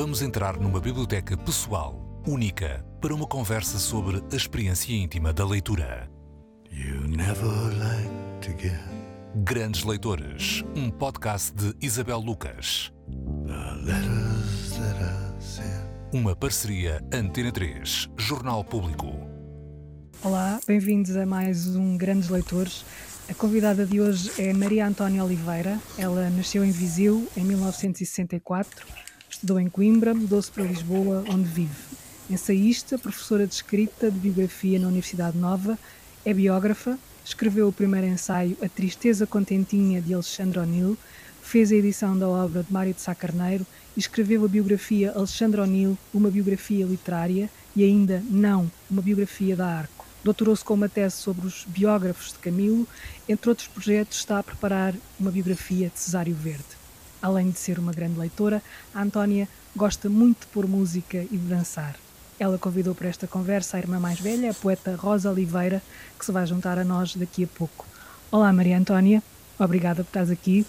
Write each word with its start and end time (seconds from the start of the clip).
vamos 0.00 0.22
entrar 0.22 0.56
numa 0.56 0.80
biblioteca 0.80 1.36
pessoal, 1.36 2.22
única, 2.26 2.82
para 3.02 3.14
uma 3.14 3.26
conversa 3.26 3.78
sobre 3.78 4.24
a 4.32 4.34
experiência 4.34 4.94
íntima 4.94 5.30
da 5.30 5.46
leitura. 5.46 6.10
You 6.72 7.06
never 7.06 7.50
like 7.78 8.08
to 8.40 8.50
get 8.58 8.80
Grandes 9.44 9.84
Leitores, 9.84 10.64
um 10.74 10.90
podcast 10.90 11.52
de 11.52 11.74
Isabel 11.82 12.18
Lucas. 12.18 12.90
the 13.46 13.52
letters 13.84 14.70
that 14.78 14.96
I 15.02 15.42
sent. 15.42 15.84
Uma 16.14 16.34
parceria 16.34 17.04
Antena 17.12 17.52
3, 17.52 18.08
Jornal 18.16 18.64
Público. 18.64 19.08
Olá, 20.24 20.60
bem-vindos 20.66 21.14
a 21.14 21.26
mais 21.26 21.76
um 21.76 21.98
Grandes 21.98 22.30
Leitores. 22.30 22.86
A 23.28 23.34
convidada 23.34 23.84
de 23.84 24.00
hoje 24.00 24.32
é 24.38 24.50
Maria 24.54 24.86
Antónia 24.86 25.22
Oliveira. 25.22 25.78
Ela 25.98 26.30
nasceu 26.30 26.64
em 26.64 26.70
Viseu 26.70 27.28
em 27.36 27.44
1964, 27.44 28.86
estudou 29.40 29.58
em 29.58 29.70
Coimbra, 29.70 30.12
mudou-se 30.12 30.50
para 30.50 30.64
Lisboa, 30.64 31.24
onde 31.26 31.48
vive. 31.48 31.74
Ensaísta, 32.28 32.98
professora 32.98 33.46
de 33.46 33.54
escrita 33.54 34.10
de 34.10 34.18
biografia 34.18 34.78
na 34.78 34.88
Universidade 34.88 35.38
Nova, 35.38 35.78
é 36.26 36.34
biógrafa, 36.34 36.98
escreveu 37.24 37.66
o 37.66 37.72
primeiro 37.72 38.06
ensaio 38.06 38.54
A 38.62 38.68
Tristeza 38.68 39.26
Contentinha 39.26 40.02
de 40.02 40.12
Alexandre 40.12 40.58
O'Neill, 40.58 40.94
fez 41.40 41.72
a 41.72 41.74
edição 41.74 42.18
da 42.18 42.28
obra 42.28 42.62
de 42.62 42.70
Mário 42.70 42.92
de 42.92 43.00
Sá 43.00 43.14
Carneiro 43.14 43.66
e 43.96 44.00
escreveu 44.00 44.44
a 44.44 44.48
biografia 44.48 45.12
Alexandre 45.12 45.62
O'Neill, 45.62 45.96
uma 46.12 46.30
biografia 46.30 46.84
literária 46.84 47.48
e 47.74 47.82
ainda 47.82 48.22
não 48.28 48.70
uma 48.90 49.00
biografia 49.00 49.56
da 49.56 49.66
Arco. 49.66 50.04
Doutorou-se 50.22 50.62
com 50.62 50.74
uma 50.74 50.88
tese 50.88 51.16
sobre 51.16 51.46
os 51.46 51.64
biógrafos 51.66 52.32
de 52.32 52.40
Camilo, 52.40 52.86
entre 53.26 53.48
outros 53.48 53.68
projetos 53.68 54.18
está 54.18 54.38
a 54.38 54.42
preparar 54.42 54.94
uma 55.18 55.30
biografia 55.30 55.88
de 55.88 55.98
Cesário 55.98 56.34
Verde. 56.34 56.79
Além 57.22 57.50
de 57.50 57.58
ser 57.58 57.78
uma 57.78 57.92
grande 57.92 58.18
leitora, 58.18 58.62
a 58.94 59.02
Antónia 59.02 59.48
gosta 59.76 60.08
muito 60.08 60.40
de 60.40 60.46
pôr 60.46 60.66
música 60.66 61.18
e 61.18 61.36
de 61.36 61.48
dançar. 61.48 61.96
Ela 62.38 62.58
convidou 62.58 62.94
para 62.94 63.08
esta 63.08 63.26
conversa 63.26 63.76
a 63.76 63.80
irmã 63.80 64.00
mais 64.00 64.18
velha, 64.18 64.50
a 64.50 64.54
poeta 64.54 64.96
Rosa 64.96 65.30
Oliveira, 65.30 65.82
que 66.18 66.24
se 66.24 66.32
vai 66.32 66.46
juntar 66.46 66.78
a 66.78 66.84
nós 66.84 67.14
daqui 67.14 67.44
a 67.44 67.46
pouco. 67.46 67.86
Olá 68.32 68.50
Maria 68.52 68.78
Antónia, 68.78 69.22
obrigada 69.58 70.02
por 70.02 70.08
estás 70.08 70.30
aqui. 70.30 70.66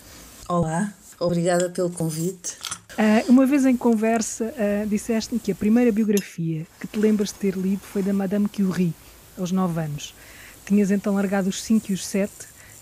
Olá, 0.49 0.93
obrigada 1.17 1.69
pelo 1.69 1.89
convite. 1.89 2.57
Ah, 2.97 3.23
uma 3.29 3.45
vez 3.45 3.65
em 3.65 3.77
conversa, 3.77 4.53
ah, 4.57 4.85
disseste-me 4.85 5.39
que 5.39 5.53
a 5.53 5.55
primeira 5.55 5.91
biografia 5.93 6.67
que 6.79 6.87
te 6.87 6.99
lembras 6.99 7.29
de 7.29 7.35
ter 7.35 7.55
lido 7.55 7.81
foi 7.81 8.03
da 8.03 8.11
Madame 8.11 8.49
Curie, 8.49 8.93
aos 9.37 9.53
9 9.53 9.79
anos. 9.79 10.13
Tinhas 10.65 10.91
então 10.91 11.15
largado 11.15 11.47
os 11.47 11.63
5 11.63 11.91
e 11.91 11.93
os 11.93 12.05
7 12.05 12.31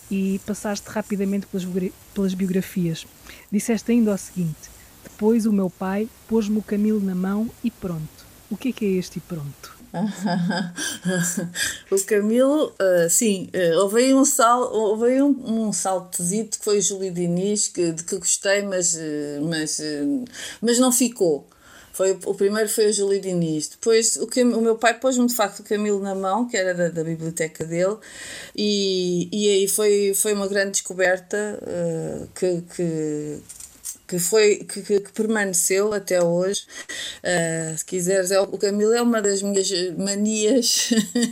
e 0.09 0.39
passaste 0.45 0.89
rapidamente 0.89 1.47
pelas, 1.47 1.67
pelas 2.13 2.33
biografias. 2.33 3.05
Disseste 3.51 3.91
ainda 3.91 4.13
o 4.13 4.17
seguinte: 4.17 4.69
Depois 5.03 5.45
o 5.45 5.53
meu 5.53 5.69
pai 5.69 6.07
pôs-me 6.27 6.57
o 6.57 6.63
Camilo 6.63 6.99
na 6.99 7.15
mão 7.15 7.49
e 7.63 7.69
pronto. 7.69 8.27
O 8.49 8.57
que 8.57 8.69
é 8.69 8.71
que 8.71 8.85
é 8.85 8.89
este 8.89 9.17
e 9.17 9.21
pronto? 9.21 9.77
o 11.91 11.99
Camilo, 12.05 12.73
ah, 12.79 13.09
sim, 13.09 13.49
ah, 13.53 13.81
houve 13.81 14.03
aí 14.03 14.13
um, 14.13 14.23
sal, 14.23 14.71
houve 14.71 15.05
aí 15.05 15.21
um, 15.21 15.67
um 15.67 15.73
saltozito 15.73 16.59
que 16.59 16.65
foi 16.65 16.77
o 16.77 16.81
Júlio 16.81 17.11
Diniz, 17.11 17.67
que, 17.67 17.91
de 17.91 18.03
que 18.03 18.17
gostei, 18.17 18.61
mas, 18.61 18.95
ah, 18.95 19.41
mas, 19.41 19.79
ah, 19.79 20.25
mas 20.61 20.77
não 20.79 20.91
ficou. 20.91 21.47
Foi, 21.93 22.17
o- 22.25 22.33
primeiro 22.33 22.69
foi 22.69 22.87
o 22.89 22.93
Júlio 22.93 23.19
Diniz. 23.19 23.67
Depois 23.69 24.15
o, 24.17 24.27
Cam- 24.27 24.55
o 24.57 24.61
meu 24.61 24.75
pai 24.75 24.93
pôs-me 24.99 25.25
de 25.27 25.35
facto 25.35 25.59
o 25.59 25.63
Camilo 25.63 25.99
na 25.99 26.15
mão, 26.15 26.47
que 26.47 26.55
era 26.57 26.73
da, 26.73 26.89
da 26.89 27.03
biblioteca 27.03 27.65
dele, 27.65 27.97
e, 28.55 29.27
e 29.31 29.49
aí 29.49 29.67
foi, 29.67 30.13
foi 30.15 30.33
uma 30.33 30.47
grande 30.47 30.71
descoberta 30.71 31.59
ah, 31.65 32.27
que, 32.35 32.61
que, 32.75 33.39
que 34.09 34.17
foi 34.17 34.55
que, 34.65 34.81
que- 34.81 34.99
que 35.01 35.11
permaneceu 35.13 35.93
até 35.93 36.21
hoje. 36.21 36.63
Ah, 37.23 37.75
se 37.77 37.85
quiseres, 37.85 38.31
é, 38.31 38.39
o 38.41 38.57
Camilo 38.57 38.91
é 38.91 39.01
uma 39.01 39.21
das 39.21 39.41
minhas 39.43 39.69
manias 39.97 40.89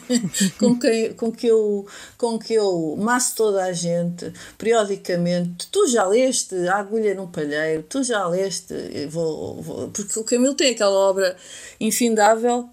com, 0.60 0.78
que, 0.80 1.10
com, 1.16 1.32
que 1.32 1.48
eu, 1.48 1.88
com 2.18 2.38
que 2.38 2.54
eu 2.54 2.96
maço 3.00 3.36
toda 3.36 3.64
a 3.64 3.74
gente 3.74 4.32
periodicamente. 4.58 5.68
Tu 5.72 5.88
já 5.88 6.06
leste 6.06 6.56
A 6.68 6.76
Agulha 6.76 7.16
no 7.16 7.28
Palheiro, 7.28 7.84
tu 7.90 8.04
já 8.04 8.28
leste, 8.28 8.74
vou, 9.10 9.62
vou- 9.62 9.88
porque 9.90 10.20
o 10.20 10.24
Camilo 10.24 10.54
tem 10.54 10.72
aquela 10.72 10.92
obra 11.10 11.36
infindável 11.80 12.70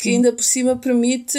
que 0.00 0.08
ainda 0.10 0.32
por 0.32 0.42
cima 0.44 0.76
permite 0.76 1.38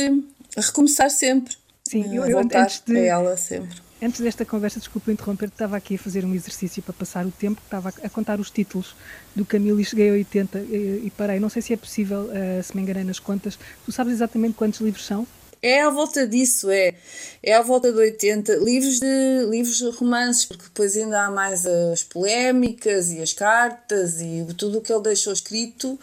recomeçar 0.55 1.09
sempre. 1.11 1.55
Sim, 1.89 2.03
Ah, 2.09 2.15
eu- 2.15 2.25
eu 2.25 2.37
voltar 2.41 2.63
antes 2.63 2.81
de- 2.85 2.97
a 2.97 3.01
ela 3.01 3.37
sempre. 3.37 3.85
Antes 3.99 4.21
desta 4.21 4.45
conversa, 4.45 4.79
desculpa 4.79 5.11
interromper, 5.11 5.47
estava 5.47 5.75
aqui 5.75 5.95
a 5.95 5.97
fazer 5.97 6.23
um 6.23 6.33
exercício 6.35 6.83
para 6.83 6.93
passar 6.93 7.25
o 7.25 7.31
tempo, 7.31 7.59
estava 7.63 7.89
a 7.89 8.09
contar 8.09 8.39
os 8.39 8.51
títulos 8.51 8.95
do 9.35 9.43
Camilo 9.43 9.79
e 9.79 9.85
cheguei 9.85 10.09
a 10.09 10.13
80 10.13 10.59
e, 10.59 11.01
e 11.05 11.13
parei. 11.17 11.39
Não 11.39 11.49
sei 11.49 11.63
se 11.63 11.73
é 11.73 11.77
possível, 11.77 12.29
eh, 12.31 12.61
se 12.61 12.75
me 12.75 12.83
enganei 12.83 13.03
nas 13.03 13.17
contas. 13.17 13.57
Tu 13.85 13.91
sabes 13.91 14.13
exatamente 14.13 14.53
quantos 14.53 14.81
livros 14.81 15.03
são? 15.03 15.25
É 15.63 15.81
à 15.81 15.89
volta 15.89 16.27
disso, 16.27 16.69
é. 16.69 16.93
É 17.41 17.53
à 17.53 17.63
volta 17.63 17.91
de 17.91 17.97
80 17.97 18.57
livros 18.57 18.99
de 18.99 19.45
livros 19.49 19.77
de 19.77 19.89
romances, 19.89 20.45
porque 20.45 20.65
depois 20.65 20.95
ainda 20.95 21.25
há 21.25 21.31
mais 21.31 21.65
as 21.65 22.03
polémicas 22.03 23.09
e 23.09 23.19
as 23.19 23.33
cartas 23.33 24.21
e 24.21 24.45
tudo 24.55 24.77
o 24.77 24.81
que 24.81 24.93
ele 24.93 25.01
deixou 25.01 25.33
escrito 25.33 25.99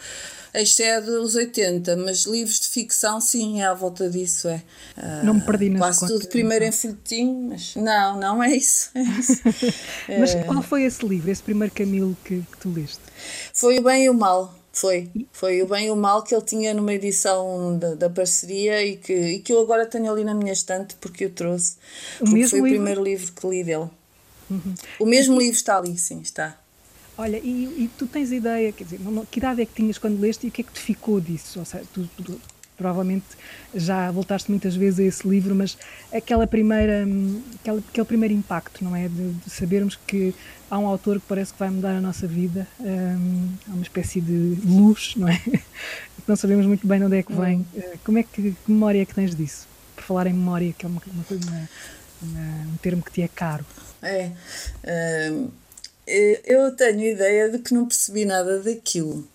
excede 0.54 1.10
os 1.10 1.34
80, 1.34 1.96
mas 1.96 2.24
livros 2.24 2.60
de 2.60 2.68
ficção, 2.68 3.20
sim, 3.20 3.60
é 3.60 3.66
à 3.66 3.74
volta 3.74 4.08
disso, 4.08 4.48
é. 4.48 4.62
Ah, 4.96 5.22
Não 5.24 5.34
me 5.34 5.40
perdi 5.40 5.68
nas 5.70 5.98
Quase 5.98 6.06
tudo 6.12 6.28
primeiro 6.28 6.64
em 6.64 6.72
folhetim, 6.72 7.48
mas 7.50 7.74
não, 7.76 8.18
não 8.18 8.42
é 8.42 8.54
isso. 8.56 8.90
É 8.94 9.02
isso. 9.02 9.40
Mas 10.18 10.34
É. 10.34 10.44
qual 10.44 10.62
foi 10.62 10.84
esse 10.84 11.04
livro, 11.06 11.30
esse 11.30 11.42
primeiro 11.42 11.74
Camilo 11.74 12.16
que, 12.24 12.40
que 12.40 12.58
tu 12.58 12.70
leste? 12.72 13.00
Foi 13.52 13.78
o 13.78 13.82
bem 13.82 14.04
e 14.04 14.10
o 14.10 14.14
mal. 14.14 14.54
Foi. 14.72 15.08
Foi 15.32 15.62
o 15.62 15.66
bem 15.68 15.86
e 15.86 15.90
o 15.90 15.96
mal 15.96 16.22
que 16.24 16.34
ele 16.34 16.44
tinha 16.44 16.74
numa 16.74 16.92
edição 16.92 17.78
da, 17.78 17.94
da 17.94 18.10
parceria 18.10 18.82
e 18.84 18.96
que, 18.96 19.12
e 19.12 19.38
que 19.38 19.52
eu 19.52 19.60
agora 19.60 19.86
tenho 19.86 20.10
ali 20.10 20.24
na 20.24 20.34
minha 20.34 20.52
estante 20.52 20.96
porque 21.00 21.26
eu 21.26 21.30
trouxe. 21.30 21.76
O 22.20 22.24
porque 22.24 22.48
foi 22.48 22.60
o 22.60 22.64
livro? 22.66 22.78
primeiro 22.80 23.02
livro 23.04 23.32
que 23.32 23.46
li 23.48 23.62
dele. 23.64 23.88
O 24.98 25.06
mesmo 25.06 25.38
livro 25.38 25.56
está 25.56 25.78
ali, 25.78 25.96
sim, 25.96 26.20
está. 26.20 26.58
Olha, 27.16 27.36
e, 27.38 27.84
e 27.84 27.90
tu 27.96 28.06
tens 28.06 28.32
ideia, 28.32 28.72
quer 28.72 28.84
dizer, 28.84 29.00
não- 29.00 29.12
não- 29.12 29.26
que 29.26 29.38
idade 29.38 29.62
é 29.62 29.66
que 29.66 29.74
tinhas 29.74 29.98
quando 29.98 30.20
leste 30.20 30.46
e 30.46 30.48
o 30.48 30.52
que 30.52 30.62
é 30.62 30.64
que 30.64 30.72
te 30.72 30.80
ficou 30.80 31.20
disso? 31.20 31.58
Ou 31.60 31.64
seja, 31.64 31.84
tu, 31.92 32.08
tu- 32.22 32.40
provavelmente 32.76 33.24
já 33.72 34.10
voltaste 34.10 34.50
muitas 34.50 34.74
vezes 34.74 34.98
a 34.98 35.02
esse 35.04 35.28
livro, 35.28 35.54
mas 35.54 35.78
aquela 36.12 36.44
primeira, 36.44 37.04
hum, 37.06 37.40
aquela, 37.60 37.78
aquele 37.78 38.04
primeiro 38.04 38.34
impacto, 38.34 38.82
não 38.82 38.96
é? 38.96 39.06
De, 39.06 39.30
de 39.32 39.48
sabermos 39.50 39.96
que 40.08 40.34
há 40.68 40.76
um 40.76 40.86
autor 40.88 41.20
que 41.20 41.26
parece 41.28 41.52
que 41.52 41.58
vai 41.60 41.70
mudar 41.70 41.90
a 41.96 42.00
nossa 42.00 42.26
vida, 42.26 42.66
hum, 42.80 43.48
há 43.68 43.74
uma 43.74 43.82
espécie 43.82 44.20
de 44.20 44.58
luz, 44.64 45.14
não 45.16 45.28
é? 45.28 45.38
Que 45.38 45.60
não 46.26 46.34
sabemos 46.34 46.66
muito 46.66 46.84
bem 46.84 46.98
de 46.98 47.04
onde 47.04 47.16
é 47.18 47.22
que 47.22 47.32
vem. 47.32 47.64
Eh, 47.76 47.96
Como 48.02 48.18
é 48.18 48.24
que, 48.24 48.42
que 48.50 48.56
memória 48.66 49.00
é 49.00 49.04
que 49.04 49.14
tens 49.14 49.36
disso? 49.36 49.68
Por 49.94 50.02
falar 50.02 50.26
em 50.26 50.32
memória, 50.32 50.72
que 50.76 50.84
é 50.84 50.88
uma, 50.88 51.00
uma, 51.06 51.24
uma- 52.22 52.66
um 52.72 52.76
termo 52.82 53.02
que 53.04 53.12
te 53.12 53.22
é 53.22 53.28
caro. 53.28 53.64
É. 54.02 55.30
hum, 55.30 55.48
eu 56.06 56.74
tenho 56.76 57.00
ideia 57.02 57.48
de 57.48 57.58
que 57.58 57.74
não 57.74 57.86
percebi 57.86 58.24
nada 58.24 58.60
daquilo. 58.60 59.26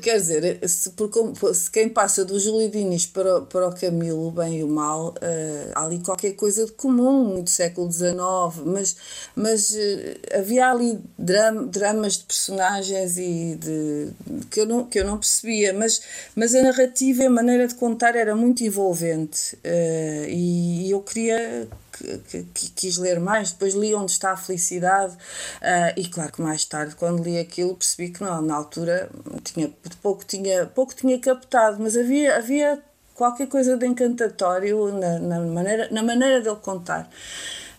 Quer 0.00 0.18
dizer, 0.18 0.66
se, 0.68 0.90
por 0.90 1.10
se 1.54 1.70
quem 1.70 1.88
passa 1.88 2.24
do 2.24 2.38
Júlio 2.40 2.70
Diniz 2.70 3.06
para, 3.06 3.42
para 3.42 3.68
o 3.68 3.74
Camilo, 3.74 4.30
bem 4.30 4.60
e 4.60 4.64
o 4.64 4.68
mal, 4.68 5.14
eh, 5.20 5.70
há 5.74 5.84
ali 5.84 5.98
qualquer 5.98 6.32
coisa 6.32 6.64
de 6.64 6.72
comum 6.72 7.42
do 7.42 7.50
século 7.50 7.90
XIX, 7.92 8.64
mas, 8.64 8.96
mas 9.36 9.74
eh, 9.76 10.16
havia 10.38 10.70
ali 10.70 10.98
dram- 11.18 11.66
dramas 11.66 12.16
de 12.18 12.24
personagens 12.24 13.18
e 13.18 13.56
de, 13.56 14.08
que, 14.50 14.60
eu 14.60 14.66
não, 14.66 14.84
que 14.86 14.98
eu 15.00 15.04
não 15.04 15.18
percebia, 15.18 15.72
mas, 15.74 16.00
mas 16.34 16.54
a 16.54 16.62
narrativa 16.62 17.22
e 17.22 17.26
a 17.26 17.30
maneira 17.30 17.66
de 17.68 17.74
contar 17.74 18.16
era 18.16 18.34
muito 18.34 18.64
envolvente 18.64 19.58
eh, 19.62 20.26
e 20.30 20.90
eu 20.90 21.00
queria 21.02 21.68
que, 21.96 22.18
que- 22.18 22.42
que 22.54 22.70
quis 22.70 22.96
ler 22.98 23.20
mais, 23.20 23.52
depois 23.52 23.74
li 23.74 23.94
Onde 23.94 24.12
Está 24.12 24.32
a 24.32 24.36
Felicidade, 24.36 25.16
ah, 25.62 25.92
e 25.96 26.06
claro 26.08 26.32
que 26.32 26.42
mais 26.42 26.64
tarde, 26.64 26.94
quando 26.96 27.22
li 27.22 27.38
aquilo, 27.38 27.74
percebi 27.74 28.10
que 28.10 28.22
não, 28.22 28.42
na 28.42 28.54
altura 28.54 29.08
tinha, 29.42 29.70
pouco, 30.02 30.24
tinha, 30.24 30.66
pouco 30.66 30.94
tinha 30.94 31.18
captado, 31.18 31.76
mas 31.82 31.96
havia, 31.96 32.36
havia 32.36 32.82
qualquer 33.14 33.46
coisa 33.46 33.76
de 33.76 33.86
encantatório 33.86 34.92
na, 34.98 35.18
na, 35.20 35.40
maneira, 35.40 35.88
na 35.90 36.02
maneira 36.02 36.40
dele 36.40 36.56
contar 36.56 37.08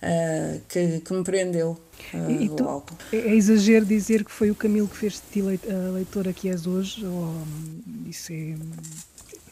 ah, 0.02 0.58
que, 0.70 1.00
que 1.02 1.14
me 1.14 1.24
prendeu. 1.24 1.78
ah, 2.14 2.32
E, 2.32 2.50
tu, 2.50 2.64
logo. 2.64 2.86
é, 3.12 3.18
é 3.18 3.36
exagero 3.36 3.86
dizer 3.86 4.24
que 4.24 4.32
foi 4.32 4.50
o 4.52 4.56
Camilo 4.56 4.88
que 4.88 4.96
fez 4.98 5.14
de 5.14 5.22
ti 5.32 5.42
leit- 5.42 5.70
a 5.70 5.92
leitora 5.92 6.32
que 6.34 6.50
és 6.50 6.66
hoje? 6.68 7.06
Ou 7.06 7.12
hum, 7.12 7.82
isso 8.08 8.32
é, 8.32 8.56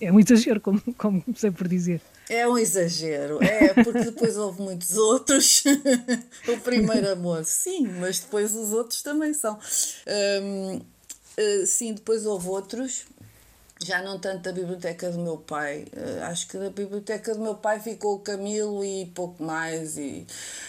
é 0.07 0.11
um 0.11 0.19
exagero, 0.19 0.59
como, 0.61 0.81
como 0.97 1.21
comecei 1.21 1.51
por 1.51 1.67
dizer. 1.67 2.01
É 2.29 2.47
um 2.47 2.57
exagero, 2.57 3.43
é, 3.43 3.73
porque 3.83 4.05
depois 4.05 4.37
houve 4.37 4.61
muitos 4.61 4.95
outros. 4.95 5.63
o 6.47 6.57
primeiro 6.61 7.11
amor, 7.11 7.43
sim, 7.43 7.87
mas 7.99 8.19
depois 8.19 8.55
os 8.55 8.71
outros 8.71 9.01
também 9.01 9.33
são. 9.33 9.59
Hum, 10.41 10.81
eh, 11.37 11.65
sim, 11.65 11.93
depois 11.93 12.25
houve 12.25 12.47
outros, 12.47 13.05
já 13.83 14.01
não 14.01 14.19
tanto 14.19 14.43
da 14.43 14.51
biblioteca 14.51 15.11
do 15.11 15.19
meu 15.19 15.37
pai. 15.37 15.85
Eh, 15.91 16.21
acho 16.23 16.47
que 16.47 16.57
da 16.57 16.69
biblioteca 16.69 17.33
do 17.33 17.41
meu 17.41 17.55
pai 17.55 17.79
ficou 17.79 18.15
o 18.15 18.19
Camilo 18.19 18.83
e 18.85 19.05
pouco 19.07 19.43
mais, 19.43 19.97
e 19.97 20.25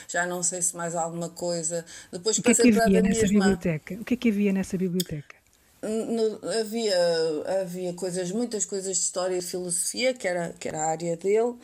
já 0.08 0.26
não 0.26 0.42
sei 0.42 0.60
se 0.62 0.76
mais 0.76 0.94
alguma 0.94 1.28
coisa. 1.28 1.84
Depois 2.10 2.38
O 2.38 2.42
que 2.42 2.50
é 2.50 2.54
que 2.54 2.58
passei 2.58 2.72
para 2.72 2.82
a 2.82 2.86
havia 2.86 3.02
nessa 3.02 3.26
biblioteca? 3.28 3.94
O 3.94 4.04
que 4.04 4.14
é 4.14 4.16
que 4.16 4.28
havia 4.28 4.52
nessa 4.52 4.76
biblioteca? 4.76 5.33
No- 5.88 6.40
havia, 6.60 6.96
havia 7.62 7.92
coisas, 7.94 8.30
muitas 8.30 8.64
coisas 8.64 8.96
de 8.96 9.02
história 9.02 9.36
e 9.36 9.42
filosofia, 9.42 10.14
que 10.14 10.26
era, 10.26 10.54
que 10.58 10.68
era 10.68 10.78
a 10.82 10.90
área 10.90 11.16
dele. 11.16 11.54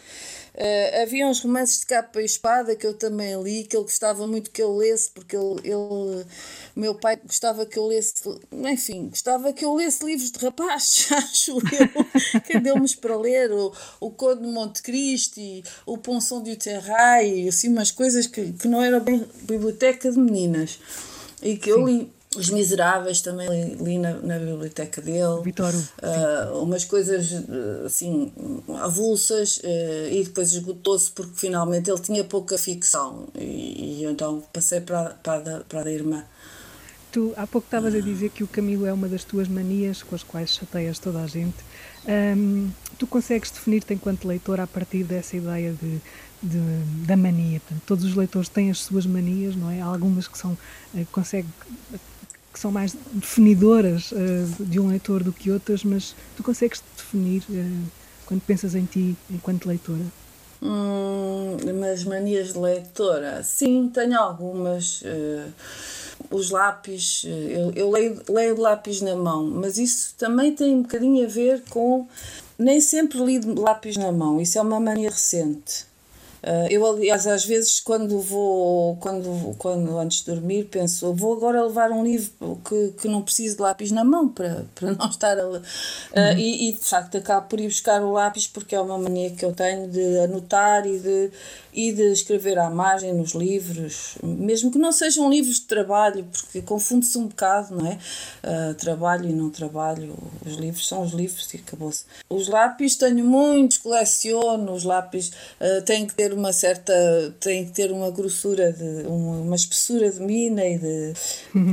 Eh, 0.55 1.03
havia 1.03 1.27
uns 1.27 1.41
romances 1.41 1.81
de 1.81 1.87
capa 1.87 2.21
e 2.21 2.25
espada 2.25 2.75
que 2.77 2.87
eu 2.87 2.95
também 2.95 3.41
li, 3.43 3.65
que 3.65 3.77
ele 3.77 3.85
gostava 3.85 4.27
muito 4.27 4.51
que 4.51 4.63
eu 4.63 4.77
lesse, 4.77 5.11
porque 5.11 5.37
ele, 5.37 5.61
ele 5.65 6.27
meu 6.75 6.95
pai 6.95 7.17
gostava 7.25 7.65
que 7.65 7.79
eu 7.79 7.87
lesse, 7.87 8.15
enfim, 8.53 9.09
gostava 9.09 9.53
que 9.53 9.65
eu 9.65 9.75
lesse 9.75 10.05
livros 10.05 10.31
de 10.31 10.39
rapazes, 10.39 11.11
acho 11.13 11.53
eu, 11.53 12.41
que 12.43 12.59
deu-nos 12.59 12.95
para 12.95 13.17
ler, 13.17 13.53
o, 13.53 13.73
o 14.01 14.11
Conde 14.11 14.43
de 14.43 14.49
Monte 14.49 14.83
Cristo, 14.83 15.39
e 15.41 15.63
o 15.87 15.97
Ponson 15.97 16.43
de 16.43 16.53
Uterrai, 16.53 17.49
assim, 17.49 17.69
umas 17.69 17.91
coisas 17.91 18.27
que, 18.27 18.53
que 18.53 18.69
não 18.69 18.83
era 18.83 18.99
bem 19.01 19.25
biblioteca 19.43 20.11
de 20.11 20.19
meninas, 20.19 20.79
e 21.43 21.57
que 21.57 21.71
eu 21.71 21.87
li. 21.87 22.13
Os 22.37 22.49
Miseráveis 22.49 23.21
também 23.21 23.49
li, 23.49 23.75
li 23.83 23.99
na, 23.99 24.15
na 24.15 24.39
biblioteca 24.39 25.03
dele. 25.03 25.43
Vitor 25.43 25.75
Ah, 26.01 26.53
umas 26.55 26.85
coisas 26.85 27.33
eh, 27.33 27.87
assim 27.87 28.33
avulsas 28.81 29.61
eh, 29.65 30.11
e 30.13 30.23
depois 30.25 30.53
esgotou-se 30.53 31.11
porque 31.11 31.33
finalmente 31.35 31.91
ele 31.91 32.01
tinha 32.01 32.23
pouca 32.23 32.57
ficção 32.57 33.27
e, 33.35 34.03
e 34.03 34.05
então 34.05 34.43
passei 34.53 34.81
para, 34.81 35.11
para, 35.23 35.61
para 35.69 35.81
a 35.81 35.85
da 35.85 35.91
irmã. 35.93 36.25
Tu 37.11 37.35
há 37.37 37.45
pouco 37.49 37.67
estavas 37.67 37.93
a 37.97 38.01
dizer 38.01 38.31
que 38.31 38.45
o 38.45 38.47
Camilo 38.47 38.87
é 38.87 38.93
uma 38.93 39.09
das 39.09 39.25
tuas 39.25 39.49
manias 39.49 40.01
com 40.05 40.15
as 40.15 40.23
quais 40.23 40.51
chateias 40.55 41.01
toda 41.01 41.21
a 41.21 41.27
gente. 41.27 41.57
Hum, 42.07 42.71
tu 42.97 43.09
consegues 43.09 43.51
definir-te 43.51 43.93
enquanto 43.93 44.29
leitor 44.29 44.61
a 44.61 44.67
partir 44.69 45.03
dessa 45.03 45.37
ideia 45.37 45.73
de, 45.73 46.01
de- 46.41 47.07
da 47.07 47.17
mania. 47.17 47.59
Portanto, 47.59 47.83
todos 47.85 48.05
os 48.05 48.15
leitores 48.15 48.49
têm 48.49 48.71
as 48.71 48.79
suas 48.79 49.05
manias, 49.07 49.57
não 49.57 49.69
é? 49.69 49.81
Há 49.81 49.87
algumas 49.87 50.29
que 50.29 50.39
são, 50.39 50.57
eh, 50.95 51.05
consegue, 51.11 51.49
são 52.61 52.71
mais 52.71 52.95
definidoras 53.13 54.13
eh, 54.13 54.45
de 54.61 54.79
um 54.79 54.89
leitor 54.89 55.25
do 55.25 55.33
que 55.33 55.51
outras, 55.51 55.83
mas 55.83 56.15
tu 56.37 56.43
consegues 56.43 56.83
definir 56.95 57.43
eh, 57.51 57.65
quando 58.27 58.43
pensas 58.43 58.75
em 58.75 58.85
ti 58.85 59.17
enquanto 59.31 59.67
leitora? 59.67 60.05
Hum, 60.63 61.57
mas 61.81 62.05
manias 62.05 62.53
de 62.53 62.59
leitora, 62.59 63.43
sim, 63.43 63.91
tenho 63.93 64.19
algumas. 64.19 65.01
eh, 65.05 65.47
os 66.31 66.51
lápis, 66.51 67.25
eu, 67.25 67.73
eu 67.75 67.91
leio, 67.91 68.23
leio 68.29 68.55
de 68.55 68.61
lápis 68.61 69.01
na 69.01 69.17
mão, 69.17 69.47
mas 69.47 69.79
isso 69.79 70.15
também 70.19 70.55
tem 70.55 70.77
um 70.77 70.83
bocadinho 70.83 71.25
a 71.25 71.29
ver 71.29 71.63
com. 71.71 72.07
Nem 72.59 72.79
sempre 72.81 73.19
li 73.25 73.39
de 73.39 73.53
lápis 73.55 73.97
na 73.97 74.13
mão, 74.13 74.39
isso 74.39 74.59
é 74.59 74.61
uma 74.63 74.79
mania 74.79 75.09
recente. 75.09 75.90
Ah, 76.43 76.67
eu, 76.71 76.87
aliás, 76.87 77.27
às 77.27 77.45
vezes, 77.45 77.81
quando 77.81 78.19
vou, 78.21 78.97
quando, 78.97 79.55
quando 79.59 79.99
antes 79.99 80.21
de 80.21 80.33
dormir, 80.33 80.65
penso, 80.65 81.13
vou 81.15 81.35
agora 81.35 81.63
levar 81.65 81.91
um 81.91 82.03
livro 82.03 82.61
que, 82.67 82.95
que 83.01 83.09
não 83.09 83.23
preciso 83.23 83.57
de 83.57 83.63
lápis 83.63 83.91
na 83.91 84.05
mão 84.05 84.29
para, 84.29 84.65
para 84.75 84.93
não 84.93 85.09
estar 85.09 85.39
a. 85.39 85.63
Ah, 86.15 86.33
e, 86.33 86.69
e, 86.69 86.73
de 86.73 86.85
facto, 86.85 87.17
acabo 87.17 87.49
por 87.49 87.61
ir 87.61 87.69
buscar 87.69 88.03
o 88.03 88.13
lápis 88.13 88.47
porque 88.47 88.75
é 88.75 88.81
uma 88.81 88.99
mania 88.99 89.31
que 89.31 89.45
eu 89.45 89.53
tenho 89.53 89.89
de 89.89 90.19
anotar 90.19 90.87
e 90.87 90.99
de, 90.99 91.31
e 91.73 91.93
de 91.93 92.13
escrever 92.13 92.59
à 92.59 92.71
margem 92.71 93.13
nos 93.13 93.33
livros, 93.33 94.17
mesmo 94.23 94.71
que 94.71 94.79
não 94.79 94.93
sejam 94.93 95.29
livros 95.31 95.57
de 95.57 95.67
trabalho, 95.67 96.25
porque 96.25 96.63
confunde-se 96.63 97.19
um 97.19 97.27
bocado, 97.27 97.77
não 97.77 97.87
é? 97.87 97.99
Ah, 98.43 98.75
trabalho 98.79 99.29
e 99.29 99.33
não 99.33 99.51
trabalho, 99.51 100.17
os 100.45 100.55
livros 100.55 100.89
são 100.89 101.03
os 101.03 101.13
livros 101.13 101.53
e 101.53 101.59
acabou-se. 101.59 102.05
Os 102.29 102.49
lápis 102.49 102.97
tenho 102.97 103.25
muitos, 103.25 103.77
coleciono, 103.77 104.73
os 104.73 104.85
lápis 104.85 105.33
ah, 105.61 105.83
têm 105.83 106.07
que 106.07 106.15
ter 106.15 106.30
uma 106.33 106.53
certa, 106.53 106.93
têm 107.41 107.65
que 107.67 107.73
ter 107.73 107.91
uma 107.91 108.11
grossura, 108.11 108.73
de, 108.73 109.07
uma, 109.07 109.41
uma 109.41 109.57
espessura 109.57 110.11
de 110.11 110.21
mina 110.21 110.65
e 110.65 110.79
de, 110.79 111.13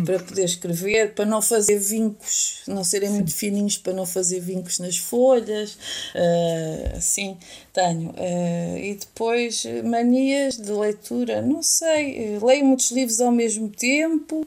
para 0.06 0.20
poder 0.20 0.46
escrever, 0.46 1.14
para 1.14 1.26
não 1.26 1.42
fazer 1.42 1.80
vincos, 1.80 2.62
não 2.68 2.84
serem 2.84 3.10
muito 3.10 3.34
fininhos, 3.34 3.78
para 3.78 3.94
não 3.94 4.06
fazer 4.06 4.40
vincos 4.40 4.80
nas 4.80 4.98
folhas, 4.98 5.78
ah, 6.16 6.98
assim, 6.98 7.38
tenho. 7.74 8.14
Ah, 8.18 8.78
e 8.80 8.96
depois 8.96 9.64
manias 9.84 10.58
de 10.58 10.72
leitura, 10.72 11.42
não 11.42 11.62
sei, 11.64 12.38
leio 12.40 12.66
muitos 12.66 12.92
livros 12.92 13.22
ao 13.22 13.32
mesmo 13.32 13.70
tempo, 13.70 14.46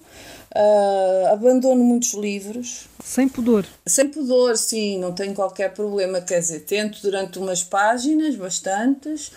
ah, 0.54 1.30
abandono 1.32 1.82
muitos 1.84 2.14
livros, 2.14 2.86
Sem 3.04 3.28
pudor. 3.28 3.64
sem 3.86 4.08
pudor, 4.08 4.56
sim, 4.56 4.98
não 4.98 5.12
tenho 5.12 5.34
qualquer 5.34 5.72
problema. 5.72 6.20
Quer 6.20 6.40
dizer, 6.40 6.60
tento 6.60 7.00
durante 7.02 7.38
umas 7.38 7.62
páginas, 7.62 8.34
bastantes, 8.36 9.30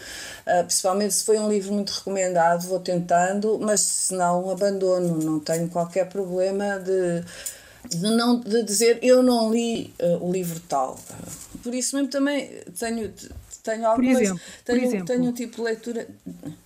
ah, 0.46 0.64
principalmente 0.64 1.14
se 1.14 1.24
foi 1.24 1.38
um 1.40 1.50
livro 1.50 1.74
muito 1.74 1.92
recomendado, 1.92 2.68
vou 2.68 2.80
tentando, 2.80 3.60
mas 3.62 3.82
se 3.82 4.14
não, 4.14 4.50
abandono, 4.50 5.18
não 5.22 5.40
tenho 5.40 5.70
qualquer 5.70 6.10
problema 6.10 6.80
de, 6.80 7.24
de, 7.90 8.02
não, 8.02 8.40
de 8.40 8.64
dizer 8.64 9.00
eu 9.02 9.22
não 9.24 9.52
li 9.52 9.94
ah, 10.02 10.18
o 10.22 10.32
livro 10.32 10.60
tal. 10.68 11.00
Por 11.62 11.74
isso 11.74 11.96
mesmo 11.96 12.10
também 12.10 12.50
tenho. 12.78 13.14
Tenho 13.64 13.88
algumas, 13.88 14.22
exemplo, 14.22 14.44
por 14.68 14.76
tenho, 14.76 14.80
exemplo. 14.80 15.06
tenho 15.06 15.24
um 15.24 15.34
tipo 15.34 15.56
de 15.58 15.62
leitura 15.64 16.08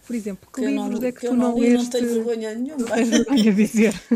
Por 0.05 0.15
exemplo, 0.15 0.49
que, 0.53 0.59
que 0.59 0.65
eu 0.65 0.71
não, 0.71 0.89
livros 0.89 1.03
é 1.03 1.11
que, 1.11 1.19
que 1.19 1.27
eu 1.27 1.33
tu 1.33 1.35
não, 1.35 1.53
não 1.53 1.59
li, 1.59 1.69
leste? 1.69 1.85
não 1.85 1.89
tenho 1.89 2.09
vergonha 2.13 2.55
nenhuma. 2.55 2.87
Tens 2.93 3.09
vergonha 3.09 3.43
de 3.43 3.53
dizer. 3.53 3.93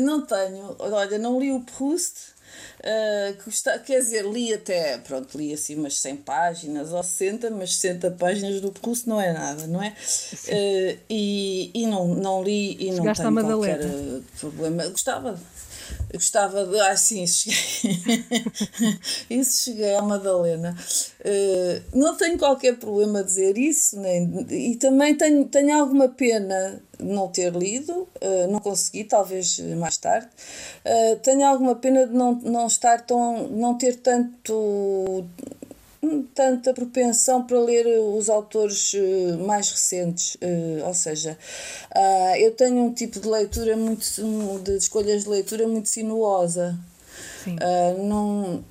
Não 0.00 0.24
tenho, 0.26 0.76
olha, 0.78 1.18
não 1.18 1.40
li 1.40 1.50
o 1.50 1.60
Proust, 1.60 2.34
eh, 2.82 3.34
que 3.42 3.50
quer 3.86 4.00
dizer, 4.00 4.24
li 4.26 4.52
até, 4.52 4.98
pronto, 4.98 5.36
li 5.38 5.52
assim 5.54 5.76
umas 5.76 5.98
100 5.98 6.16
páginas 6.18 6.92
ou 6.92 7.02
60, 7.02 7.50
mas 7.50 7.74
60 7.76 8.10
páginas 8.12 8.60
do 8.60 8.70
Proust 8.70 9.08
não 9.08 9.18
é 9.20 9.32
nada, 9.32 9.66
não 9.66 9.82
é? 9.82 9.94
Eh, 10.46 10.98
e 11.08 11.70
e 11.74 11.86
não, 11.86 12.14
não 12.14 12.42
li 12.42 12.76
e 12.78 12.90
não 12.92 13.04
Chegaste 13.04 13.26
à 13.26 13.30
tenho 13.30 13.36
qualquer 13.36 13.80
Madalena. 13.80 13.82
eh, 13.82 14.20
problema. 14.40 14.86
Gostava, 14.88 15.40
gostava 16.12 16.64
de. 16.66 16.78
Ah, 16.80 16.96
sim, 16.96 17.26
cheguei. 17.26 18.24
isso 19.30 19.64
cheguei 19.64 19.94
à 19.94 20.02
Madalena. 20.02 20.76
Eh, 21.24 21.82
não 21.94 22.16
tenho 22.16 22.38
qualquer 22.38 22.76
problema 22.78 23.20
a 23.20 23.22
dizer 23.22 23.58
isso, 23.58 23.98
nem, 23.98 24.46
e 24.50 24.76
também 24.76 25.14
tenho, 25.16 25.44
tenho 25.46 25.78
alguma 25.78 26.08
pena 26.08 26.82
de 26.98 27.04
não 27.04 27.28
ter 27.28 27.52
lido, 27.54 28.08
eh, 28.20 28.46
não 28.46 28.60
consegui, 28.60 29.04
talvez 29.04 29.58
mais 29.76 29.96
tarde. 29.96 30.28
Eh, 30.84 31.16
tenho 31.16 31.46
alguma 31.46 31.76
pena 31.76 32.06
de 32.06 32.14
não, 32.14 32.34
não 32.34 32.66
estar 32.66 33.00
tão. 33.02 33.48
não 33.48 33.76
ter 33.76 33.96
tanto 33.96 35.24
tanta 36.34 36.72
propensão 36.72 37.44
para 37.44 37.58
ler 37.60 37.86
os 38.00 38.28
autores 38.28 38.92
eh, 38.94 39.36
mais 39.44 39.70
recentes, 39.70 40.36
eh, 40.40 40.82
ou 40.84 40.94
seja, 40.94 41.36
ah, 41.94 42.38
eu 42.38 42.52
tenho 42.52 42.84
um 42.84 42.94
tipo 42.94 43.18
de 43.18 43.28
leitura 43.28 43.76
muito 43.76 44.04
de 44.62 44.76
escolhas 44.76 45.24
de 45.24 45.30
leitura 45.30 45.66
muito 45.66 45.88
sinuosa. 45.88 46.78
Sim. 47.44 47.56
Ah, 47.60 47.94
não, 47.98 48.64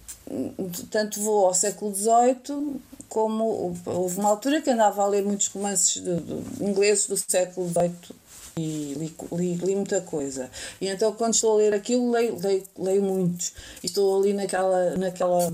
tanto 0.89 1.19
vou 1.22 1.48
ao 1.48 1.53
século 1.53 1.93
XVIII 1.93 2.81
como 3.10 3.81
houve 3.86 4.19
uma 4.19 4.29
altura 4.29 4.62
que 4.62 4.69
andava 4.69 5.01
a 5.01 5.07
ler 5.07 5.24
muitos 5.24 5.48
romances 5.48 6.01
de, 6.01 6.19
de 6.19 6.63
ingleses 6.63 7.07
do 7.07 7.17
século 7.17 7.67
XVIII 7.69 8.15
e 8.57 8.96
li, 8.98 9.15
li, 9.31 9.55
li 9.55 9.75
muita 9.75 10.01
coisa. 10.01 10.50
E 10.81 10.88
então 10.88 11.13
quando 11.13 11.34
estou 11.34 11.53
a 11.53 11.57
ler 11.57 11.74
aquilo 11.74 12.12
leio, 12.12 12.38
leio, 12.41 12.63
leio 12.77 13.01
muitos. 13.01 13.53
E 13.84 13.86
estou 13.86 14.19
ali 14.19 14.34
naquela, 14.34 14.96
naquela 14.98 15.51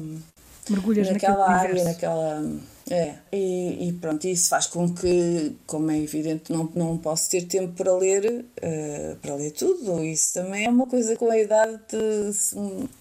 Mergulhas 0.69 1.09
naquela 1.09 1.49
área, 1.49 1.83
naquela. 1.83 2.43
É, 2.89 3.15
e, 3.31 3.87
e 3.87 3.93
pronto, 3.93 4.27
isso 4.27 4.49
faz 4.49 4.67
com 4.67 4.93
que, 4.93 5.55
como 5.65 5.89
é 5.89 5.97
evidente, 5.97 6.51
não, 6.51 6.69
não 6.75 6.97
posso 6.97 7.29
ter 7.29 7.43
tempo 7.43 7.73
para 7.73 7.93
ler, 7.95 8.45
eh, 8.61 9.15
para 9.21 9.35
ler 9.35 9.51
tudo. 9.51 10.03
Isso 10.03 10.33
também 10.33 10.65
é 10.65 10.69
uma 10.69 10.85
coisa 10.85 11.15
com 11.15 11.31
a 11.31 11.39
idade 11.39 11.79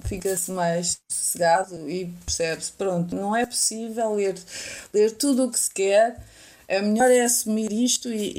fica-se 0.05 0.53
mais 0.53 0.99
sossegado 1.11 1.91
e 1.91 2.07
percebe-se, 2.25 2.73
pronto, 2.73 3.15
não 3.17 3.35
é 3.35 3.45
possível 3.45 4.15
ler, 4.15 4.37
ler 4.95 5.11
tudo 5.13 5.45
o 5.47 5.51
que 5.51 5.59
se 5.59 5.71
quer, 5.71 6.17
é 6.69 6.81
melhor 6.81 7.11
é 7.11 7.23
assumir 7.23 7.73
isto 7.73 8.09
e, 8.09 8.33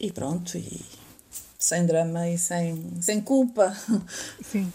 e, 0.00 0.06
e 0.06 0.12
pronto, 0.12 0.58
e 0.58 0.80
sem 1.58 1.86
drama 1.86 2.28
e 2.28 2.36
sem, 2.36 2.90
sem 3.00 3.20
culpa. 3.20 3.76
Sim. 4.50 4.72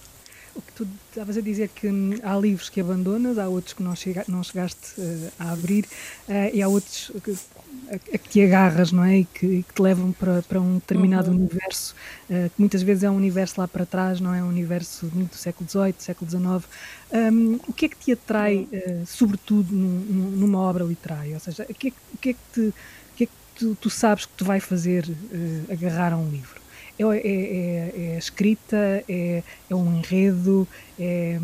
O 0.57 0.61
que 0.61 0.73
tu 0.73 0.87
estavas 1.09 1.37
a 1.37 1.41
dizer 1.41 1.69
que 1.69 1.87
hum, 1.87 2.11
há 2.23 2.35
livros 2.35 2.67
que 2.69 2.81
abandonas, 2.81 3.37
há 3.37 3.47
outros 3.47 3.73
que 3.73 3.83
não, 3.83 3.95
chega, 3.95 4.25
não 4.27 4.43
chegaste 4.43 4.99
eh, 4.99 5.31
a 5.37 5.51
abrir 5.51 5.85
eh, 6.27 6.51
e 6.55 6.61
há 6.63 6.67
outros 6.67 7.11
que, 7.23 7.31
a, 7.91 7.95
a 7.95 7.99
que 8.17 8.29
te 8.29 8.41
agarras, 8.41 8.91
não 8.91 9.03
é? 9.03 9.19
E 9.19 9.25
que, 9.25 9.61
que 9.63 9.73
te 9.73 9.81
levam 9.81 10.11
para, 10.13 10.41
para 10.41 10.59
um 10.59 10.75
determinado 10.79 11.29
universo, 11.31 11.93
eh, 12.29 12.49
que 12.49 12.55
muitas 12.59 12.81
vezes 12.81 13.03
é 13.03 13.09
um 13.11 13.15
universo 13.15 13.61
lá 13.61 13.67
para 13.67 13.85
trás, 13.85 14.19
não 14.19 14.33
é? 14.33 14.43
Um 14.43 14.47
universo 14.49 15.11
muito 15.13 15.31
do 15.31 15.37
século 15.37 15.69
XVIII, 15.69 16.03
século 16.03 16.27
XIX. 16.29 16.67
Hum, 17.13 17.59
o 17.67 17.73
que 17.73 17.85
é 17.85 17.89
que 17.89 17.97
te 17.97 18.11
atrai, 18.13 18.67
eh, 18.71 19.03
sobretudo, 19.05 19.75
num- 19.75 20.05
num- 20.09 20.31
numa 20.31 20.59
obra 20.59 20.83
literária? 20.83 21.35
Ou 21.35 21.39
seja, 21.39 21.67
o 21.69 21.73
que 21.75 21.89
é, 21.89 21.91
que- 21.91 21.97
o 22.13 22.17
que 22.17 22.29
é 22.29 22.33
que, 22.33 22.39
te, 22.51 22.73
que, 23.15 23.23
é 23.25 23.27
que 23.27 23.33
tu, 23.55 23.75
tu 23.75 23.89
sabes 23.91 24.25
que 24.25 24.33
te 24.35 24.43
vai 24.43 24.59
fazer 24.59 25.05
agarrar 25.69 26.13
a 26.13 26.17
um 26.17 26.29
livro? 26.29 26.61
É, 26.99 27.03
é, 27.03 27.17
é, 27.17 28.11
é 28.11 28.15
a 28.15 28.19
escrita, 28.19 29.03
é, 29.07 29.43
é 29.69 29.75
um 29.75 29.97
enredo, 29.97 30.67
é, 30.99 31.37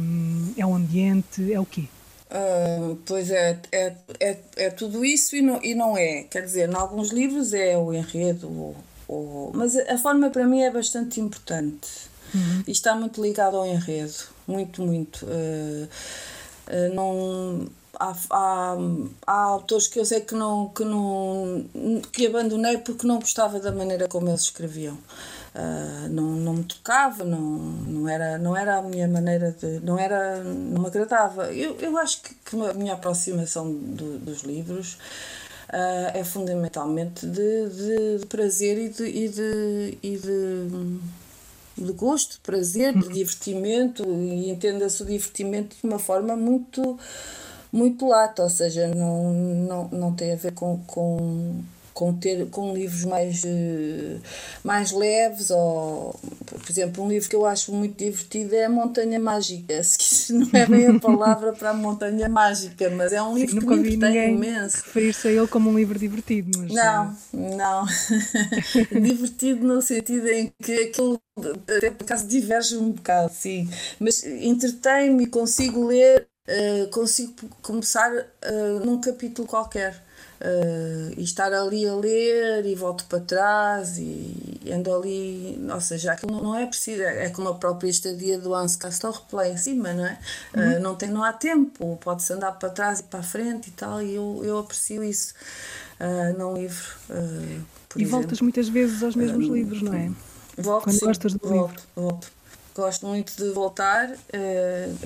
é 0.58 0.66
um 0.66 0.76
ambiente, 0.76 1.52
é 1.52 1.60
o 1.60 1.66
quê? 1.66 1.84
Ah, 2.30 2.96
pois 3.06 3.30
é, 3.30 3.60
é, 3.72 3.94
é, 4.20 4.38
é 4.56 4.70
tudo 4.72 5.06
isso 5.06 5.36
e 5.36 5.42
não, 5.44 5.64
e 5.64 5.76
não 5.76 5.96
é. 5.96 6.24
Quer 6.24 6.42
dizer, 6.44 6.68
em 6.68 6.76
alguns 6.76 7.12
livros 7.12 7.54
é 7.54 7.78
o 7.78 7.94
enredo, 7.94 8.48
o, 8.48 8.76
o- 9.08 9.52
mas 9.54 9.78
a 9.78 9.94
a 9.94 9.98
forma 10.00 10.32
para 10.32 10.46
mim 10.48 10.62
é 10.62 10.72
bastante 10.72 11.20
importante. 11.22 12.12
Uhum. 12.34 12.64
E 12.66 12.72
está 12.72 12.96
muito 12.96 13.22
ligado 13.22 13.56
ao 13.56 13.68
enredo, 13.68 14.16
muito, 14.48 14.82
muito. 14.82 15.24
Uh, 15.28 15.88
uh, 16.68 16.96
não 16.96 17.68
há, 18.00 18.16
há, 18.32 18.78
há, 19.28 19.34
autores 19.44 19.88
que 19.88 20.00
eu 20.00 20.06
sei 20.06 20.22
que 20.22 20.34
não, 20.34 20.70
que 20.70 20.84
não 20.84 21.66
que 22.12 22.26
abandonei 22.26 22.80
porque 22.80 23.06
não 23.06 23.20
gostava 23.20 23.60
da 23.60 23.72
maneira 23.72 24.08
como 24.08 24.28
eles 24.30 24.42
escreviam. 24.42 24.98
Uh, 25.56 26.10
não, 26.10 26.24
não 26.24 26.54
me 26.56 26.64
tocava, 26.64 27.24
não, 27.24 27.40
não, 27.40 28.10
era, 28.10 28.40
não 28.40 28.58
era 28.58 28.78
a 28.78 28.82
minha 28.82 29.08
maneira 29.08 29.52
de. 29.52 29.80
não 29.82 30.00
era. 30.00 30.44
não 30.44 30.82
me 30.82 30.88
agradava. 30.88 31.54
Eu, 31.54 31.78
eu 31.80 31.98
acho 31.98 32.22
que, 32.22 32.34
que 32.34 32.56
a 32.56 32.74
minha 32.74 32.94
aproximação 32.94 33.72
do, 33.72 34.18
dos 34.18 34.42
livros 34.42 34.94
uh, 35.70 36.12
é 36.14 36.24
fundamentalmente 36.24 37.28
de, 37.28 37.70
de, 37.70 38.18
de 38.20 38.26
prazer 38.26 38.80
e 38.80 38.90
de, 38.90 39.04
e 39.06 39.30
de, 39.30 39.98
e 40.02 40.18
de 40.18 41.00
de 41.76 41.92
gosto, 41.92 42.34
de 42.34 42.40
prazer, 42.42 42.94
de 42.94 43.10
divertimento 43.10 44.04
e 44.04 44.50
entenda-se 44.50 45.02
o 45.02 45.06
divertimento 45.06 45.76
de 45.76 45.88
uma 45.88 45.98
forma 45.98 46.36
muito 46.36 47.00
muito 47.72 48.08
lata, 48.08 48.44
ou 48.44 48.50
seja, 48.50 48.88
não, 48.88 49.34
não, 49.34 49.88
não 49.92 50.14
tem 50.14 50.32
a 50.32 50.36
ver 50.36 50.54
com, 50.54 50.80
com, 50.86 51.64
com, 51.94 52.14
ter, 52.14 52.48
com 52.48 52.74
livros 52.74 53.06
mais, 53.06 53.44
eh, 53.46 54.18
mais 54.64 54.92
leves, 54.92 55.50
ou, 55.52 56.20
por 56.48 56.70
exemplo, 56.70 57.04
um 57.04 57.10
livro 57.10 57.30
que 57.30 57.36
eu 57.36 57.46
acho 57.46 57.72
muito 57.72 57.98
divertido 57.98 58.56
é 58.56 58.66
a 58.66 58.70
Montanha 58.70 59.20
Mágica, 59.20 59.82
se 59.84 60.34
não 60.34 60.48
é 60.54 60.66
bem 60.66 60.88
a 60.88 60.98
palavra 61.00 61.54
para 61.54 61.70
a 61.70 61.74
Montanha 61.74 62.28
Mágica, 62.28 62.90
mas 62.90 63.14
é 63.14 63.22
um 63.22 63.36
livro 63.36 63.62
Sim, 63.62 63.68
que 63.68 63.76
me 63.76 63.96
entretém 63.96 64.36
imenso. 64.36 64.78
referir-se 64.78 65.28
a 65.28 65.32
ele 65.32 65.48
como 65.48 65.70
um 65.70 65.76
livro 65.76 65.98
divertido, 65.98 66.58
mas... 66.58 66.72
Não, 66.72 67.16
eh, 67.34 67.56
não. 67.56 67.86
divertido 69.02 69.66
no 69.66 69.82
sentido 69.82 70.28
em 70.30 70.52
que 70.62 70.74
aquilo 70.74 71.20
até 71.68 71.90
por 71.90 72.04
acaso 72.04 72.28
diverge 72.28 72.78
um 72.78 72.92
bocado, 72.92 73.32
sim, 73.34 73.68
mas 74.00 74.24
entretém-me 74.24 75.24
e 75.24 75.28
consigo 75.28 75.88
ler 75.88 76.28
uh, 76.48 76.88
consigo 76.90 77.34
começar 77.62 78.12
uh, 78.12 78.86
num 78.86 79.00
capítulo 79.00 79.48
qualquer. 79.48 80.02
Uh, 80.44 81.14
e 81.16 81.24
estar 81.24 81.54
ali 81.54 81.88
a 81.88 81.96
ler 81.96 82.66
e 82.66 82.76
volto 82.76 83.06
para 83.06 83.22
trás 83.22 83.98
e, 83.98 84.60
ando 84.70 84.94
ali, 84.94 85.58
ou 85.74 85.80
seja, 85.80 86.12
aquilo 86.12 86.34
não 86.44 86.54
é 86.54 86.66
preciso, 86.66 87.02
é 87.02 87.30
como 87.30 87.48
a 87.48 87.56
própria 87.56 87.90
estadia 87.90 88.38
do 88.38 88.54
Hans 88.54 88.76
Castle 88.76 89.14
Replay 89.14 89.54
em 89.54 89.58
cima, 89.58 89.94
não 89.94 90.06
é? 90.06 90.20
Uhum. 90.54 90.62
Uh, 90.62 90.80
não, 90.82 90.96
tem, 90.96 91.10
não 91.10 91.24
há 91.24 91.32
tempo, 91.32 91.98
pode-se 92.02 92.34
andar 92.34 92.52
para 92.54 92.70
trás 92.70 93.00
e 93.00 93.04
para 93.04 93.22
a 93.22 93.24
frente 93.24 93.70
e 93.70 93.72
tal, 93.72 94.02
e 94.02 94.16
eu, 94.16 94.42
eu 94.44 94.58
aprecio 94.58 95.02
isso 95.02 95.34
uh, 96.02 96.38
num 96.38 96.56
livro. 96.56 96.90
Uh, 97.10 97.64
e 97.96 98.02
exemplo. 98.02 98.10
voltas 98.10 98.42
muitas 98.42 98.68
vezes 98.68 99.02
aos 99.02 99.16
mesmos 99.16 99.48
livros, 99.48 99.82
não 99.82 99.94
é? 99.94 100.12
Volto, 100.58 100.84
Quando 100.84 101.00
sim, 101.00 101.06
gostas 101.06 101.34
do 101.36 101.48
volto, 101.48 101.70
livro. 101.70 101.84
volto. 101.96 102.32
Gosto 102.76 103.08
muito 103.08 103.34
de 103.38 103.52
voltar, 103.52 104.12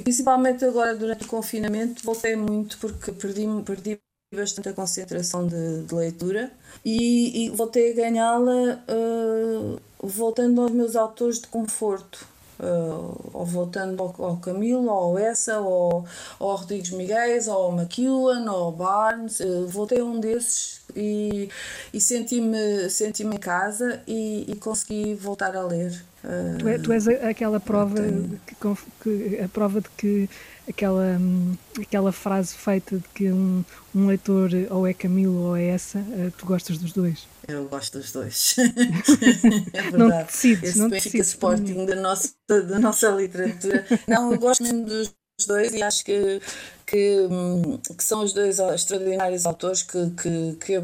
principalmente 0.02 0.64
agora 0.64 0.96
durante 0.96 1.26
o 1.26 1.28
confinamento, 1.28 2.02
voltei 2.02 2.34
muito 2.34 2.78
porque 2.78 3.12
perdi, 3.12 3.46
perdi 3.66 4.00
bastante 4.36 4.68
a 4.68 4.74
concentração 4.74 5.48
de, 5.48 5.84
de 5.84 5.96
leitura 5.96 6.52
e, 6.84 7.46
e, 7.46 7.50
voltei 7.50 7.92
a 7.92 7.96
ganhá-la 7.96 8.84
uh, 8.90 9.80
voltando 10.06 10.62
aos 10.62 10.72
meus 10.72 10.98
autores 10.98 11.40
de 11.40 11.48
conforto. 11.48 12.28
Uh, 12.60 13.30
ou 13.34 13.46
voltando 13.46 14.02
ao, 14.02 14.16
ao 14.18 14.38
Camilo, 14.38 14.86
ou 14.86 14.90
ao 14.90 15.20
Essa, 15.20 15.60
ou, 15.60 16.04
ou 16.40 16.50
ao 16.50 16.58
Rodrigues 16.58 16.90
Miguel, 16.90 17.40
ou 17.50 17.54
ao 17.54 17.72
McEwan, 17.72 18.52
ou 18.52 18.64
ao 18.64 18.72
Barnes. 18.72 19.40
Uh, 19.40 19.68
voltei 19.68 20.00
a 20.00 20.04
um 20.04 20.20
desses 20.20 20.82
e, 20.96 21.50
e 21.94 22.02
senti-me 22.02 22.90
senti, 22.90 23.24
em 23.24 23.38
casa 23.38 24.02
e, 24.08 24.46
e 24.52 24.56
consegui 24.56 25.14
voltar 25.14 25.56
a 25.56 25.62
ler. 25.62 26.04
Uh, 26.24 26.58
tu, 26.58 26.68
é, 26.68 26.78
tu 26.80 26.92
és 26.92 27.08
aquela 27.08 27.60
prova, 27.60 28.02
que, 28.48 28.56
que, 29.04 29.40
a 29.40 29.48
prova 29.48 29.80
de 29.80 29.90
que 29.90 30.28
aquela, 30.68 31.18
hum, 31.20 31.56
aquela 31.80 32.12
frase 32.12 32.54
feita 32.56 32.98
de 32.98 33.08
que 33.10 33.32
um, 33.32 33.64
um 33.96 34.08
leitor 34.08 34.50
ou 34.70 34.86
é 34.86 34.94
Camilo 34.94 35.48
ou 35.48 35.56
é 35.56 35.68
essa, 35.68 36.00
uh, 36.00 36.32
tu 36.38 36.46
gostas 36.46 36.78
dos 36.78 36.92
dois. 36.92 37.28
Eu 37.48 37.68
gosto 37.70 37.98
dos 37.98 38.12
dois. 38.12 38.56
é 39.74 39.82
verdade. 39.84 39.98
Não 39.98 40.24
decides, 40.24 40.64
Esse 40.64 40.80
não 40.80 40.90
Benfica 40.90 41.18
decides 41.18 41.28
Sporting 41.30 41.86
da 41.86 41.96
nossa, 41.96 42.34
da 42.48 42.80
nossa 42.80 43.10
literatura. 43.10 43.86
Não, 44.08 44.34
eu 44.34 44.40
gosto 44.40 44.64
mesmo 44.64 44.86
dos 44.86 45.16
dois 45.48 45.74
e 45.74 45.82
acho 45.82 46.04
que, 46.04 46.42
que, 46.86 47.28
hum, 47.30 47.78
que 47.78 48.04
são 48.04 48.24
os 48.24 48.34
dois 48.34 48.60
extraordinários 48.60 49.46
autores 49.46 49.84
que, 49.84 50.10
que, 50.12 50.58
que, 50.60 50.82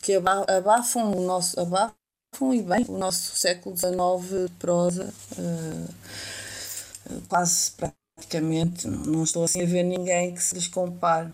que 0.00 0.14
abafam 0.14 1.12
o 1.12 1.20
nosso 1.20 1.58
abafam 1.60 1.94
e 2.52 2.62
bem 2.62 2.84
o 2.88 2.98
nosso 2.98 3.36
século 3.36 3.76
XIX 3.76 4.44
de 4.44 4.48
prosa 4.58 5.12
uh, 5.38 5.94
quase 7.28 7.72
praticamente 8.24 8.88
não, 8.88 9.22
estou 9.22 9.44
assim 9.44 9.62
a 9.62 9.66
ver 9.66 9.82
ninguém 9.82 10.34
que 10.34 10.42
se 10.42 10.54
lhes 10.54 10.68
compare 10.68 11.32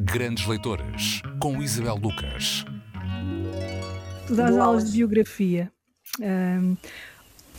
Grandes 0.00 0.46
Leitoras 0.46 1.22
com 1.40 1.62
Isabel 1.62 1.96
Lucas 1.96 2.64
Tu 4.26 4.34
dás 4.34 4.56
aulas 4.56 4.90
de 4.90 4.98
biografia 4.98 5.70
um, 6.20 6.76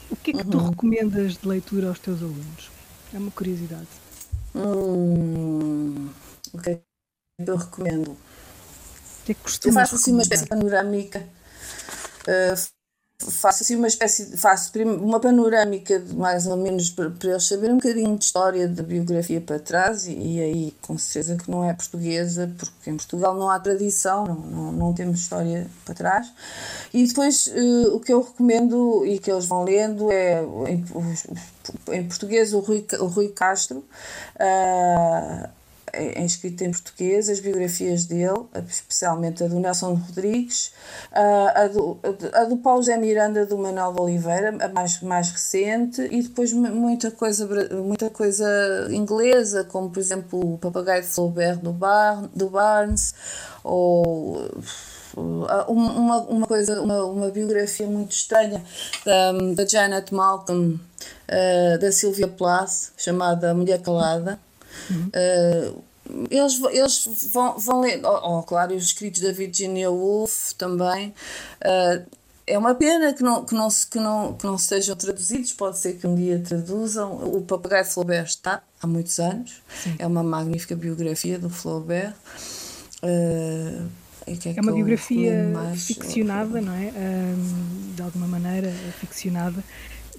o 0.10 0.16
que 0.16 0.32
é 0.32 0.34
que 0.34 0.44
uhum. 0.44 0.50
tu 0.50 0.58
recomendas 0.58 1.38
de 1.38 1.48
leitura 1.48 1.90
aos 1.90 2.00
teus 2.00 2.22
alunos? 2.22 2.70
É 3.12 3.18
uma 3.18 3.32
curiosidade. 3.32 3.88
Hum, 4.54 6.10
o 6.54 6.58
que 6.60 6.70
é 6.70 6.76
que 6.76 7.50
eu 7.50 7.58
recomendo? 7.58 8.16
que 9.26 9.32
é 9.32 9.36
que 9.36 9.68
Eu 9.68 9.74
faço 9.74 9.96
assim 9.96 10.14
uma 10.14 10.22
espécie 10.22 10.46
panorâmica. 10.46 11.28
Uh, 12.22 12.75
faço 13.18 13.64
assim 13.64 13.76
uma 13.78 13.88
espécie 13.88 14.38
faço 14.38 14.72
uma 14.84 15.20
panorâmica 15.22 16.00
de 16.00 16.14
mais 16.14 16.46
ou 16.48 16.58
menos 16.58 16.90
para, 16.90 17.10
para 17.10 17.32
eles 17.32 17.48
saberem 17.48 17.74
um 17.74 17.78
bocadinho 17.78 18.18
de 18.18 18.26
história 18.26 18.68
de 18.68 18.84
biografia 18.84 19.40
para 19.40 19.58
trás 19.58 20.06
e, 20.06 20.12
e, 20.12 20.42
aí 20.42 20.74
com 20.82 20.98
certeza 20.98 21.38
que 21.38 21.50
não 21.50 21.64
é 21.64 21.74
portuguesa 21.74 22.54
porque 22.58 22.90
em 22.90 22.98
Portugal 22.98 23.34
não 23.34 23.50
há 23.50 23.58
tradição 23.60 24.26
não, 24.26 24.36
não, 24.36 24.72
não 24.72 24.94
temos 24.94 25.20
história 25.20 25.68
para 25.86 25.96
trás. 25.96 26.32
E 26.94 27.06
depois 27.08 27.48
uh, 27.48 27.96
o 27.96 28.00
que 28.00 28.12
eu 28.12 28.22
recomendo 28.22 29.06
e 29.06 29.18
que 29.18 29.32
eles 29.32 29.46
vão 29.46 29.64
lendo 29.64 30.12
é 30.12 30.44
em, 30.68 30.86
em 31.94 32.08
português 32.08 32.54
o 32.54 32.60
Rui, 32.60 32.86
o 33.00 33.06
Rui 33.06 33.30
Castro 33.30 33.78
uh, 34.36 35.50
é, 35.96 36.22
é 36.22 36.26
escrito 36.26 36.64
em 36.64 36.72
português, 36.72 37.30
as 37.30 37.40
biografias 37.40 38.06
dele, 38.06 38.46
especialmente 38.68 39.44
a 39.44 39.48
do 39.48 39.60
Nelson 39.60 39.94
Rodrigues, 39.94 40.72
a 41.12 41.68
do, 41.68 41.98
a 42.34 42.44
do 42.46 42.58
Paulo 42.58 42.82
José 42.82 42.98
Miranda, 42.98 43.46
do 43.46 43.58
Manuel 43.58 43.94
de 43.94 44.02
Oliveira, 44.02 44.56
a 44.60 44.68
mais, 44.70 45.02
mais 45.02 45.30
recente, 45.30 46.02
e 46.12 46.22
depois 46.22 46.54
muita 46.54 47.12
coisa, 47.12 47.48
muita 47.76 48.10
coisa 48.10 48.46
inglesa, 48.92 49.64
como 49.64 49.90
por 49.90 50.00
exemplo 50.00 50.54
o 50.54 50.58
Papagaio 50.58 51.02
de 51.02 51.08
Flaubert 51.08 51.58
do, 51.60 51.72
Bar, 51.72 52.30
do 52.36 52.50
Barnes, 52.50 53.14
ou 53.64 54.50
uma, 55.18 56.18
uma 56.22 56.48
coisa, 56.48 56.82
uma, 56.82 57.06
uma 57.06 57.30
biografia 57.30 57.88
muito 57.88 58.12
estranha 58.12 58.62
da, 59.06 59.32
da 59.56 59.66
Janet 59.66 60.14
Malcolm, 60.14 60.74
uh, 60.76 61.80
da 61.80 61.92
Sylvia 61.92 62.28
Plath, 62.28 62.92
chamada 62.98 63.54
Mulher 63.54 63.82
Calada. 63.82 64.40
Uhum. 64.90 65.10
Uh, 65.14 65.84
eles, 66.30 66.62
eles 66.72 67.30
vão, 67.32 67.58
vão 67.58 67.82
ler, 67.82 68.02
oh, 68.04 68.40
oh, 68.40 68.44
claro, 68.44 68.76
os 68.76 68.84
escritos 68.84 69.22
da 69.22 69.32
Virginia 69.32 69.90
Woolf 69.90 70.54
também. 70.58 71.14
Uh, 71.62 72.06
é 72.48 72.58
uma 72.58 72.76
pena 72.76 73.12
que 73.12 73.24
não, 73.24 73.44
que, 73.44 73.56
não, 73.56 73.68
que, 73.70 74.00
não, 74.00 74.34
que 74.34 74.46
não 74.46 74.58
sejam 74.58 74.96
traduzidos, 74.96 75.52
pode 75.54 75.80
ser 75.80 75.94
que 75.94 76.06
um 76.06 76.14
dia 76.14 76.40
traduzam. 76.40 77.14
O 77.14 77.42
Papagaio 77.42 77.86
Flaubert 77.86 78.28
está 78.28 78.62
há 78.82 78.86
muitos 78.86 79.20
anos, 79.20 79.64
Sim. 79.84 79.96
é 79.98 80.06
uma 80.06 80.22
magnífica 80.22 80.76
biografia 80.76 81.40
do 81.40 81.50
Flaubert. 81.50 82.14
Uh, 83.02 83.88
é, 84.28 84.58
é, 84.58 84.62
uma 84.62 84.72
biografia 84.72 85.54
ficcionada, 85.76 86.60
não 86.60 86.74
é? 86.74 86.92
Um, 86.96 87.94
de 87.96 88.02
alguma 88.02 88.28
maneira, 88.28 88.72
ficcionada. 89.00 89.64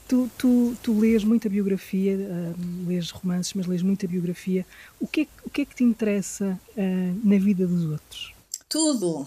Tu, 0.09 0.31
tu, 0.39 0.77
tu 0.83 1.01
lês 1.01 1.25
muita 1.25 1.49
biografia, 1.49 2.17
uh, 2.17 2.89
lês 2.89 3.11
romances, 3.11 3.55
mas 3.55 3.67
lês 3.67 3.83
muita 3.83 4.07
biografia. 4.07 4.65
O 5.01 5.07
que 5.07 5.23
é, 5.23 5.27
o 5.45 5.51
que, 5.51 5.63
é 5.63 5.65
que 5.65 5.75
te 5.75 5.85
interessa 5.85 6.59
uh, 6.77 7.21
na 7.25 7.39
vida 7.39 7.67
dos 7.67 7.85
outros? 7.91 8.33
Tudo! 8.69 9.27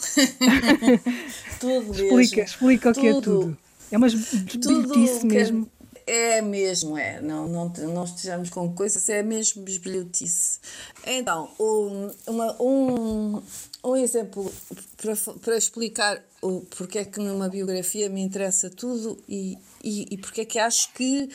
tudo 1.60 1.92
explica, 1.92 2.16
mesmo. 2.16 2.44
Explica 2.44 2.90
o 2.90 2.94
tudo. 2.94 3.02
que 3.02 3.08
é 3.08 3.14
tudo. 3.22 3.58
É 3.92 3.98
uma 3.98 4.08
bisbilhotice 4.08 5.26
mesmo. 5.26 5.70
É 6.06 6.42
mesmo, 6.42 6.98
é. 6.98 7.22
Não, 7.22 7.48
não, 7.48 7.70
não 7.94 8.04
estejamos 8.04 8.50
com 8.50 8.74
coisas, 8.74 9.08
é 9.10 9.22
mesmo 9.22 9.62
bisbilhotice. 9.62 10.60
Então, 11.06 11.52
um, 11.60 12.10
uma, 12.26 12.62
um, 12.62 13.44
um 13.84 13.96
exemplo 13.96 14.52
para, 14.98 15.16
para 15.16 15.56
explicar 15.56 16.20
o, 16.42 16.62
porque 16.62 17.00
é 17.00 17.06
que 17.06 17.20
numa 17.20 17.48
biografia 17.48 18.10
me 18.10 18.22
interessa 18.22 18.72
tudo 18.72 19.22
e, 19.30 19.56
e, 19.84 20.08
e 20.12 20.18
porque 20.18 20.42
é 20.42 20.46
que 20.46 20.60
acho 20.60 20.94
que 20.94 21.30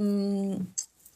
um, 0.00 0.64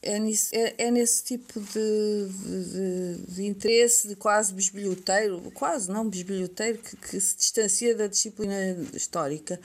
é, 0.03 0.19
nisso, 0.19 0.51
é, 0.55 0.75
é 0.79 0.91
nesse 0.91 1.25
tipo 1.25 1.61
de, 1.61 2.29
de, 2.29 3.35
de, 3.35 3.47
interesse 3.47 4.09
de 4.09 4.17
quase 4.17 4.55
bisbilhoteiro, 4.55 5.51
quase 5.53 5.91
não 5.91 6.09
bisbilhoteiro, 6.09 6.79
que, 6.79 6.97
que 6.97 7.21
se 7.21 7.37
distancia 7.37 7.95
da 7.97 8.07
disciplina 8.07 8.55
histórica. 8.95 9.61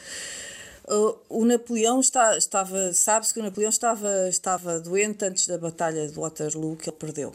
o 1.30 1.46
Napoleão 1.46 2.00
está, 2.00 2.38
estava, 2.38 2.94
sabe-se 2.94 3.34
que 3.34 3.40
o 3.40 3.44
Napoleão 3.44 3.70
estava, 3.70 4.28
estava 4.28 4.80
doente 4.80 5.24
antes 5.24 5.48
da 5.48 5.58
batalha 5.58 6.08
de 6.08 6.16
Waterloo 6.16 6.76
que 6.76 6.90
ele 6.90 6.98
perdeu. 6.98 7.30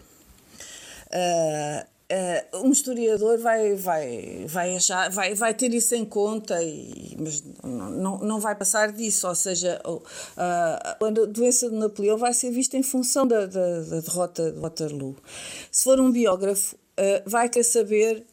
Uh, 1.06 1.97
uh, 2.12 2.66
um 2.66 2.72
historiador 2.72 3.38
vai, 3.38 3.74
vai, 3.74 4.44
vai, 4.46 4.76
achar, 4.76 5.10
vai, 5.10 5.34
vai 5.34 5.54
ter 5.54 5.72
isso 5.74 5.94
em 5.94 6.04
conta, 6.04 6.62
e, 6.62 7.16
mas 7.18 7.42
não, 7.62 8.18
não 8.18 8.40
vai 8.40 8.54
passar 8.54 8.92
disso. 8.92 9.28
Ou 9.28 9.34
seja, 9.34 9.80
uh, 9.84 10.02
a 10.36 11.10
doença 11.28 11.68
de 11.68 11.76
Napoleão 11.76 12.16
vai 12.16 12.32
ser 12.32 12.50
vista 12.50 12.76
em 12.76 12.82
função 12.82 13.26
da, 13.26 13.46
da, 13.46 13.80
da 13.82 14.00
derrota 14.00 14.52
de 14.52 14.58
Waterloo. 14.58 15.16
Se 15.70 15.84
for 15.84 16.00
um 16.00 16.10
biógrafo, 16.10 16.76
vai 17.24 17.48
querer 17.48 17.64
saber 17.64 18.26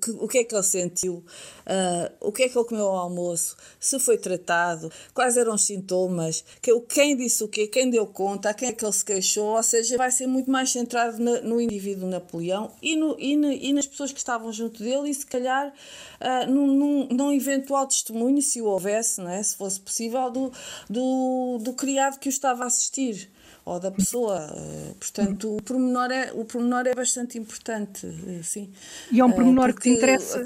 que, 0.00 0.10
o 0.12 0.26
que 0.26 0.38
é 0.38 0.44
que 0.44 0.54
ele 0.54 0.62
sentiu, 0.62 1.14
uh, 1.14 2.12
o 2.20 2.32
que 2.32 2.44
é 2.44 2.48
que 2.48 2.56
ele 2.56 2.64
comeu 2.64 2.86
ao 2.86 2.96
almoço, 2.96 3.56
se 3.78 3.98
foi 3.98 4.16
tratado, 4.16 4.90
quais 5.12 5.36
eram 5.36 5.54
os 5.54 5.66
sintomas, 5.66 6.44
que, 6.62 6.78
quem 6.88 7.16
disse 7.16 7.44
o 7.44 7.48
quê, 7.48 7.66
quem 7.66 7.90
deu 7.90 8.06
conta, 8.06 8.50
a 8.50 8.54
quem 8.54 8.68
é 8.68 8.72
que 8.72 8.84
ele 8.84 8.92
se 8.92 9.04
queixou, 9.04 9.56
ou 9.56 9.62
seja, 9.62 9.96
vai 9.96 10.10
ser 10.10 10.26
muito 10.26 10.50
mais 10.50 10.70
centrado 10.70 11.22
na, 11.22 11.40
no 11.42 11.60
indivíduo 11.60 12.08
Napoleão 12.08 12.72
e, 12.80 12.96
no, 12.96 13.16
e, 13.18 13.34
e, 13.68 13.72
nas 13.72 13.86
pessoas 13.86 14.12
que 14.12 14.18
estavam 14.18 14.50
junto 14.52 14.82
dele 14.82 15.10
e 15.10 15.14
se 15.14 15.26
calhar 15.26 15.68
uh, 15.68 16.50
num, 16.50 16.66
num, 16.66 17.08
num, 17.08 17.32
eventual 17.32 17.86
testemunho, 17.86 18.40
se 18.40 18.62
o 18.62 18.66
houvesse, 18.66 19.20
não 19.20 19.30
é? 19.30 19.42
se 19.42 19.56
fosse 19.56 19.78
possível, 19.78 20.30
do, 20.30 20.50
do, 20.88 21.58
do 21.60 21.72
criado 21.74 22.18
que 22.18 22.28
o 22.28 22.30
estava 22.30 22.64
a 22.64 22.66
assistir 22.66 23.28
ou 23.66 23.80
da 23.80 23.90
pessoa. 23.90 24.48
Eh, 24.56 24.94
portanto, 24.98 25.56
o 25.56 25.60
pormenor 25.60 26.10
é, 26.10 26.30
o 26.32 26.44
pormenor 26.44 26.86
é 26.86 26.94
bastante 26.94 27.36
importante, 27.36 28.06
eh, 28.06 28.42
sim. 28.42 28.70
E 29.10 29.20
é 29.20 29.24
um 29.24 29.32
pormenor 29.32 29.74
que 29.74 29.82
te 29.82 29.90
interessa. 29.90 30.42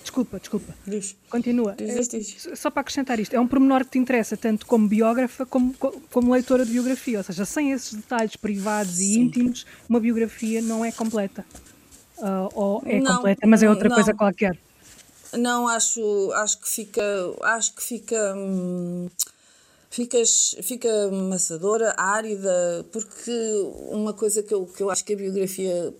Desculpa, 0.00 0.40
desculpa. 0.40 0.74
Diz. 0.84 1.14
Continua. 1.30 1.76
Diz, 1.76 2.08
diz. 2.08 2.48
Só 2.56 2.70
para 2.70 2.80
acrescentar 2.80 3.20
isto, 3.20 3.36
é 3.36 3.38
um 3.38 3.46
pormenor 3.46 3.84
que 3.84 3.92
te 3.92 3.98
interessa 3.98 4.36
tanto 4.36 4.66
como 4.66 4.88
biógrafa 4.88 5.46
como, 5.46 5.72
como 5.74 6.32
leitora 6.32 6.64
de 6.64 6.72
biografia, 6.72 7.18
ou 7.18 7.24
seja, 7.24 7.44
sem 7.44 7.70
esses 7.70 7.94
detalhes 7.94 8.34
privados 8.34 8.98
e 8.98 9.14
Sim. 9.14 9.20
íntimos, 9.20 9.64
uma 9.88 10.00
biografia 10.00 10.60
não 10.60 10.84
é 10.84 10.90
completa. 10.90 11.46
Uh, 12.18 12.48
ou 12.54 12.82
é 12.84 12.98
não, 12.98 13.16
completa, 13.16 13.46
mas 13.46 13.62
é 13.62 13.68
outra 13.68 13.88
não. 13.88 13.94
coisa 13.94 14.12
qualquer. 14.14 14.58
Não, 15.34 15.68
acho, 15.68 16.32
acho 16.32 16.60
que 16.60 16.68
fica, 16.68 17.02
acho 17.42 17.74
que 17.74 17.82
fica 17.82 18.34
hum, 18.36 19.08
ficas, 19.92 20.56
fica 20.62 21.10
maçadora, 21.10 21.94
árida, 21.98 22.84
porque 22.90 23.30
uma 23.90 24.14
coisa 24.14 24.42
que 24.42 24.52
eu, 24.52 24.64
que 24.64 24.82
eu 24.82 24.90
acho 24.90 25.04
que 25.04 25.12
a 25.12 25.16
biografia, 25.16 25.94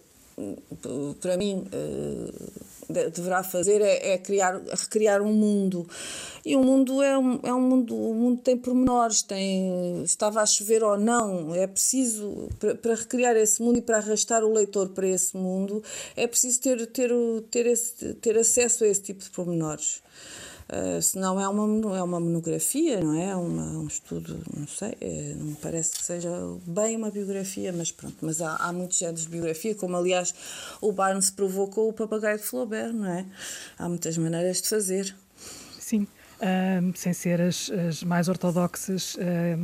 para 1.20 1.36
mim, 1.36 1.68
eh, 1.70 3.10
deverá 3.10 3.42
fazer 3.42 3.82
é, 3.82 4.14
é, 4.14 4.18
criar, 4.18 4.60
recriar 4.70 5.20
um 5.20 5.32
mundo. 5.34 5.86
E 6.42 6.56
o 6.56 6.62
mundo 6.62 7.02
é 7.02 7.18
um, 7.18 7.40
é 7.42 7.52
um 7.52 7.60
mundo, 7.60 7.94
o 7.94 8.14
mundo 8.14 8.40
tem 8.40 8.56
pormenores, 8.56 9.20
tem, 9.20 10.02
estava 10.02 10.40
a 10.40 10.46
chover 10.46 10.82
ou 10.82 10.98
não, 10.98 11.54
é 11.54 11.66
preciso, 11.66 12.48
para, 12.58 12.74
para 12.74 12.94
recriar 12.94 13.36
esse 13.36 13.62
mundo 13.62 13.78
e 13.78 13.82
para 13.82 13.98
arrastar 13.98 14.42
o 14.42 14.52
leitor 14.52 14.88
para 14.88 15.06
esse 15.06 15.36
mundo, 15.36 15.82
é 16.16 16.26
preciso 16.26 16.60
ter, 16.62 16.86
ter, 16.86 17.10
ter, 17.50 17.66
esse, 17.66 18.14
ter 18.14 18.38
acesso 18.38 18.84
a 18.84 18.86
esse 18.86 19.02
tipo 19.02 19.22
de 19.22 19.30
pormenores. 19.30 20.02
Uh, 20.72 21.02
senão 21.02 21.38
é 21.38 21.46
uma, 21.46 21.98
é 21.98 22.02
uma 22.02 22.18
monografia, 22.18 22.98
não 22.98 23.14
é? 23.14 23.36
Uma, 23.36 23.78
um 23.78 23.86
estudo, 23.86 24.42
não 24.56 24.66
sei, 24.66 24.96
é, 25.02 25.34
não 25.36 25.48
me 25.48 25.54
parece 25.56 25.90
que 25.90 26.02
seja 26.02 26.30
bem 26.66 26.96
uma 26.96 27.10
biografia, 27.10 27.70
mas 27.74 27.92
pronto. 27.92 28.16
Mas 28.22 28.40
há, 28.40 28.56
há 28.56 28.72
muitos 28.72 28.96
géneros 28.96 29.24
de 29.24 29.28
biografia, 29.28 29.74
como 29.74 29.94
aliás 29.98 30.34
o 30.80 30.90
Barnes 30.90 31.30
provocou 31.30 31.90
o 31.90 31.92
papagaio 31.92 32.38
de 32.38 32.44
Flaubert, 32.44 32.94
não 32.94 33.06
é? 33.06 33.26
Há 33.78 33.86
muitas 33.86 34.16
maneiras 34.16 34.62
de 34.62 34.68
fazer. 34.70 35.14
Sim 35.78 36.06
sem 36.94 37.12
ser 37.12 37.40
as, 37.40 37.70
as, 37.70 38.02
mais 38.02 38.28
ortodoxas, 38.28 39.16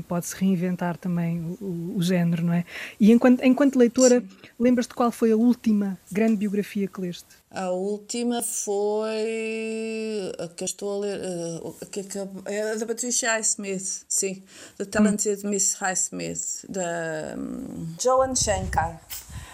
pode-se 0.06 0.36
reinventar 0.36 0.96
também 0.96 1.56
o, 1.60 1.94
o, 1.96 2.02
género, 2.02 2.44
não 2.44 2.52
é? 2.52 2.64
E 3.00 3.10
enquanto, 3.10 3.42
enquanto 3.44 3.76
leitora, 3.76 4.22
lembras-te 4.58 4.94
qual 4.94 5.10
foi 5.10 5.32
a 5.32 5.36
última 5.36 5.98
grande 6.10 6.36
biografia 6.36 6.86
que 6.86 7.00
leste? 7.00 7.37
A 7.50 7.70
última 7.70 8.42
foi 8.42 10.32
a 10.38 10.48
que 10.48 10.64
estou 10.64 10.96
a 10.96 10.98
ler, 10.98 11.20
a, 11.20 11.86
que, 11.86 12.04
é 12.44 12.72
a 12.72 12.74
da 12.74 12.86
Patricia 12.86 13.32
Highsmith, 13.32 14.04
sim, 14.06 14.42
The 14.76 14.84
Talented 14.84 15.46
hum. 15.46 15.50
Miss 15.50 15.72
Highsmith, 15.74 16.66
da 16.68 17.34
um, 17.38 17.94
Joan 17.98 18.34
Shankar. 18.34 19.00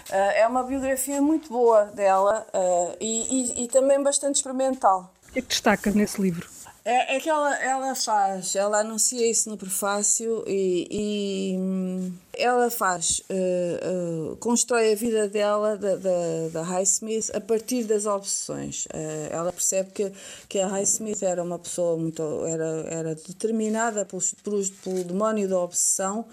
Uh, 0.09 0.13
é 0.13 0.45
uma 0.45 0.63
biografia 0.63 1.21
muito 1.21 1.49
boa 1.49 1.85
dela 1.85 2.45
uh, 2.53 2.97
e, 2.99 3.61
e, 3.61 3.63
e 3.63 3.67
também 3.69 4.03
bastante 4.03 4.35
experimental. 4.35 5.13
O 5.29 5.31
que 5.31 5.39
é 5.39 5.41
que 5.41 5.47
destacas 5.47 5.95
nesse 5.95 6.21
livro? 6.21 6.47
É, 6.83 7.15
é 7.15 7.19
que 7.19 7.27
ela, 7.27 7.55
ela 7.55 7.95
faz, 7.95 8.55
ela 8.55 8.81
anuncia 8.81 9.27
isso 9.27 9.49
no 9.49 9.57
prefácio 9.57 10.43
e, 10.45 10.87
e 10.91 11.57
hum, 11.57 12.13
ela 12.37 12.69
faz, 12.69 13.21
uh, 13.29 14.31
uh, 14.31 14.35
constrói 14.37 14.93
a 14.93 14.95
vida 14.95 15.27
dela, 15.27 15.77
da, 15.77 15.95
da, 15.95 16.49
da 16.51 16.61
Highsmith, 16.61 17.31
a 17.33 17.41
partir 17.41 17.83
das 17.83 18.05
obsessões. 18.05 18.85
Uh, 18.85 19.31
ela 19.31 19.51
percebe 19.51 19.91
que, 19.91 20.11
que 20.47 20.59
a 20.59 20.67
Highsmith 20.67 21.23
era 21.23 21.43
uma 21.43 21.59
pessoa 21.59 21.97
muito, 21.97 22.23
era, 22.45 22.85
era 22.89 23.15
determinada 23.15 24.05
pelo, 24.05 24.21
pelo, 24.43 24.63
pelo 24.83 25.03
demónio 25.03 25.47
da 25.47 25.59
obsessão 25.59 26.25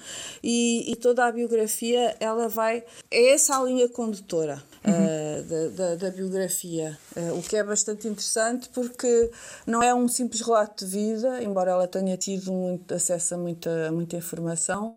e, 0.42 0.90
e 0.90 0.96
toda 0.96 1.26
a 1.26 1.32
biografia, 1.32 2.16
ela 2.20 2.48
vai, 2.48 2.84
é 3.10 3.32
essa 3.32 3.58
a 3.58 3.64
linha 3.64 3.88
condutora. 3.88 4.62
Uhum. 4.84 5.46
Da, 5.48 5.68
da, 5.68 5.94
da, 5.94 6.10
biografia, 6.10 6.98
o 7.38 7.40
que 7.40 7.56
é 7.56 7.62
bastante 7.62 8.08
interessante 8.08 8.68
porque 8.70 9.30
não 9.64 9.80
é 9.80 9.94
um 9.94 10.08
simples 10.08 10.40
relato 10.40 10.84
de 10.84 10.90
vida, 10.90 11.40
embora 11.40 11.70
ela 11.70 11.86
tenha 11.86 12.16
tido 12.16 12.50
muito 12.50 12.92
acesso 12.92 13.36
a 13.36 13.38
muita, 13.38 13.92
muita 13.92 14.16
informação, 14.16 14.92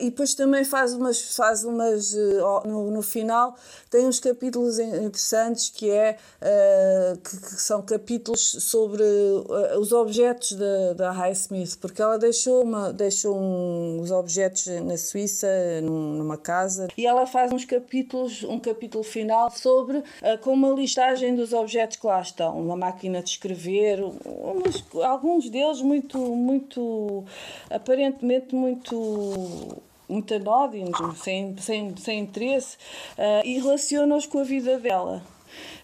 e 0.00 0.12
depois 0.20 0.34
também 0.34 0.64
faz 0.64 0.92
umas, 0.92 1.34
faz 1.34 1.64
umas 1.64 2.12
uh, 2.12 2.68
no, 2.68 2.90
no 2.90 3.00
final, 3.00 3.56
tem 3.88 4.06
uns 4.06 4.20
capítulos 4.20 4.78
interessantes 4.78 5.70
que, 5.70 5.88
é, 5.88 6.18
uh, 6.42 7.18
que, 7.18 7.40
que, 7.40 7.60
são 7.62 7.80
capítulos 7.80 8.40
sobre 8.40 9.02
uh, 9.02 9.78
os 9.80 9.92
objetos 9.92 10.52
da, 10.52 10.92
da 10.92 11.10
Highsmith, 11.10 11.78
porque 11.80 12.02
ela 12.02 12.18
deixou, 12.18 12.62
uma, 12.62 12.92
deixou 12.92 13.34
um, 13.34 13.98
os 14.02 14.10
objetos 14.10 14.66
na 14.66 14.98
Suíça, 14.98 15.48
num, 15.82 16.18
numa 16.18 16.36
casa, 16.36 16.88
e 16.98 17.06
ela 17.06 17.26
faz 17.26 17.50
uns 17.50 17.64
capítulos, 17.64 18.42
um 18.42 18.58
capítulo 18.60 19.02
final 19.02 19.50
sobre, 19.50 20.04
com 20.42 20.52
uma 20.52 20.68
listagem 20.74 21.34
dos 21.34 21.54
objetos 21.54 21.96
que 21.96 22.06
lá 22.06 22.20
estão, 22.20 22.60
uma 22.60 22.76
máquina 22.76 23.22
de 23.22 23.30
escrever, 23.30 24.02
umas, 24.02 24.84
alguns 25.02 25.48
deles 25.48 25.80
muito, 25.80 26.18
muito, 26.18 27.24
aparentemente 27.70 28.54
muito 28.54 29.80
muito 30.10 30.34
anódinos, 30.34 30.98
sem, 31.18 31.56
sem, 31.58 31.96
sem 31.96 32.18
interesse, 32.20 32.76
uh, 33.16 33.46
e 33.46 33.58
relaciona-os 33.58 34.26
com 34.26 34.40
a 34.40 34.44
vida 34.44 34.78
dela. 34.78 35.22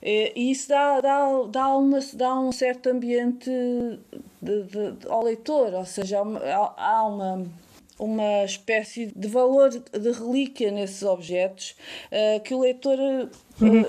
E 0.02 0.50
isso 0.52 0.68
dá, 0.68 1.00
dá, 1.00 1.28
dá, 1.50 1.76
uma, 1.76 1.98
dá 2.14 2.38
um 2.38 2.52
certo 2.52 2.88
ambiente 2.88 3.50
de, 4.40 4.62
de, 4.62 4.92
de, 4.92 5.08
ao 5.08 5.24
leitor, 5.24 5.74
ou 5.74 5.84
seja, 5.84 6.20
há, 6.20 6.74
há 6.76 7.06
uma, 7.06 7.44
uma 7.98 8.44
espécie 8.44 9.06
de 9.14 9.28
valor 9.28 9.70
de 9.70 10.12
relíquia 10.12 10.70
nesses 10.70 11.02
objetos 11.02 11.74
uh, 12.12 12.40
que 12.40 12.54
o 12.54 12.60
leitor 12.60 12.98
uh, 12.98 13.64
uhum. 13.64 13.84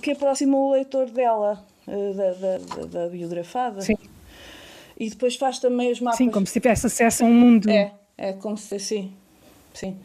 que 0.00 0.12
aproxima 0.12 0.56
o 0.56 0.72
leitor 0.72 1.10
dela, 1.10 1.64
uh, 1.86 2.14
da, 2.14 2.32
da, 2.32 2.86
da, 2.86 3.08
biografada. 3.08 3.82
Sim. 3.82 3.96
E 4.98 5.10
depois 5.10 5.36
faz 5.36 5.58
também 5.58 5.90
os 5.90 6.00
mapas. 6.00 6.18
Sim, 6.18 6.30
como 6.30 6.46
se 6.46 6.52
tivesse 6.54 6.86
acesso 6.86 7.24
a 7.24 7.26
um 7.26 7.34
mundo. 7.34 7.68
É, 7.68 7.92
é 8.16 8.32
como 8.32 8.56
se 8.56 8.76
assim. 8.76 9.12
Sim. 9.74 9.98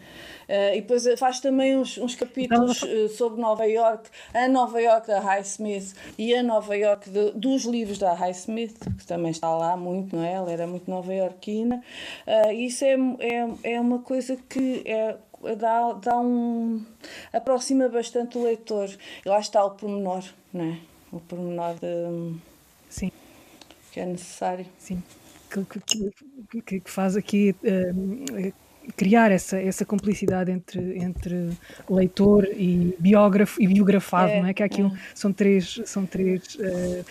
Uh, 0.50 0.74
e 0.76 0.82
depois 0.82 1.06
faz 1.20 1.40
também 1.40 1.78
uns, 1.78 1.96
uns 2.00 2.16
capítulos 2.16 2.82
uh, 2.82 3.08
sobre 3.10 3.40
Nova 3.40 3.66
York, 3.66 4.10
a 4.34 4.48
Nova 4.48 4.82
York 4.82 5.06
da 5.06 5.20
Highsmith 5.20 5.94
e 6.18 6.34
a 6.34 6.42
Nova 6.42 6.76
York 6.76 7.08
de, 7.08 7.32
dos 7.34 7.66
livros 7.66 8.00
da 8.00 8.14
Highsmith, 8.14 8.80
que 8.98 9.06
também 9.06 9.30
está 9.30 9.56
lá 9.56 9.78
muito, 9.78 10.16
não 10.16 10.24
é? 10.24 10.34
Ela 10.34 10.52
era 10.52 10.66
muito 10.66 10.90
nova-iorquina. 10.90 11.84
Uh, 12.26 12.52
isso 12.52 12.84
é, 12.84 12.96
é, 13.20 13.76
é 13.76 13.80
uma 13.80 14.00
coisa 14.00 14.36
que 14.50 14.82
é, 14.88 15.16
dá, 15.56 15.94
dá 15.94 16.20
um. 16.20 16.84
aproxima 17.32 17.88
bastante 17.88 18.36
o 18.36 18.44
leitor. 18.44 18.90
E 19.24 19.30
lá 19.30 19.40
está 19.40 19.64
o 19.64 19.72
pormenor, 19.72 20.24
não 20.52 20.66
é? 20.66 20.80
O 21.12 21.20
pormenor 21.20 21.76
de, 21.76 22.40
Sim. 22.90 23.12
que 23.92 24.00
é 24.00 24.06
necessário. 24.08 24.66
Sim. 24.80 25.04
Que, 25.52 25.64
que, 25.64 26.62
que, 26.62 26.80
que 26.80 26.90
faz 26.90 27.16
aqui. 27.16 27.56
Uh, 27.64 28.69
criar 28.96 29.32
essa, 29.32 29.58
essa 29.60 29.86
cumplicidade 29.86 30.52
entre, 30.52 30.98
entre 30.98 31.50
leitor 31.90 32.46
e 32.46 32.96
biógrafo 33.00 33.62
e 33.62 33.68
biografado, 33.68 34.32
é, 34.32 34.42
não 34.42 34.48
é? 34.48 34.54
Que 34.54 34.64
aquilo 34.64 34.90
é. 34.90 35.00
são 35.14 35.32
três, 35.32 35.82
são 35.86 36.06
três 36.06 36.56
uh, 36.56 37.06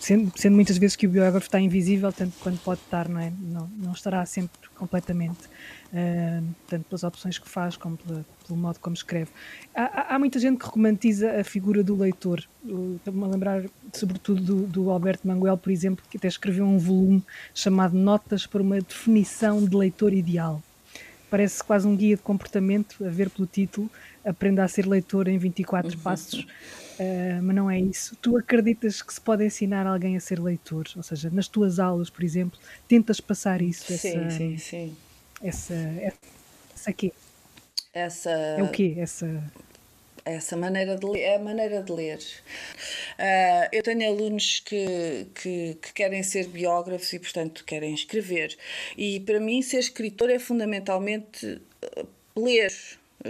sendo, 0.00 0.32
sendo 0.36 0.54
muitas 0.54 0.76
vezes 0.78 0.96
que 0.96 1.06
o 1.06 1.10
biógrafo 1.10 1.46
está 1.46 1.58
invisível, 1.60 2.12
tanto 2.12 2.34
quanto 2.40 2.58
pode 2.60 2.80
estar, 2.80 3.08
não 3.08 3.20
é? 3.20 3.32
Não, 3.38 3.68
não 3.78 3.92
estará 3.92 4.24
sempre 4.26 4.68
completamente 4.76 5.46
uh, 5.92 6.46
tanto 6.68 6.84
pelas 6.84 7.02
opções 7.02 7.38
que 7.38 7.48
faz 7.48 7.76
como 7.76 7.96
pela, 7.96 8.24
pelo 8.46 8.58
modo 8.58 8.78
como 8.78 8.94
escreve. 8.94 9.30
Há, 9.74 10.14
há, 10.14 10.18
muita 10.18 10.38
gente 10.38 10.58
que 10.58 10.66
romantiza 10.66 11.40
a 11.40 11.44
figura 11.44 11.82
do 11.82 11.96
leitor. 11.96 12.44
Estou-me 12.62 13.24
a 13.24 13.26
lembrar, 13.26 13.64
sobretudo, 13.92 14.42
do, 14.42 14.66
do, 14.66 14.90
Alberto 14.90 15.26
Manguel, 15.26 15.56
por 15.56 15.70
exemplo, 15.70 16.04
que 16.10 16.16
até 16.16 16.28
escreveu 16.28 16.64
um 16.64 16.78
volume 16.78 17.22
chamado 17.54 17.96
Notas 17.96 18.46
para 18.46 18.62
uma 18.62 18.80
definição 18.80 19.64
de 19.64 19.74
leitor 19.74 20.12
ideal. 20.12 20.62
Parece 21.30 21.62
quase 21.64 21.86
um 21.88 21.96
guia 21.96 22.16
de 22.16 22.22
comportamento, 22.22 23.04
a 23.04 23.08
ver 23.08 23.30
pelo 23.30 23.46
título, 23.46 23.90
Aprenda 24.24 24.64
a 24.64 24.68
ser 24.68 24.86
leitor 24.86 25.28
em 25.28 25.38
24 25.38 25.92
uhum. 25.92 26.02
passos. 26.02 26.46
Uh, 26.98 27.42
mas 27.42 27.56
não 27.56 27.70
é 27.70 27.78
isso. 27.78 28.16
Tu 28.16 28.36
acreditas 28.36 29.02
que 29.02 29.12
se 29.12 29.20
pode 29.20 29.44
ensinar 29.44 29.86
alguém 29.86 30.16
a 30.16 30.20
ser 30.20 30.40
leitor? 30.40 30.86
Ou 30.96 31.02
seja, 31.02 31.30
nas 31.30 31.46
tuas 31.46 31.78
aulas, 31.78 32.08
por 32.08 32.24
exemplo, 32.24 32.58
tentas 32.88 33.20
passar 33.20 33.60
isso? 33.60 33.92
Sim, 33.92 33.94
essa, 33.94 34.30
sim, 34.30 34.58
sim. 34.58 34.96
Essa, 35.42 35.74
essa, 35.74 36.18
essa 36.74 36.92
quê? 36.92 37.12
Essa... 37.92 38.30
É 38.30 38.62
o 38.62 38.70
quê? 38.70 38.94
Essa... 38.98 39.42
Essa 40.24 40.56
maneira 40.56 40.96
de 40.96 41.06
ler, 41.06 41.20
é 41.20 41.36
a 41.36 41.38
maneira 41.38 41.80
de 41.82 41.92
ler. 41.92 42.18
Uh, 42.18 43.68
eu 43.70 43.80
tenho 43.80 44.08
alunos 44.08 44.58
que, 44.58 45.28
que, 45.32 45.78
que, 45.80 45.92
querem 45.92 46.20
ser 46.24 46.48
biógrafos 46.48 47.12
e, 47.12 47.20
portanto, 47.20 47.64
querem 47.64 47.94
escrever. 47.94 48.56
E 48.98 49.20
para 49.20 49.38
mim, 49.38 49.62
ser 49.62 49.78
escritor 49.78 50.28
é 50.28 50.40
fundamentalmente 50.40 51.62
ler 52.34 52.72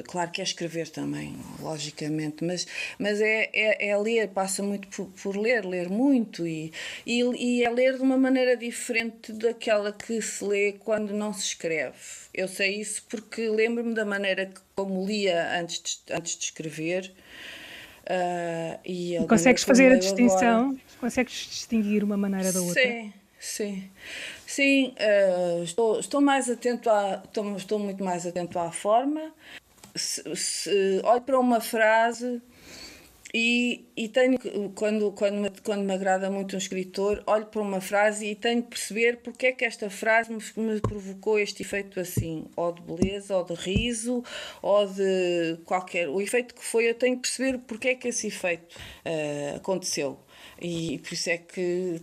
Claro 0.09 0.31
que 0.31 0.41
é 0.41 0.45
escrever 0.45 0.89
também, 0.89 1.37
logicamente, 1.61 2.45
mas, 2.45 2.67
mas 2.99 3.21
é, 3.21 3.49
é, 3.53 3.89
é 3.89 3.97
ler, 3.97 4.29
passa 4.29 4.63
muito 4.63 4.89
por, 4.89 5.07
por, 5.23 5.37
ler, 5.37 5.65
ler 5.65 5.89
muito 5.89 6.47
e, 6.47 6.73
e, 7.07 7.23
e 7.23 7.65
é 7.65 7.71
ler 7.71 7.97
de 7.97 8.03
uma 8.03 8.17
maneira 8.17 8.57
diferente 8.57 9.33
daquela 9.33 9.93
que 9.93 10.21
se 10.21 10.45
lê 10.45 10.73
quando 10.73 11.15
não 11.15 11.33
se 11.33 11.45
escreve. 11.45 11.97
Eu 12.35 12.49
sei 12.49 12.81
isso 12.81 13.05
porque 13.09 13.49
lembro-me 13.49 13.95
da 13.95 14.05
maneira 14.05 14.47
que, 14.47 14.61
como 14.75 15.07
lia 15.07 15.59
antes 15.59 15.81
de, 16.05 16.13
antes 16.13 16.37
de 16.37 16.45
escrever. 16.45 17.13
Uh, 18.03 18.79
e 18.85 19.17
consegues 19.29 19.63
fazer 19.63 19.93
a 19.93 19.99
distinção? 19.99 20.71
Agora. 20.71 20.81
Consegues 21.01 21.33
distinguir 21.33 22.03
uma 22.03 22.17
maneira 22.17 22.53
da 22.53 22.61
outra? 22.61 22.83
Sim, 22.83 23.13
sim. 23.39 23.91
Sim, 24.47 24.95
uh, 24.99 25.63
estou, 25.63 26.01
estou 26.01 26.21
mais 26.21 26.51
atento 26.51 26.91
a, 26.91 27.23
estou, 27.25 27.57
estou 27.57 27.79
muito 27.79 28.03
mais 28.03 28.27
atento 28.27 28.59
à 28.59 28.71
forma 28.71 29.33
se, 29.97 30.23
se, 30.37 31.01
olho 31.05 31.21
para 31.23 31.39
uma 31.39 31.61
frase 31.61 32.41
e, 33.35 33.85
e 33.97 34.09
tenho 34.09 34.39
quando, 34.75 35.13
quando, 35.13 35.37
me, 35.37 35.51
quando 35.63 35.83
me 35.83 35.93
agrada 35.93 36.31
muito 36.31 36.55
um 36.55 36.59
escritor, 36.59 37.23
olho 37.27 37.47
para 37.47 37.61
uma 37.61 37.81
frase 37.81 38.27
e 38.27 38.35
tenho 38.35 38.63
que 38.63 38.71
perceber 38.71 39.19
porque 39.19 39.49
é 39.49 39.53
que 39.53 39.65
esta 39.65 39.91
frase 39.91 40.33
me, 40.33 40.41
me 40.57 40.81
provocou 40.81 41.39
este 41.39 41.63
efeito 41.63 42.01
assim, 42.01 42.47
ou 42.57 42.73
de 42.73 42.83
beleza, 42.83 43.37
ou 43.37 43.45
de 43.45 43.55
riso, 43.55 44.25
ou 44.63 44.87
de 44.87 45.59
qualquer. 45.65 46.09
O 46.09 46.21
efeito 46.21 46.55
que 46.55 46.65
foi, 46.65 46.89
eu 46.89 46.95
tenho 46.95 47.17
que 47.17 47.23
perceber 47.23 47.59
porque 47.67 47.89
é 47.89 47.95
que 47.95 48.09
esse 48.09 48.29
efeito 48.29 48.75
uh, 49.05 49.57
aconteceu 49.57 50.19
e 50.61 50.99
por 50.99 51.13
isso 51.13 51.29
é 51.29 51.37
que 51.37 52.01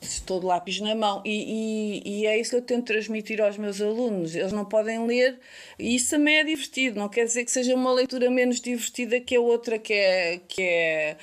estou 0.00 0.40
de 0.40 0.46
lápis 0.46 0.80
na 0.80 0.94
mão. 0.94 1.22
E, 1.24 2.00
e, 2.04 2.20
e, 2.22 2.26
é 2.26 2.38
isso 2.38 2.50
que 2.50 2.56
eu 2.56 2.62
tento 2.62 2.86
transmitir 2.86 3.40
aos 3.40 3.56
meus 3.56 3.80
alunos. 3.80 4.34
Eles 4.34 4.52
não 4.52 4.64
podem 4.64 5.06
ler 5.06 5.38
e 5.78 5.94
isso 5.94 6.10
também 6.10 6.38
é 6.38 6.44
divertido. 6.44 6.98
Não 6.98 7.08
quer 7.08 7.24
dizer 7.24 7.44
que 7.44 7.50
seja 7.50 7.74
uma 7.74 7.92
leitura 7.92 8.30
menos 8.30 8.60
divertida 8.60 9.20
que 9.20 9.36
a 9.36 9.40
outra 9.40 9.78
que 9.78 9.92
é 9.92 10.40
que 10.48 10.62
é 10.62 11.16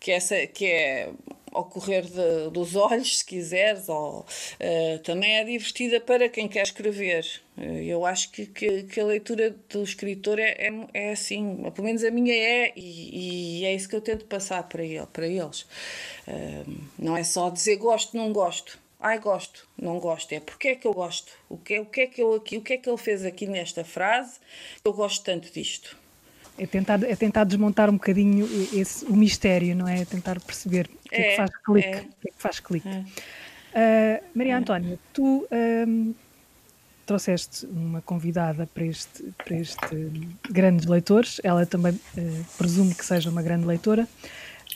que 0.00 0.12
é, 0.12 0.46
que 0.46 0.66
é 0.66 1.10
ao 1.56 1.64
correr 1.64 2.02
de, 2.02 2.50
dos 2.50 2.76
olhos, 2.76 3.18
se 3.18 3.24
quiseres, 3.24 3.88
ou, 3.88 4.20
uh, 4.20 4.98
também 5.02 5.36
é 5.36 5.44
divertida 5.44 6.00
para 6.00 6.28
quem 6.28 6.46
quer 6.46 6.62
escrever. 6.62 7.24
Uh, 7.56 7.62
eu 7.62 8.04
acho 8.04 8.30
que, 8.30 8.44
que, 8.44 8.82
que, 8.82 9.00
a 9.00 9.04
leitura 9.04 9.56
do 9.70 9.82
escritor 9.82 10.38
é, 10.38 10.50
é, 10.50 10.88
é, 10.92 11.12
assim, 11.12 11.56
pelo 11.74 11.86
menos 11.86 12.04
a 12.04 12.10
minha 12.10 12.34
é, 12.34 12.72
e, 12.76 13.60
e, 13.60 13.64
é 13.64 13.74
isso 13.74 13.88
que 13.88 13.96
eu 13.96 14.02
tento 14.02 14.26
passar 14.26 14.62
para, 14.64 14.84
ele, 14.84 15.06
para 15.06 15.26
eles. 15.26 15.62
Uh, 16.28 16.78
não 16.98 17.16
é 17.16 17.24
só 17.24 17.48
dizer 17.48 17.76
gosto, 17.76 18.16
não 18.16 18.32
gosto. 18.32 18.78
Ai, 19.00 19.18
gosto, 19.18 19.66
não 19.80 19.98
gosto. 19.98 20.32
É 20.32 20.40
porque 20.40 20.68
é 20.68 20.74
que 20.74 20.86
eu 20.86 20.92
gosto? 20.92 21.32
O 21.48 21.56
que, 21.56 21.78
o 21.78 21.86
que 21.86 22.00
é 22.02 22.06
que 22.06 22.22
eu 22.22 22.34
aqui, 22.34 22.56
o 22.58 22.62
que 22.62 22.74
é 22.74 22.76
que 22.76 22.88
ele 22.88 22.98
fez 22.98 23.24
aqui 23.24 23.46
nesta 23.46 23.84
frase? 23.84 24.38
Eu 24.84 24.92
gosto 24.92 25.24
tanto 25.24 25.52
disto. 25.52 25.96
É 26.58 26.66
tentar, 26.66 27.02
é 27.02 27.14
tentar 27.14 27.44
desmontar 27.44 27.90
um 27.90 27.94
bocadinho 27.94 28.48
esse, 28.72 29.04
o 29.04 29.14
mistério, 29.14 29.76
não 29.76 29.86
é? 29.86 30.00
é 30.00 30.04
tentar 30.06 30.40
perceber 30.40 30.88
que 31.08 31.16
é, 31.16 31.20
é 31.20 31.30
que 31.30 31.36
faz 31.36 31.50
clique. 31.64 31.88
É. 31.88 32.00
Que 32.00 32.28
é 32.28 32.30
que 32.30 32.38
faz 32.38 32.60
clique. 32.60 32.88
Uh, 32.88 34.22
Maria 34.34 34.54
é. 34.54 34.56
Antónia, 34.56 34.98
tu 35.12 35.46
um, 35.86 36.14
trouxeste 37.04 37.66
uma 37.66 38.00
convidada 38.00 38.66
para 38.72 38.84
este, 38.84 39.22
para 39.44 39.56
este 39.56 40.10
grandes 40.50 40.86
leitores, 40.86 41.40
ela 41.44 41.66
também 41.66 41.92
uh, 41.92 42.44
presume 42.56 42.94
que 42.94 43.04
seja 43.04 43.28
uma 43.28 43.42
grande 43.42 43.66
leitora. 43.66 44.08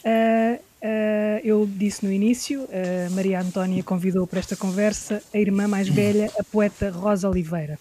Uh, 0.04 0.70
eu 1.44 1.66
disse 1.66 2.06
no 2.06 2.10
início, 2.10 2.66
Maria 3.10 3.38
Antónia 3.38 3.82
convidou 3.82 4.26
para 4.26 4.38
esta 4.38 4.56
conversa 4.56 5.22
a 5.32 5.36
irmã 5.36 5.68
mais 5.68 5.90
velha, 5.90 6.30
a 6.38 6.42
poeta 6.42 6.90
Rosa 6.90 7.28
Oliveira. 7.28 7.78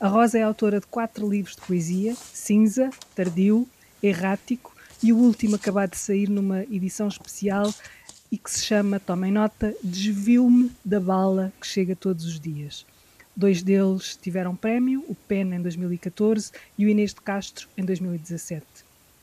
A 0.00 0.08
Rosa 0.08 0.36
é 0.36 0.42
autora 0.42 0.80
de 0.80 0.86
quatro 0.86 1.30
livros 1.30 1.54
de 1.54 1.62
poesia: 1.62 2.12
Cinza, 2.16 2.90
Tardio, 3.14 3.68
Errático 4.02 4.74
e 5.02 5.12
o 5.12 5.16
último 5.16 5.56
acabado 5.56 5.90
de 5.90 5.98
sair 5.98 6.28
numa 6.28 6.62
edição 6.64 7.08
especial 7.08 7.72
e 8.30 8.38
que 8.38 8.50
se 8.50 8.64
chama, 8.64 9.00
tomem 9.00 9.32
nota, 9.32 9.74
Desvio-me 9.82 10.70
da 10.84 11.00
bala 11.00 11.52
que 11.60 11.66
chega 11.66 11.96
todos 11.96 12.24
os 12.24 12.38
dias. 12.38 12.86
Dois 13.34 13.62
deles 13.62 14.18
tiveram 14.20 14.54
prémio, 14.54 15.04
o 15.08 15.14
PEN 15.14 15.54
em 15.54 15.62
2014 15.62 16.52
e 16.76 16.84
o 16.84 16.88
Inês 16.88 17.14
de 17.14 17.20
Castro 17.20 17.68
em 17.76 17.84
2017. 17.84 18.64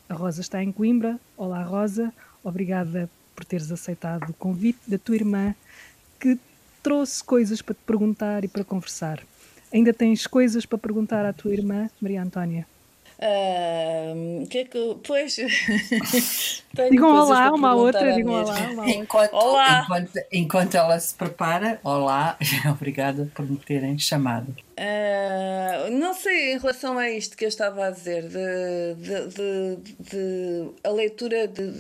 A 0.10 0.14
Rosa 0.14 0.42
está 0.42 0.64
em 0.64 0.72
Coimbra. 0.72 1.20
Olá, 1.36 1.64
Rosa. 1.64 2.14
Obrigada 2.44 3.10
por 3.36 3.46
teres 3.46 3.72
aceitado 3.72 4.30
o 4.30 4.34
convite 4.34 4.80
da 4.88 4.98
tua 4.98 5.16
irmã, 5.16 5.54
que 6.20 6.40
trouxe 6.82 7.24
coisas 7.24 7.62
para 7.62 7.76
te 7.76 7.82
perguntar 7.86 8.44
e 8.44 8.48
para 8.48 8.64
conversar. 8.64 9.22
Ainda 9.72 9.94
tens 9.94 10.26
coisas 10.26 10.66
para 10.66 10.78
perguntar 10.78 11.26
à 11.26 11.34
tua 11.34 11.54
irmã, 11.54 11.90
Maria 12.02 12.24
Antónia? 12.24 12.66
Uh, 13.20 14.46
que 14.46 14.60
é 14.60 14.66
que. 14.66 14.98
Pois. 15.04 15.36
digam 16.92 17.16
olá 17.16 17.52
uma 17.52 17.74
outra, 17.74 18.14
digam 18.14 18.34
olá 18.34 18.56
uma 18.70 18.88
enquanto, 18.88 19.34
olá. 19.34 19.82
Enquanto, 19.84 20.12
enquanto 20.32 20.76
ela 20.76 21.00
se 21.00 21.16
prepara, 21.16 21.80
olá, 21.84 22.38
obrigada 22.70 23.28
por 23.34 23.50
me 23.50 23.58
terem 23.58 23.98
chamado. 23.98 24.56
Uh, 24.78 25.90
não 25.92 26.14
sei 26.14 26.54
em 26.54 26.60
relação 26.60 27.00
a 27.00 27.10
isto 27.10 27.36
que 27.36 27.46
eu 27.46 27.50
estava 27.50 27.88
a 27.88 27.90
dizer, 27.90 28.22
de, 28.22 28.96
de, 29.02 29.28
de, 29.30 29.94
de 30.00 30.70
a, 30.84 30.90
leitura 30.92 31.48
de, 31.48 31.74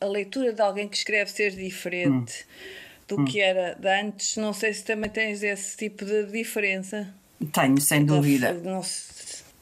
a 0.00 0.06
leitura 0.06 0.52
de 0.52 0.60
alguém 0.60 0.88
que 0.88 0.96
escreve 0.96 1.30
ser 1.30 1.52
diferente 1.52 2.44
hum. 2.44 3.04
do 3.06 3.20
hum. 3.20 3.24
que 3.24 3.40
era 3.40 3.76
de 3.78 3.88
antes. 3.88 4.36
Não 4.36 4.52
sei 4.52 4.74
se 4.74 4.84
também 4.84 5.10
tens 5.10 5.44
esse 5.44 5.76
tipo 5.76 6.04
de 6.04 6.24
diferença. 6.24 7.06
Tenho, 7.52 7.80
sem 7.80 8.04
dúvida. 8.04 8.52
Não, 8.54 8.82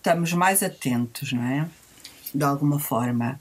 estamos 0.05 0.35
mais 0.35 0.63
atentos, 0.63 1.33
não 1.33 1.43
é? 1.43 1.67
De 2.35 2.45
alguma 2.45 2.79
forma. 2.79 3.41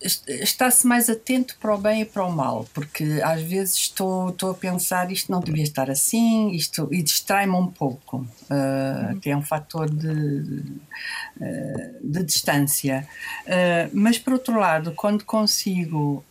Está-se 0.00 0.86
mais 0.86 1.10
atento 1.10 1.56
para 1.60 1.74
o 1.74 1.78
bem 1.78 2.02
e 2.02 2.04
para 2.04 2.24
o 2.24 2.30
mal, 2.30 2.66
porque 2.72 3.20
às 3.24 3.42
vezes 3.42 3.74
estou, 3.74 4.28
estou 4.28 4.52
a 4.52 4.54
pensar 4.54 5.10
isto 5.10 5.30
não 5.30 5.40
devia 5.40 5.64
estar 5.64 5.90
assim, 5.90 6.50
isto, 6.52 6.88
e 6.92 7.02
distrai-me 7.02 7.54
um 7.54 7.66
pouco, 7.66 8.18
uh, 8.18 9.18
que 9.20 9.30
é 9.30 9.36
um 9.36 9.42
fator 9.42 9.90
de, 9.90 10.62
uh, 11.40 11.98
de 12.02 12.22
distância. 12.22 13.06
Uh, 13.44 13.90
mas 13.92 14.18
por 14.18 14.34
outro 14.34 14.58
lado, 14.58 14.92
quando 14.92 15.24
consigo 15.24 16.24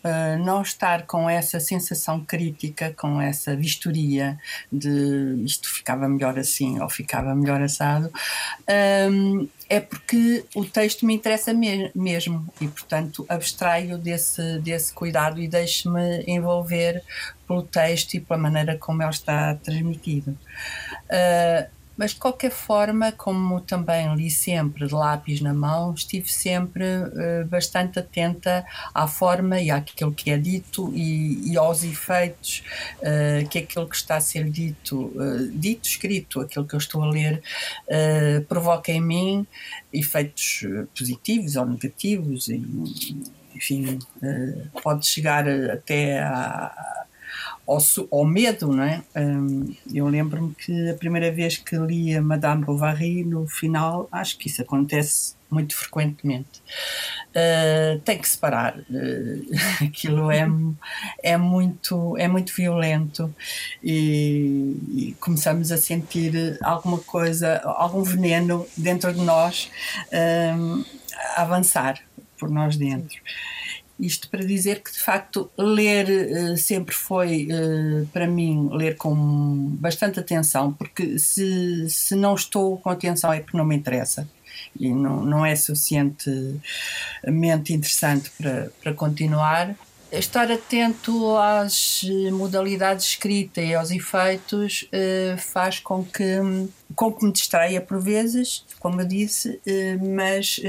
não 0.44 0.62
estar 0.62 1.06
com 1.06 1.30
essa 1.30 1.60
sensação 1.60 2.24
crítica, 2.24 2.94
com 2.98 3.22
essa 3.22 3.56
vistoria 3.56 4.40
de 4.72 5.44
isto 5.46 5.70
ficava 5.70 6.08
melhor 6.08 6.40
assim 6.40 6.80
ou 6.80 6.90
ficava 6.90 7.36
melhor 7.36 7.62
assado, 7.62 8.12
é 9.70 9.80
porque 9.80 10.46
o 10.56 10.64
texto 10.64 11.06
me 11.06 11.14
interessa 11.14 11.54
me 11.54 11.92
mesmo 11.94 12.48
e, 12.62 12.68
portanto, 12.68 13.26
abstraio 13.28 13.98
desse, 13.98 14.60
desse 14.60 14.94
cuidado 14.94 15.42
e 15.42 15.48
deixo-me 15.48 16.24
envolver 16.26 17.04
pelo 17.48 17.64
texto 17.64 18.16
e 18.16 18.20
pela 18.20 18.40
maneira 18.40 18.78
como 18.78 19.02
ele 19.02 19.10
está 19.10 19.56
transmitido. 19.56 20.38
Uh, 21.10 21.77
mas 21.98 22.12
de 22.12 22.18
qualquer 22.18 22.52
forma, 22.52 23.12
como 23.12 23.60
também 23.60 24.14
li 24.16 24.30
sempre 24.30 24.88
de 24.88 24.94
lápis 24.94 25.42
na 25.42 25.54
mão, 25.54 25.94
estive 25.94 26.32
sempre 26.32 26.84
uh, 26.84 27.46
bastante 27.48 27.98
atenta 27.98 28.64
à 28.94 29.08
forma 29.08 29.60
e 29.60 29.72
àquilo 29.72 30.14
que 30.14 30.30
é 30.30 30.38
dito 30.38 30.94
e, 30.94 31.52
e 31.52 31.58
aos 31.58 31.84
efeitos 31.84 32.64
uh, 33.00 33.48
que 33.50 33.58
aquilo 33.58 33.90
que 33.90 33.96
está 33.96 34.18
a 34.18 34.22
ser 34.22 34.48
dito, 34.50 35.06
uh, 35.16 35.48
dito, 35.52 35.88
escrito, 35.88 36.40
aquilo 36.40 36.68
que 36.68 36.76
eu 36.76 36.80
estou 36.80 37.04
a 37.04 37.10
ler, 37.10 37.42
provoca 38.48 38.92
em 38.92 39.02
mim 39.02 39.48
efeitos 39.92 40.66
positivos 40.96 41.56
ou 41.56 41.66
negativos, 41.66 42.48
e, 42.50 42.64
enfim, 43.56 43.98
pode 44.84 45.08
chegar 45.08 45.48
até 45.48 46.20
a 46.20 47.07
ao, 47.68 47.80
ao, 48.12 48.26
medo, 48.26 48.68
não 48.68 48.84
é? 48.84 49.04
Um, 49.16 49.76
eu 49.94 50.08
lembro-me 50.08 50.56
que 50.56 50.90
a 50.90 50.94
primeira 50.94 51.32
vez 51.32 51.58
que 51.58 51.78
li 51.78 52.16
a 52.16 52.22
Madame 52.22 52.64
Bovary, 52.64 53.24
no 53.24 53.46
final, 53.48 54.08
acho 54.12 54.38
que 54.38 54.48
isso 54.48 54.62
acontece 54.62 55.36
muito 55.50 55.76
frequentemente. 55.76 56.62
Uh, 57.30 58.00
tem 58.00 58.18
que 58.18 58.28
separar. 58.28 58.78
Uh, 58.80 59.46
aquilo 59.84 60.32
é, 60.32 60.48
é, 61.22 61.38
muito, 61.38 62.18
é 62.18 62.28
muito 62.28 62.54
violento 62.54 63.34
e, 63.84 64.78
e, 64.90 65.16
começamos 65.20 65.72
a 65.72 65.78
sentir 65.78 66.58
alguma 66.62 67.00
coisa, 67.00 67.58
algum 67.64 68.04
veneno 68.04 68.66
dentro 68.76 69.14
de 69.14 69.22
nós 69.22 69.70
uh, 70.08 70.86
a 71.36 71.42
avançar 71.42 72.00
por 72.38 72.50
nós 72.50 72.78
dentro. 72.78 73.18
Isto 74.00 74.30
para 74.30 74.46
dizer 74.46 74.84
que, 74.84 74.92
de 74.92 75.00
facto, 75.00 75.50
ler 75.58 76.08
uh, 76.08 76.58
sempre 76.58 76.94
foi, 76.94 77.48
uh, 77.48 78.06
para 78.08 78.28
mim, 78.28 78.70
ler 78.72 78.96
com 78.96 79.16
bastante 79.80 80.20
atenção, 80.20 80.72
porque 80.72 81.18
se, 81.18 81.90
se 81.90 82.16
não 82.16 82.36
estou 82.36 82.78
com 82.78 82.90
atenção 82.90 83.34
é 83.34 83.40
porque 83.40 83.58
não 83.58 83.66
me 83.66 83.76
interessa 83.76 84.28
e 84.80 84.90
não, 84.90 85.24
não 85.24 85.46
é 85.46 85.56
suficientemente 85.56 86.62
interessante 87.74 88.32
para, 88.38 88.72
para 88.82 88.94
continuar. 88.94 89.76
Estar 90.12 90.52
atento 90.52 91.36
às 91.38 92.02
modalidades 92.32 93.06
de 93.06 93.12
escrita 93.12 93.62
e 93.62 93.76
aos 93.76 93.92
efeitos 93.92 94.84
uh, 94.84 95.38
faz 95.38 95.80
com 95.80 96.04
que, 96.04 96.40
com 96.96 97.12
que 97.12 97.26
me 97.26 97.32
distraia 97.32 97.82
por 97.82 98.02
vezes, 98.02 98.66
como 98.80 99.02
eu 99.02 99.06
disse, 99.06 99.60
uh, 99.68 100.16
mas 100.16 100.62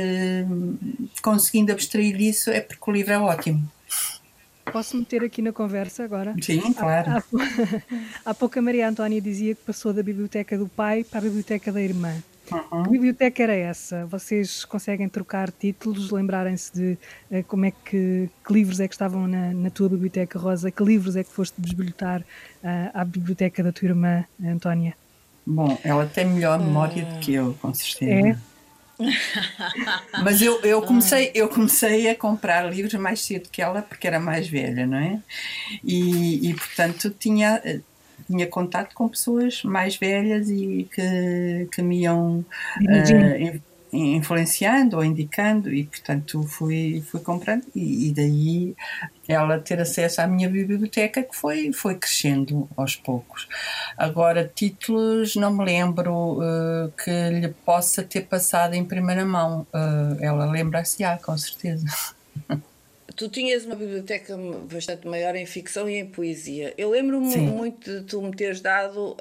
conseguindo 1.22 1.72
abstrair 1.72 2.16
disso 2.16 2.50
é 2.50 2.60
porque 2.60 2.90
o 2.90 2.92
livro 2.92 3.12
é 3.12 3.18
ótimo. 3.18 3.70
Posso 4.72 4.96
meter 4.96 5.24
aqui 5.24 5.40
na 5.40 5.52
conversa 5.52 6.04
agora? 6.04 6.34
Sim, 6.42 6.72
claro. 6.72 7.10
Há, 7.10 7.18
há, 7.18 7.22
há 8.30 8.34
pouco 8.34 8.58
a 8.58 8.62
Maria 8.62 8.88
Antónia 8.88 9.20
dizia 9.20 9.54
que 9.54 9.62
passou 9.62 9.92
da 9.92 10.02
biblioteca 10.02 10.58
do 10.58 10.68
pai 10.68 11.04
para 11.04 11.20
a 11.20 11.22
biblioteca 11.22 11.72
da 11.72 11.80
irmã. 11.80 12.22
Uhum. 12.50 12.82
Que 12.84 12.90
biblioteca 12.90 13.42
era 13.42 13.54
essa? 13.54 14.06
Vocês 14.06 14.64
conseguem 14.64 15.08
trocar 15.08 15.50
títulos, 15.50 16.10
lembrarem-se 16.10 16.72
de 16.72 16.98
uh, 17.30 17.44
como 17.44 17.66
é 17.66 17.70
que, 17.70 18.28
que, 18.46 18.52
livros 18.52 18.80
é 18.80 18.88
que 18.88 18.94
estavam 18.94 19.26
na, 19.26 19.52
na, 19.52 19.70
tua 19.70 19.88
biblioteca, 19.88 20.38
Rosa? 20.38 20.70
Que 20.70 20.82
livros 20.82 21.16
é 21.16 21.24
que 21.24 21.30
foste 21.30 21.60
desbilhotar 21.60 22.20
uh, 22.20 22.90
à 22.94 23.04
biblioteca 23.04 23.62
da 23.62 23.72
tua 23.72 23.88
irmã, 23.88 24.24
Antónia? 24.42 24.94
Bom, 25.46 25.78
ela 25.82 26.06
tem 26.06 26.26
melhor 26.26 26.58
memória 26.58 27.04
do 27.04 27.18
que 27.20 27.34
eu, 27.34 27.56
com 27.60 27.72
certeza. 27.72 28.28
É? 28.28 28.38
Mas 30.22 30.42
eu, 30.42 30.60
eu, 30.62 30.82
comecei, 30.82 31.30
eu 31.34 31.48
comecei 31.48 32.10
a 32.10 32.16
comprar 32.16 32.70
livros 32.70 32.94
mais 32.94 33.20
cedo 33.20 33.48
que 33.48 33.62
ela 33.62 33.80
porque 33.80 34.06
era 34.06 34.18
mais 34.18 34.48
velha, 34.48 34.86
não 34.86 34.98
é? 34.98 35.20
E, 35.84 36.50
e 36.50 36.54
portanto 36.54 37.10
tinha, 37.10 37.62
tinha 38.28 38.46
contato 38.46 38.94
com 38.94 39.08
pessoas 39.08 39.62
mais 39.64 39.96
velhas 39.96 40.48
e 40.50 40.86
que, 40.92 41.68
que 41.72 41.82
me 41.82 42.02
iam 42.02 42.44
uh, 42.82 43.60
influenciando 43.90 44.98
ou 44.98 45.04
indicando 45.04 45.72
e 45.72 45.84
portanto 45.84 46.42
fui, 46.42 47.02
fui 47.06 47.20
comprando 47.20 47.64
e, 47.74 48.08
e, 48.08 48.12
daí 48.12 48.76
ela 49.26 49.58
ter 49.58 49.80
acesso 49.80 50.20
à 50.20 50.26
minha 50.26 50.48
biblioteca 50.48 51.22
que 51.22 51.34
foi, 51.34 51.72
foi 51.72 51.94
crescendo 51.94 52.68
aos 52.76 52.96
poucos. 52.96 53.48
Agora, 53.96 54.50
títulos 54.54 55.36
não 55.36 55.52
me 55.52 55.64
lembro 55.64 56.38
uh, 56.38 56.92
que 57.02 57.30
lhe 57.30 57.48
possa 57.48 58.02
ter 58.02 58.22
passado 58.22 58.74
em 58.74 58.84
primeira 58.84 59.24
mão. 59.24 59.66
Uh, 59.72 60.22
ela 60.22 60.46
lembra-se-á, 60.46 61.18
com 61.18 61.36
certeza. 61.36 61.86
tu 63.18 63.28
tinhas 63.28 63.66
uma 63.66 63.74
biblioteca 63.74 64.38
bastante 64.72 65.08
maior 65.08 65.34
em 65.34 65.44
ficção 65.44 65.90
e 65.90 65.96
em 65.96 66.06
poesia. 66.06 66.72
Eu 66.78 66.90
lembro-me 66.90 67.36
muito 67.36 67.90
de 67.90 68.02
tu 68.04 68.22
me 68.22 68.30
teres 68.30 68.60
dado, 68.60 69.16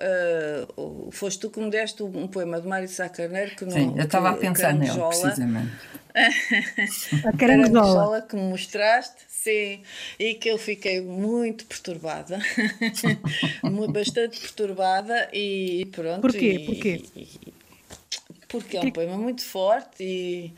uh, 0.77 1.11
foste 1.11 1.39
tu 1.39 1.49
que 1.49 1.59
me 1.59 1.71
deste 1.71 2.03
um 2.03 2.27
poema 2.27 2.61
de 2.61 2.67
Mário 2.67 2.87
Sá 2.87 3.09
Carneiro 3.09 3.55
que 3.55 3.65
não. 3.65 3.71
Sim, 3.71 3.93
eu 3.97 4.03
estava 4.03 4.29
a 4.29 4.33
pensar 4.33 4.73
nele, 4.75 4.99
precisamente. 4.99 5.71
a 7.25 7.37
caranguejola 7.37 8.21
que 8.21 8.35
me 8.35 8.43
mostraste, 8.43 9.23
sim, 9.27 9.81
e 10.19 10.35
que 10.35 10.49
eu 10.49 10.59
fiquei 10.59 11.01
muito 11.01 11.65
perturbada, 11.65 12.39
bastante 13.91 14.39
perturbada 14.39 15.27
e 15.33 15.87
pronto. 15.91 16.21
Porquê? 16.21 16.53
E, 16.53 16.65
Porquê? 16.65 17.03
E, 17.15 17.57
porque 18.47 18.77
é 18.77 18.81
um 18.81 18.91
poema 18.91 19.17
muito 19.17 19.43
forte 19.43 20.03
e, 20.03 20.53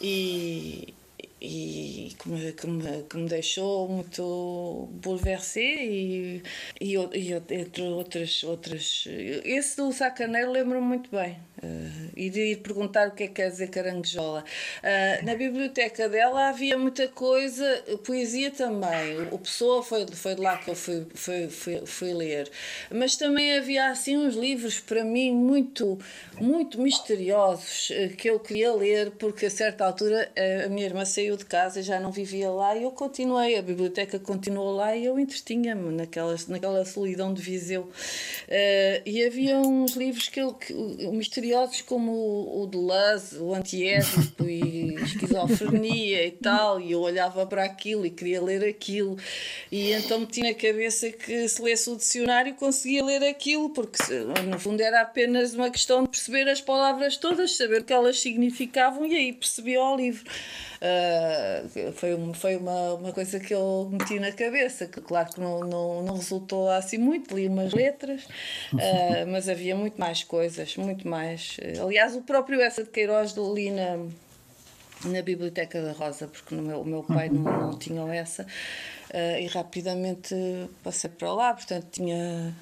e, 0.00 0.94
e 1.40 2.14
que 2.18 2.28
me, 2.28 2.52
que 2.52 2.66
me, 2.66 3.02
que 3.04 3.16
me 3.16 3.28
deixou 3.28 3.88
muito 3.88 4.88
bouleversé 5.02 5.60
e, 5.60 6.42
e, 6.80 6.94
e 6.94 7.32
entre 7.32 7.82
outras, 7.82 8.42
outras. 8.44 9.04
Esse 9.44 9.76
do 9.76 9.92
Sacaneiro 9.92 10.52
lembro-me 10.52 10.86
muito 10.86 11.10
bem. 11.10 11.38
Uh, 11.62 12.10
e 12.16 12.30
de 12.30 12.52
ir 12.52 12.56
perguntar 12.56 13.08
o 13.08 13.10
que 13.10 13.24
é 13.24 13.26
que 13.26 13.34
quer 13.34 13.50
dizer 13.50 13.68
caranguejola. 13.68 14.42
Uh, 14.78 15.26
na 15.26 15.34
biblioteca 15.34 16.08
dela 16.08 16.48
havia 16.48 16.78
muita 16.78 17.06
coisa, 17.06 17.84
poesia 18.02 18.50
também. 18.50 19.28
O 19.30 19.38
Pessoa 19.38 19.82
foi, 19.82 20.06
foi 20.06 20.34
de 20.34 20.40
lá 20.40 20.56
que 20.56 20.70
eu 20.70 20.74
fui, 20.74 21.06
fui, 21.14 21.48
fui, 21.48 21.82
fui 21.84 22.14
ler. 22.14 22.50
Mas 22.90 23.14
também 23.16 23.58
havia 23.58 23.90
assim 23.90 24.16
uns 24.16 24.36
livros 24.36 24.80
para 24.80 25.04
mim 25.04 25.34
muito, 25.34 25.98
muito 26.40 26.80
misteriosos 26.80 27.90
eh, 27.90 28.08
que 28.08 28.30
eu 28.30 28.40
queria 28.40 28.72
ler, 28.72 29.10
porque 29.12 29.46
a 29.46 29.50
certa 29.50 29.84
altura 29.84 30.30
a 30.64 30.68
minha 30.68 30.86
irmã 30.86 31.04
saiu 31.04 31.36
de 31.36 31.44
casa, 31.44 31.82
já 31.82 32.00
não 32.00 32.10
vivia 32.10 32.50
lá 32.50 32.74
e 32.74 32.84
eu 32.84 32.90
continuei, 32.90 33.58
a 33.58 33.62
biblioteca 33.62 34.18
continuou 34.18 34.74
lá 34.74 34.96
e 34.96 35.04
eu 35.04 35.18
entretinha-me 35.18 35.92
naquela, 35.92 36.34
naquela 36.48 36.84
solidão 36.86 37.34
de 37.34 37.42
Viseu. 37.42 37.82
Uh, 37.82 39.02
e 39.04 39.22
havia 39.24 39.58
uns 39.58 39.92
livros 39.92 40.28
que, 40.28 40.40
eu, 40.40 40.54
que 40.54 40.72
misteriosos 40.72 41.49
como 41.86 42.12
o, 42.12 42.62
o 42.62 42.66
de 42.66 42.76
Luz, 42.76 43.32
o 43.40 43.54
Antiédipo 43.54 44.44
e 44.44 44.94
esquizofrenia 45.02 46.26
e 46.26 46.30
tal, 46.30 46.80
e 46.80 46.92
eu 46.92 47.00
olhava 47.00 47.46
para 47.46 47.64
aquilo 47.64 48.06
e 48.06 48.10
queria 48.10 48.42
ler 48.42 48.64
aquilo, 48.64 49.16
e 49.70 49.92
então 49.92 50.20
meti 50.20 50.40
na 50.40 50.54
cabeça 50.54 51.10
que 51.10 51.48
se 51.48 51.62
lesse 51.62 51.90
o 51.90 51.96
dicionário 51.96 52.54
conseguia 52.54 53.04
ler 53.04 53.22
aquilo, 53.24 53.70
porque 53.70 53.98
no 54.48 54.58
fundo 54.58 54.80
era 54.80 55.00
apenas 55.00 55.54
uma 55.54 55.70
questão 55.70 56.04
de 56.04 56.10
perceber 56.10 56.48
as 56.48 56.60
palavras 56.60 57.16
todas, 57.16 57.56
saber 57.56 57.82
o 57.82 57.84
que 57.84 57.92
elas 57.92 58.20
significavam 58.20 59.06
e 59.06 59.14
aí 59.14 59.32
percebia 59.32 59.82
o 59.82 59.96
livro. 59.96 60.24
Uh, 60.80 61.92
foi 61.92 62.32
foi 62.32 62.56
uma, 62.56 62.94
uma 62.94 63.12
coisa 63.12 63.38
que 63.38 63.52
eu 63.52 63.90
meti 63.92 64.18
na 64.18 64.32
cabeça, 64.32 64.86
que 64.86 64.98
claro 65.02 65.30
que 65.30 65.38
não, 65.38 65.60
não, 65.60 66.02
não 66.02 66.14
resultou 66.14 66.70
assim 66.70 66.96
muito, 66.96 67.36
li 67.36 67.48
umas 67.48 67.74
letras, 67.74 68.24
uh, 68.72 69.26
mas 69.30 69.46
havia 69.46 69.76
muito 69.76 70.00
mais 70.00 70.24
coisas, 70.24 70.74
muito 70.78 71.06
mais. 71.06 71.58
Aliás, 71.82 72.16
o 72.16 72.22
próprio 72.22 72.62
essa 72.62 72.82
de 72.82 72.88
Queiroz 72.88 73.32
li 73.36 73.70
na, 73.70 73.98
na 75.04 75.20
Biblioteca 75.20 75.82
da 75.82 75.92
Rosa, 75.92 76.26
porque 76.26 76.54
no 76.54 76.62
meu, 76.62 76.80
o 76.80 76.84
meu 76.84 77.02
pai 77.02 77.28
não, 77.28 77.42
não 77.42 77.78
tinha 77.78 78.02
essa. 78.14 78.46
Uh, 79.12 79.38
e 79.40 79.48
rapidamente 79.48 80.34
passei 80.82 81.10
para 81.10 81.30
lá, 81.34 81.52
portanto 81.52 81.88
tinha 81.90 82.54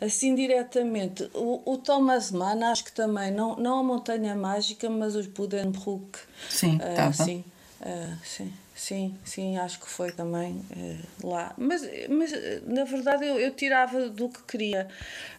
assim 0.00 0.34
diretamente 0.34 1.30
o, 1.34 1.60
o 1.70 1.76
Thomas 1.76 2.32
Mann 2.32 2.64
acho 2.64 2.84
que 2.84 2.92
também 2.92 3.30
não, 3.30 3.54
não 3.56 3.80
a 3.80 3.82
Montanha 3.82 4.34
Mágica 4.34 4.88
mas 4.88 5.14
os 5.14 5.26
Buddenbrook 5.26 6.18
sim, 6.48 6.76
uh, 6.76 7.12
sim 7.12 7.44
Uh, 7.80 8.14
sim, 8.22 8.52
sim, 8.74 9.18
sim, 9.24 9.56
acho 9.56 9.80
que 9.80 9.88
foi 9.88 10.12
também 10.12 10.62
uh, 10.76 11.26
lá. 11.26 11.54
Mas, 11.56 11.82
mas 12.10 12.30
na 12.66 12.84
verdade 12.84 13.26
eu, 13.26 13.38
eu 13.38 13.50
tirava 13.52 14.08
do 14.10 14.28
que 14.28 14.42
queria. 14.42 14.86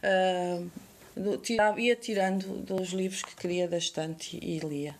Uh, 0.04 0.70
do, 1.16 1.38
tirava, 1.38 1.80
ia 1.80 1.96
tirando 1.96 2.48
dos 2.64 2.90
livros 2.90 3.22
que 3.22 3.36
queria 3.36 3.68
da 3.68 3.78
estante 3.78 4.40
e, 4.42 4.58
e 4.58 4.60
lia. 4.60 4.96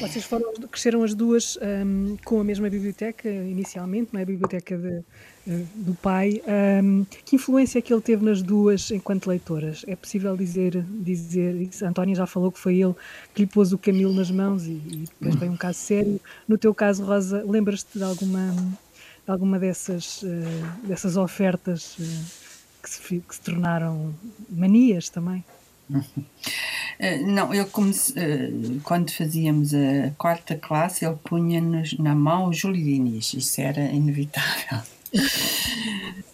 Vocês 0.00 0.24
foram, 0.24 0.52
cresceram 0.70 1.02
as 1.02 1.14
duas 1.14 1.58
um, 1.58 2.16
com 2.24 2.40
a 2.40 2.44
mesma 2.44 2.68
biblioteca, 2.68 3.28
inicialmente, 3.28 4.10
não 4.12 4.20
é? 4.20 4.22
A 4.22 4.26
biblioteca 4.26 4.76
de, 4.76 4.98
uh, 4.98 5.66
do 5.74 5.94
pai. 5.94 6.42
Um, 6.82 7.04
que 7.24 7.36
influência 7.36 7.78
é 7.78 7.82
que 7.82 7.92
ele 7.92 8.00
teve 8.00 8.24
nas 8.24 8.42
duas 8.42 8.90
enquanto 8.90 9.26
leitoras? 9.26 9.84
É 9.86 9.94
possível 9.94 10.36
dizer, 10.36 10.82
dizer 10.82 11.54
isso? 11.56 11.84
Antónia 11.84 12.14
já 12.14 12.26
falou 12.26 12.50
que 12.50 12.58
foi 12.58 12.78
ele 12.78 12.94
que 13.34 13.42
lhe 13.42 13.46
pôs 13.48 13.72
o 13.72 13.78
Camilo 13.78 14.12
nas 14.12 14.30
mãos 14.30 14.66
e, 14.66 14.72
e 14.72 15.04
depois 15.20 15.50
um 15.50 15.56
caso 15.56 15.78
sério. 15.78 16.20
No 16.48 16.56
teu 16.56 16.74
caso, 16.74 17.04
Rosa, 17.04 17.44
lembras-te 17.46 17.98
de 17.98 18.04
alguma, 18.04 18.52
de 18.52 19.30
alguma 19.30 19.58
dessas, 19.58 20.22
uh, 20.22 20.86
dessas 20.86 21.16
ofertas 21.16 21.96
uh, 21.98 22.82
que, 22.82 22.90
se, 22.90 23.00
que 23.20 23.34
se 23.34 23.40
tornaram 23.40 24.14
manias 24.48 25.10
também? 25.10 25.44
Uh, 25.90 27.26
não, 27.26 27.54
eu 27.54 27.66
comecei, 27.66 28.22
uh, 28.22 28.80
quando 28.82 29.10
fazíamos 29.10 29.72
a 29.74 30.10
quarta 30.18 30.56
classe, 30.56 31.04
ele 31.04 31.16
punha-nos 31.24 31.98
na 31.98 32.14
mão 32.14 32.48
o 32.48 32.52
Júlio 32.52 32.82
Diniz, 32.82 33.34
isso 33.34 33.60
era 33.60 33.80
inevitável. 33.80 34.80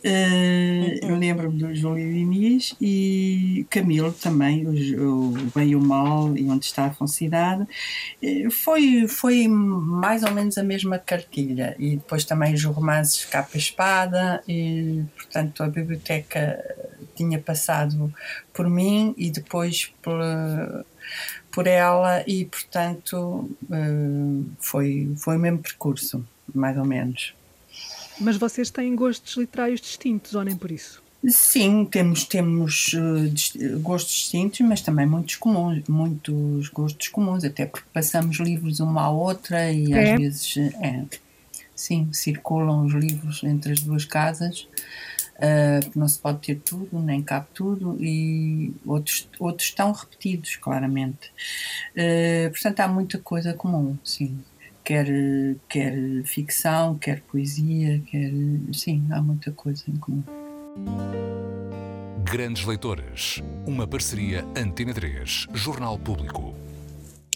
Eu 0.05 1.17
lembro-me 1.17 1.57
do 1.59 1.73
Júlio 1.75 2.13
Diniz 2.13 2.75
e 2.81 3.65
Camilo 3.71 4.13
também, 4.13 4.67
o, 4.67 5.31
o 5.31 5.51
Bem 5.55 5.71
e 5.71 5.77
o 5.77 5.81
Mal 5.81 6.37
e 6.37 6.49
Onde 6.51 6.65
Está 6.65 6.87
a 6.87 6.91
Felicidade. 6.91 7.63
Uh, 8.21 8.51
foi, 8.51 9.07
foi 9.07 9.47
mais 9.47 10.25
ou 10.25 10.33
menos 10.33 10.59
a 10.59 10.63
mesma 10.65 10.99
cartilha. 10.99 11.77
E 11.79 11.97
depois 11.97 12.25
também 12.25 12.53
os 12.53 12.65
romances 12.65 13.25
Capa 13.25 13.57
Espada, 13.57 14.43
e 14.49 15.05
portanto 15.17 15.63
a 15.63 15.69
biblioteca 15.69 16.59
tinha 17.15 17.39
passado 17.39 18.13
por 18.53 18.69
mim 18.69 19.15
e 19.17 19.31
depois 19.31 19.93
por, 20.03 20.19
por 21.51 21.67
ela, 21.67 22.23
e 22.27 22.45
portanto 22.45 23.51
uh, 23.71 24.47
foi, 24.59 25.13
foi 25.17 25.37
o 25.37 25.41
mesmo 25.41 25.59
percurso, 25.59 26.25
mais 26.55 26.77
ou 26.77 26.85
menos. 26.85 27.35
Mas 28.21 28.37
vocês 28.37 28.71
têm 28.71 28.95
gostos 28.95 29.37
literários 29.37 29.81
distintos, 29.81 30.35
ou 30.35 30.45
nem 30.45 30.57
por 30.57 30.71
isso? 30.71 31.03
Sim, 31.29 31.85
temos, 31.85 32.25
temos 32.25 32.95
uh, 32.95 33.79
gostos 33.81 34.13
distintos, 34.13 34.61
mas 34.61 34.81
também 34.81 35.07
muitos 35.07 35.37
comuns, 35.37 35.83
muitos 35.89 36.69
gostos 36.69 37.09
comuns, 37.09 37.45
até 37.45 37.65
porque 37.65 37.87
passamos 37.93 38.39
livros 38.39 38.81
uma 38.81 39.03
à 39.03 39.11
outra 39.11 39.71
e 39.71 39.93
é. 39.93 40.15
às 40.15 40.21
vezes 40.21 40.57
é, 40.57 41.05
sim, 41.77 42.09
circulam 42.13 42.87
os 42.87 42.93
livros 42.93 43.45
entre 43.45 43.73
as 43.73 43.81
duas 43.81 44.05
casas, 44.05 44.67
uh, 45.43 45.91
não 45.99 46.09
se 46.09 46.19
pode 46.19 46.39
ter 46.39 46.61
tudo, 46.61 46.99
nem 47.01 47.23
cabe 47.23 47.47
tudo, 47.53 47.97
e 48.01 48.73
outros, 48.87 49.29
outros 49.39 49.69
estão 49.69 49.93
repetidos, 49.93 50.57
claramente. 50.57 51.31
Uh, 51.97 52.51
portanto, 52.51 52.81
há 52.81 52.89
muita 52.89 53.19
coisa 53.19 53.53
comum, 53.53 53.99
sim 54.05 54.39
quer, 54.85 55.07
quer 55.69 55.95
ficção, 56.25 56.99
quer 56.99 57.21
poesia, 57.23 58.01
quer. 58.07 58.31
Sim, 58.73 59.07
há 59.11 59.21
muita 59.21 59.53
coisa 59.53 59.85
em 59.89 59.97
comum. 59.97 60.23
Grandes 62.25 62.65
Leitoras, 62.65 63.43
uma 63.67 63.87
parceria 63.87 64.45
Antena 64.57 64.95
3, 64.95 65.49
Jornal 65.53 65.99
Público. 65.99 66.55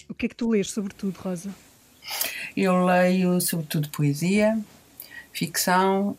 O 0.08 0.14
que 0.14 0.26
é 0.26 0.28
que 0.28 0.34
tu 0.34 0.50
lês, 0.50 0.70
sobretudo, 0.70 1.18
Rosa? 1.18 1.50
Eu 2.56 2.84
leio, 2.84 3.40
sobretudo, 3.40 3.88
poesia, 3.90 4.58
ficção, 5.32 6.16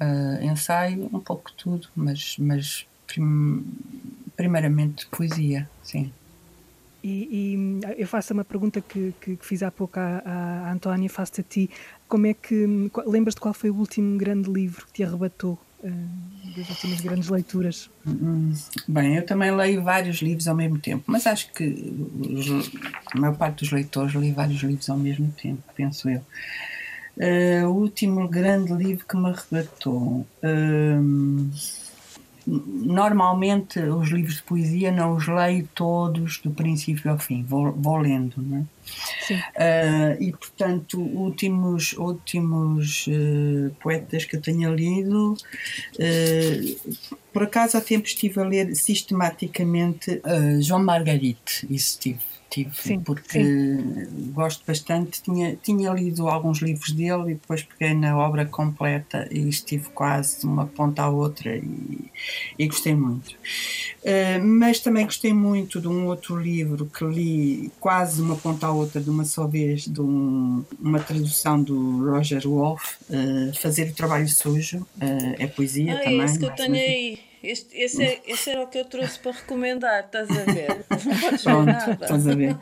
uh, 0.00 0.44
ensaio, 0.44 1.08
um 1.12 1.20
pouco 1.20 1.52
tudo, 1.52 1.88
mas, 1.94 2.36
mas 2.38 2.86
prim, 3.06 3.64
primeiramente 4.36 5.06
poesia, 5.08 5.68
sim. 5.82 6.12
E, 7.02 7.54
e, 7.54 8.00
eu 8.02 8.06
faço 8.08 8.32
uma 8.34 8.44
pergunta 8.44 8.80
que, 8.80 9.14
que, 9.20 9.36
que 9.36 9.46
fiz 9.46 9.62
há 9.62 9.70
pouco 9.70 10.00
à, 10.00 10.22
à 10.24 10.72
Antónia, 10.72 11.08
faço-te 11.08 11.40
a 11.40 11.44
ti. 11.44 11.70
Como 12.08 12.26
é 12.26 12.34
que. 12.34 12.66
Lembras-te 13.06 13.40
qual 13.40 13.54
foi 13.54 13.70
o 13.70 13.76
último 13.76 14.18
grande 14.18 14.50
livro 14.50 14.84
que 14.86 14.92
te 14.92 15.04
arrebatou 15.04 15.56
uh, 15.84 16.56
das 16.56 16.68
últimas 16.68 17.00
grandes 17.00 17.28
leituras? 17.28 17.88
Hum, 18.04 18.52
bem, 18.88 19.16
eu 19.16 19.24
também 19.24 19.54
leio 19.54 19.84
vários 19.84 20.16
livros 20.16 20.48
ao 20.48 20.56
mesmo 20.56 20.80
tempo, 20.80 21.04
mas 21.06 21.28
acho 21.28 21.52
que 21.52 21.94
a 23.14 23.20
maior 23.20 23.36
parte 23.36 23.60
dos 23.60 23.70
leitores 23.70 24.12
lê 24.14 24.32
vários 24.32 24.60
livros 24.62 24.90
ao 24.90 24.98
mesmo 24.98 25.32
tempo, 25.40 25.62
penso 25.76 26.10
eu. 26.10 26.24
Uh, 27.16 27.66
o 27.66 27.72
último 27.72 28.28
grande 28.28 28.74
livro 28.74 29.06
que 29.06 29.16
me 29.16 29.30
arrebatou. 29.30 30.26
Uh, 30.42 31.50
normalmente 32.46 33.80
os 33.80 34.10
livros 34.10 34.36
de 34.36 34.42
poesia 34.42 34.92
não 34.92 35.16
os 35.16 35.26
leio 35.26 35.68
todos 35.74 36.38
do 36.38 36.50
princípio 36.50 37.10
ao 37.10 37.18
fim, 37.18 37.42
vou, 37.42 37.72
vou 37.72 37.96
lendo, 37.96 38.34
não 38.36 38.58
é? 38.58 38.62
Uh, 39.32 40.22
e 40.22 40.30
portanto, 40.30 41.00
últimos, 41.00 41.94
últimos 41.94 43.06
uh, 43.08 43.74
poetas 43.80 44.24
que 44.24 44.36
eu 44.36 44.40
tenha 44.40 44.68
lido, 44.68 45.36
por 47.32 47.42
acaso 47.42 47.78
há 47.78 47.80
tempo 47.80 48.06
estive 48.06 48.40
a 48.40 48.44
ler 48.44 48.76
sistematicamente 48.76 50.22
João 50.60 50.84
Margarite, 50.84 51.66
isso 51.68 51.98
tive 51.98 52.35
tive, 52.48 52.70
sim, 52.74 53.00
porque 53.00 53.42
sim. 53.42 54.32
gosto 54.32 54.64
bastante. 54.66 55.22
Tinha, 55.22 55.56
tinha 55.56 55.92
lido 55.92 56.28
alguns 56.28 56.58
livros 56.60 56.92
dele 56.92 57.32
e 57.32 57.34
depois 57.34 57.62
peguei 57.62 57.94
na 57.94 58.16
obra 58.16 58.46
completa 58.46 59.28
e 59.30 59.48
estive 59.48 59.88
quase 59.90 60.40
de 60.40 60.46
uma 60.46 60.66
ponta 60.66 61.02
à 61.02 61.08
outra 61.08 61.56
e, 61.56 62.10
e 62.58 62.66
gostei 62.66 62.94
muito. 62.94 63.30
Uh, 63.32 64.44
mas 64.44 64.80
também 64.80 65.04
gostei 65.04 65.32
muito 65.32 65.80
de 65.80 65.88
um 65.88 66.06
outro 66.06 66.36
livro 66.36 66.86
que 66.86 67.04
li 67.04 67.72
quase 67.80 68.16
de 68.16 68.22
uma 68.22 68.36
ponta 68.36 68.66
à 68.66 68.72
outra, 68.72 69.00
de 69.00 69.10
uma 69.10 69.24
só 69.24 69.46
vez, 69.46 69.86
de 69.86 70.00
um, 70.00 70.64
uma 70.80 71.00
tradução 71.00 71.62
do 71.62 72.10
Roger 72.10 72.42
Wolf, 72.48 72.96
uh, 73.10 73.54
Fazer 73.60 73.90
o 73.90 73.94
Trabalho 73.94 74.28
Sujo, 74.28 74.78
uh, 74.78 75.34
é 75.38 75.46
poesia 75.46 75.94
ah, 75.94 75.98
também. 75.98 76.20
É 76.20 76.24
esse 76.24 76.38
que 76.38 76.44
eu 76.44 76.54
tenho 76.54 76.74
aí. 76.74 77.18
Este, 77.46 77.76
esse, 77.76 78.02
é, 78.02 78.20
esse 78.26 78.50
era 78.50 78.60
o 78.60 78.66
que 78.66 78.76
eu 78.76 78.84
trouxe 78.84 79.20
para 79.20 79.30
recomendar, 79.30 80.04
estás 80.04 80.28
a 80.28 80.44
ver? 80.44 80.84
Não 80.90 81.20
podes 81.20 81.42
Pronto, 81.44 81.64
ver 81.64 81.72
nada. 81.72 81.92
Estás 81.92 82.26
a 82.26 82.34
ver. 82.34 82.56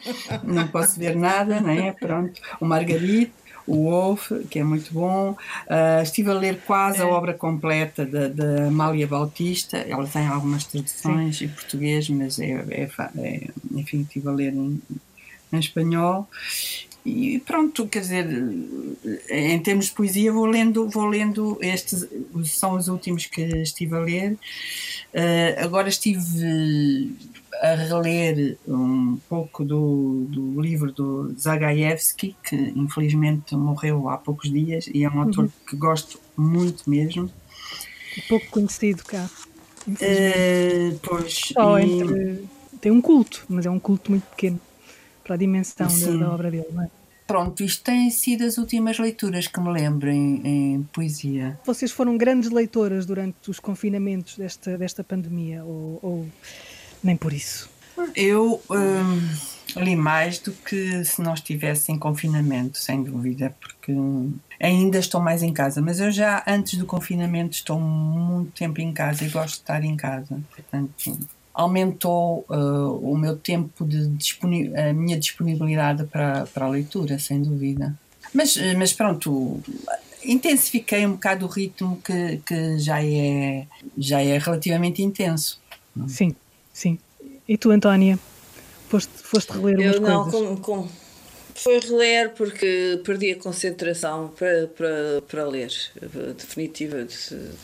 Não 0.44 0.68
posso 0.68 1.00
ver 1.00 1.16
nada, 1.16 1.60
não 1.60 1.70
é? 1.70 1.92
Pronto. 1.92 2.40
O 2.60 2.66
Margarite, 2.66 3.32
o 3.66 3.88
Wolf, 3.88 4.30
que 4.50 4.58
é 4.58 4.64
muito 4.64 4.92
bom. 4.92 5.30
Uh, 5.30 6.02
estive 6.02 6.30
a 6.30 6.34
ler 6.34 6.60
quase 6.66 7.00
é. 7.00 7.02
a 7.02 7.08
obra 7.08 7.32
completa 7.32 8.04
da, 8.04 8.28
da 8.28 8.66
Amália 8.66 9.06
Bautista. 9.06 9.78
Ela 9.78 10.06
tem 10.06 10.26
algumas 10.26 10.64
traduções 10.64 11.38
Sim. 11.38 11.46
em 11.46 11.48
português, 11.48 12.10
mas 12.10 12.38
é, 12.38 12.52
é, 12.70 12.90
é, 13.18 13.48
enfim, 13.72 14.02
estive 14.02 14.28
a 14.28 14.32
ler 14.32 14.52
em, 14.52 14.82
em 15.50 15.58
espanhol. 15.58 16.28
E 17.04 17.38
pronto, 17.40 17.86
quer 17.86 18.00
dizer, 18.00 18.26
em 19.28 19.60
termos 19.60 19.86
de 19.86 19.92
poesia 19.92 20.32
vou 20.32 20.46
lendo, 20.46 20.88
vou 20.88 21.04
lendo 21.04 21.58
estes, 21.60 22.08
são 22.44 22.76
os 22.76 22.88
últimos 22.88 23.26
que 23.26 23.42
estive 23.42 23.94
a 23.94 23.98
ler. 23.98 24.32
Uh, 25.12 25.62
agora 25.62 25.90
estive 25.90 27.12
a 27.60 27.74
reler 27.74 28.56
um 28.66 29.18
pouco 29.28 29.66
do, 29.66 30.26
do 30.30 30.60
livro 30.60 30.90
do 30.92 31.34
Zagajewski, 31.38 32.34
que 32.42 32.56
infelizmente 32.56 33.54
morreu 33.54 34.08
há 34.08 34.16
poucos 34.16 34.50
dias, 34.50 34.86
e 34.86 35.04
é 35.04 35.10
um 35.10 35.20
autor 35.20 35.44
uhum. 35.44 35.50
que 35.68 35.76
gosto 35.76 36.18
muito 36.34 36.88
mesmo. 36.88 37.30
Pouco 38.28 38.46
conhecido 38.48 39.04
cá. 39.04 39.28
Uh, 39.86 40.98
pois, 41.02 41.34
Só 41.52 41.78
e... 41.78 42.00
entre... 42.00 42.44
Tem 42.80 42.90
um 42.90 43.00
culto, 43.00 43.44
mas 43.48 43.66
é 43.66 43.70
um 43.70 43.78
culto 43.78 44.10
muito 44.10 44.24
pequeno 44.30 44.60
para 45.24 45.34
a 45.34 45.38
dimensão 45.38 45.88
da, 45.88 46.26
da, 46.26 46.32
obra 46.32 46.50
dele, 46.50 46.68
não 46.70 46.82
é? 46.82 46.88
Pronto, 47.26 47.62
isto 47.62 47.82
tem 47.82 48.10
sido 48.10 48.44
as 48.44 48.58
últimas 48.58 48.98
leituras 48.98 49.46
que 49.46 49.58
me 49.58 49.72
lembro 49.72 50.10
em, 50.10 50.42
em, 50.44 50.82
poesia. 50.92 51.58
Vocês 51.64 51.90
foram 51.90 52.18
grandes 52.18 52.50
leitoras 52.50 53.06
durante 53.06 53.50
os 53.50 53.58
confinamentos 53.58 54.36
desta, 54.36 54.76
desta 54.76 55.02
pandemia, 55.02 55.64
ou, 55.64 55.98
ou 56.02 56.26
nem 57.02 57.16
por 57.16 57.32
isso? 57.32 57.70
Eu 58.14 58.60
hum, 58.70 59.28
li 59.76 59.96
mais 59.96 60.38
do 60.38 60.52
que 60.52 61.02
se 61.04 61.22
não 61.22 61.32
estivesse 61.32 61.90
em 61.90 61.98
confinamento, 61.98 62.76
sem 62.76 63.02
dúvida, 63.02 63.54
porque 63.58 63.94
ainda 64.60 64.98
estou 64.98 65.20
mais 65.20 65.42
em 65.42 65.52
casa, 65.52 65.80
mas 65.80 66.00
eu 66.00 66.10
já 66.10 66.44
antes 66.46 66.78
do 66.78 66.84
confinamento 66.84 67.54
estou 67.54 67.80
muito 67.80 68.52
tempo 68.52 68.80
em 68.80 68.92
casa 68.92 69.24
e 69.24 69.28
gosto 69.28 69.54
de 69.54 69.60
estar 69.60 69.82
em 69.82 69.96
casa. 69.96 70.38
Portanto, 70.54 71.18
aumentou 71.54 72.44
uh, 72.50 73.12
o 73.12 73.16
meu 73.16 73.36
tempo 73.36 73.86
de 73.86 74.10
a 74.76 74.92
minha 74.92 75.18
disponibilidade 75.18 76.04
para, 76.04 76.46
para 76.46 76.66
a 76.66 76.68
leitura, 76.68 77.18
sem 77.18 77.40
dúvida. 77.40 77.96
Mas, 78.34 78.56
eh, 78.56 78.74
mas 78.74 78.92
pronto, 78.92 79.62
intensifiquei 80.24 81.06
um 81.06 81.12
bocado 81.12 81.46
o 81.46 81.48
ritmo 81.48 82.00
que, 82.04 82.38
que 82.44 82.78
já, 82.78 83.02
é, 83.04 83.66
já 83.96 84.20
é 84.20 84.36
relativamente 84.38 85.00
intenso. 85.00 85.60
Sim, 86.08 86.34
sim. 86.72 86.98
E 87.46 87.56
tu, 87.56 87.70
Antónia? 87.70 88.18
Foste, 88.88 89.12
foste 89.22 89.52
reler 89.52 89.78
umas 89.78 89.94
Eu 89.94 90.00
não, 90.00 90.24
coisas? 90.24 90.40
Com, 90.40 90.56
com, 90.56 90.88
foi 91.54 91.78
reler 91.78 92.30
porque 92.30 93.00
perdi 93.04 93.32
a 93.32 93.36
concentração 93.36 94.28
para, 94.28 94.66
para, 94.68 95.22
para 95.28 95.44
ler, 95.44 95.72
definitiva, 96.36 97.06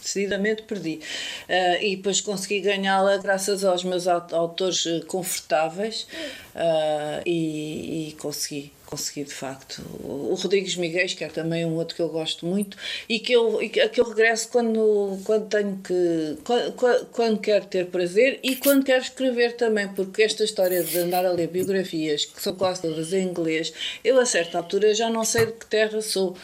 decididamente 0.00 0.62
perdi. 0.62 1.00
Uh, 1.48 1.82
e 1.82 1.96
depois 1.96 2.20
consegui 2.20 2.60
ganhá-la 2.60 3.16
graças 3.18 3.64
aos 3.64 3.82
meus 3.84 4.06
autores 4.06 4.84
confortáveis 5.06 6.06
uh, 6.54 7.22
e, 7.26 8.08
e 8.08 8.12
consegui 8.12 8.72
consegui 8.90 9.24
de 9.24 9.32
facto. 9.32 9.80
O 10.02 10.34
Rodrigues 10.34 10.74
Miguel, 10.74 11.06
que 11.06 11.22
é 11.22 11.28
também 11.28 11.64
um 11.64 11.76
outro 11.76 11.94
que 11.94 12.02
eu 12.02 12.08
gosto 12.08 12.44
muito 12.44 12.76
e 13.08 13.20
que 13.20 13.32
eu, 13.32 13.60
a 13.60 13.88
que 13.88 14.00
eu 14.00 14.08
regresso 14.08 14.48
quando, 14.48 15.18
quando 15.24 15.48
tenho 15.48 15.78
que. 15.78 16.36
Quando, 16.44 17.06
quando 17.12 17.38
quero 17.38 17.66
ter 17.66 17.86
prazer 17.86 18.40
e 18.42 18.56
quando 18.56 18.84
quero 18.84 19.02
escrever 19.02 19.52
também, 19.52 19.86
porque 19.88 20.22
esta 20.22 20.42
história 20.42 20.82
de 20.82 20.98
andar 20.98 21.24
a 21.24 21.30
ler 21.30 21.46
biografias, 21.48 22.24
que 22.24 22.42
são 22.42 22.54
quase 22.54 22.82
todas 22.82 23.12
em 23.12 23.28
inglês, 23.28 23.72
eu 24.02 24.18
a 24.18 24.26
certa 24.26 24.58
altura 24.58 24.92
já 24.92 25.08
não 25.08 25.24
sei 25.24 25.46
de 25.46 25.52
que 25.52 25.66
terra 25.66 26.02
sou. 26.02 26.36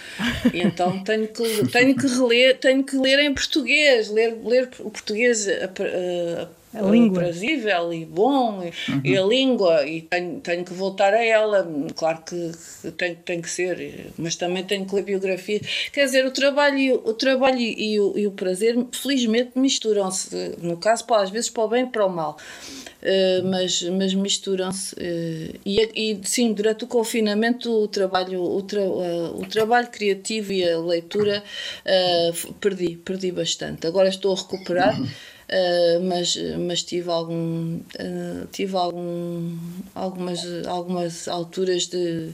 E 0.54 0.60
então 0.60 1.02
tenho 1.02 1.26
que, 1.26 1.68
tenho 1.68 1.96
que 1.96 2.06
reler, 2.06 2.58
tenho 2.58 2.84
que 2.84 2.96
ler 2.96 3.18
em 3.18 3.34
português, 3.34 4.08
ler, 4.08 4.38
ler 4.44 4.70
o 4.78 4.90
português. 4.90 5.48
A, 5.48 5.64
a, 5.64 6.65
a 6.78 6.90
língua. 6.90 7.22
aprazível 7.22 7.92
e 7.92 8.04
bom, 8.04 8.62
e, 8.62 8.92
uhum. 8.92 9.00
e, 9.04 9.16
a 9.16 9.22
língua, 9.22 9.86
e 9.86 10.02
tenho, 10.02 10.40
tenho 10.40 10.64
que 10.64 10.72
voltar 10.72 11.14
a 11.14 11.24
ela, 11.24 11.66
claro 11.94 12.22
que 12.22 12.52
tem, 12.92 13.14
tem 13.14 13.40
que 13.40 13.50
ser, 13.50 14.12
mas 14.18 14.36
também 14.36 14.64
tenho 14.64 14.86
que 14.86 14.94
ler 14.94 15.02
biografia. 15.02 15.60
Quer 15.92 16.04
dizer, 16.04 16.26
o 16.26 16.30
trabalho, 16.30 17.02
o 17.04 17.14
trabalho 17.14 17.58
e, 17.58 17.98
o, 18.00 18.18
e 18.18 18.26
o 18.26 18.32
prazer, 18.32 18.76
felizmente, 18.92 19.52
misturam-se, 19.56 20.56
no 20.60 20.76
caso, 20.76 21.04
às 21.14 21.30
vezes 21.30 21.50
para 21.50 21.64
o 21.64 21.68
bem 21.68 21.84
e 21.84 21.86
para 21.86 22.06
o 22.06 22.10
mal. 22.10 22.36
Uh, 23.02 23.46
mas, 23.46 23.82
mas 23.82 24.14
misturam-se 24.14 24.94
uh, 24.94 25.60
e, 25.64 25.80
e 25.94 26.20
sim, 26.24 26.52
durante 26.52 26.84
o 26.84 26.86
confinamento 26.88 27.70
o 27.70 27.86
trabalho, 27.86 28.42
o, 28.42 28.62
tra, 28.62 28.80
uh, 28.80 29.40
o 29.40 29.46
trabalho 29.46 29.88
criativo 29.88 30.52
e 30.52 30.68
a 30.68 30.78
leitura 30.78 31.42
perdi, 32.60 32.96
perdi 32.96 33.30
bastante. 33.30 33.86
Agora 33.86 34.08
estou 34.08 34.32
a 34.32 34.36
recuperar. 34.36 34.96
Uh, 35.46 36.02
mas, 36.02 36.36
mas 36.66 36.82
tive 36.82 37.08
algum 37.08 37.76
uh, 37.76 38.46
tive 38.50 38.76
algum, 38.76 39.56
algumas, 39.94 40.66
algumas 40.66 41.28
alturas 41.28 41.86
de, 41.86 42.32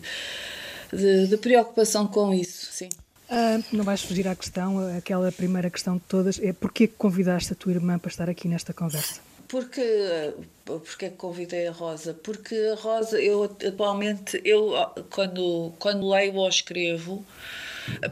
de, 0.90 1.26
de 1.26 1.36
preocupação 1.36 2.06
com 2.06 2.32
isso, 2.32 2.72
sim. 2.72 2.88
Uh, 3.28 3.62
não 3.70 3.84
vais 3.84 4.02
fugir 4.02 4.26
à 4.26 4.34
questão, 4.34 4.78
aquela 4.96 5.30
primeira 5.30 5.68
questão 5.68 5.96
de 5.96 6.02
todas, 6.08 6.38
é 6.38 6.54
porquê 6.54 6.86
que 6.86 6.94
convidaste 6.96 7.52
a 7.52 7.56
tua 7.56 7.72
irmã 7.72 7.98
para 7.98 8.10
estar 8.10 8.30
aqui 8.30 8.48
nesta 8.48 8.72
conversa? 8.72 9.20
Porque, 9.46 10.32
porque 10.64 11.04
é 11.04 11.08
que 11.10 11.16
convidei 11.16 11.66
a 11.66 11.72
Rosa? 11.72 12.14
Porque 12.14 12.54
a 12.72 12.74
Rosa, 12.74 13.20
eu 13.20 13.44
atualmente, 13.44 14.40
eu 14.42 14.72
quando, 15.10 15.74
quando 15.78 16.08
leio 16.08 16.36
ou 16.36 16.48
escrevo, 16.48 17.22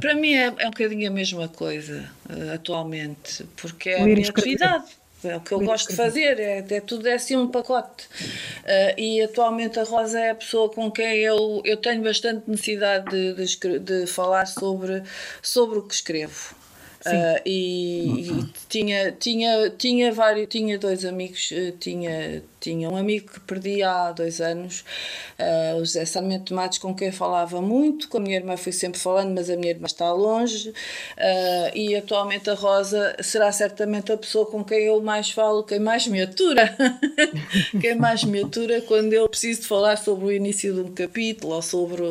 para 0.01 0.15
mim 0.15 0.35
é, 0.35 0.47
é 0.47 0.67
um 0.67 0.71
bocadinho 0.71 1.09
a 1.09 1.13
mesma 1.13 1.49
coisa 1.49 2.11
uh, 2.29 2.55
atualmente, 2.55 3.45
porque 3.57 3.91
é 3.91 4.01
a 4.01 4.05
minha 4.05 4.29
atividade. 4.29 5.01
É 5.23 5.37
o 5.37 5.41
que 5.41 5.53
eu 5.53 5.61
gosto 5.61 5.91
de 5.91 5.97
fazer, 5.97 6.41
é, 6.41 6.65
é 6.67 6.81
tudo 6.81 7.07
é 7.07 7.15
assim 7.15 7.37
um 7.37 7.47
pacote. 7.47 8.07
Uh, 8.07 8.99
e 8.99 9.21
atualmente 9.21 9.79
a 9.79 9.85
Rosa 9.85 10.19
é 10.19 10.31
a 10.31 10.35
pessoa 10.35 10.71
com 10.71 10.91
quem 10.91 11.19
eu, 11.19 11.61
eu 11.65 11.77
tenho 11.77 12.03
bastante 12.03 12.49
necessidade 12.49 13.11
de, 13.11 13.35
de, 13.35 13.79
de 13.79 14.07
falar 14.07 14.47
sobre, 14.47 15.03
sobre 15.43 15.79
o 15.79 15.83
que 15.83 15.93
escrevo. 15.93 16.55
Uh, 17.01 17.41
e, 17.47 18.05
uhum. 18.07 18.39
e, 18.41 18.53
tinha, 18.69 19.13
tinha, 19.13 19.71
tinha, 19.71 20.13
vários, 20.13 20.49
tinha 20.49 20.79
dois 20.79 21.05
amigos, 21.05 21.51
tinha, 21.79 22.43
tinha 22.61 22.91
um 22.91 22.97
amigo 22.97 23.33
que 23.33 23.41
perdi 23.41 23.83
há 23.83 24.13
dois 24.13 24.41
anos, 24.41 24.85
uh, 25.39 25.77
o 25.77 25.79
José 25.79 26.05
Sarmento 26.05 26.55
Matos, 26.55 26.79
com 26.79 26.95
quem 26.95 27.09
eu 27.09 27.13
falava 27.13 27.61
muito, 27.61 28.09
com 28.09 28.19
a 28.19 28.21
minha 28.21 28.37
irmã 28.37 28.57
fui 28.57 28.73
sempre 28.73 29.01
falando, 29.01 29.35
mas 29.35 29.49
a 29.49 29.57
minha 29.57 29.71
irmã 29.71 29.87
está 29.87 30.13
longe, 30.13 30.69
uh, 30.69 30.75
e 31.75 31.97
atualmente 31.97 32.51
a 32.51 32.55
Rosa 32.55 33.17
será 33.23 33.51
certamente 33.51 34.13
a 34.13 34.17
pessoa 34.17 34.45
com 34.45 34.63
quem 34.63 34.85
eu 34.85 35.01
mais 35.01 35.31
falo, 35.31 35.65
quem 35.65 35.81
mais 35.81 36.07
me 36.07 36.21
atura, 36.21 36.77
quem 37.81 37.95
mais 37.95 38.25
me 38.25 38.43
atura 38.43 38.83
quando 38.83 39.13
eu 39.15 39.27
preciso 39.29 39.67
falar 39.67 39.97
sobre 39.97 40.27
o 40.27 40.33
início 40.33 40.75
de 40.75 40.81
um 40.81 40.93
capítulo 40.93 41.55
ou 41.55 41.63
sobre, 41.63 42.03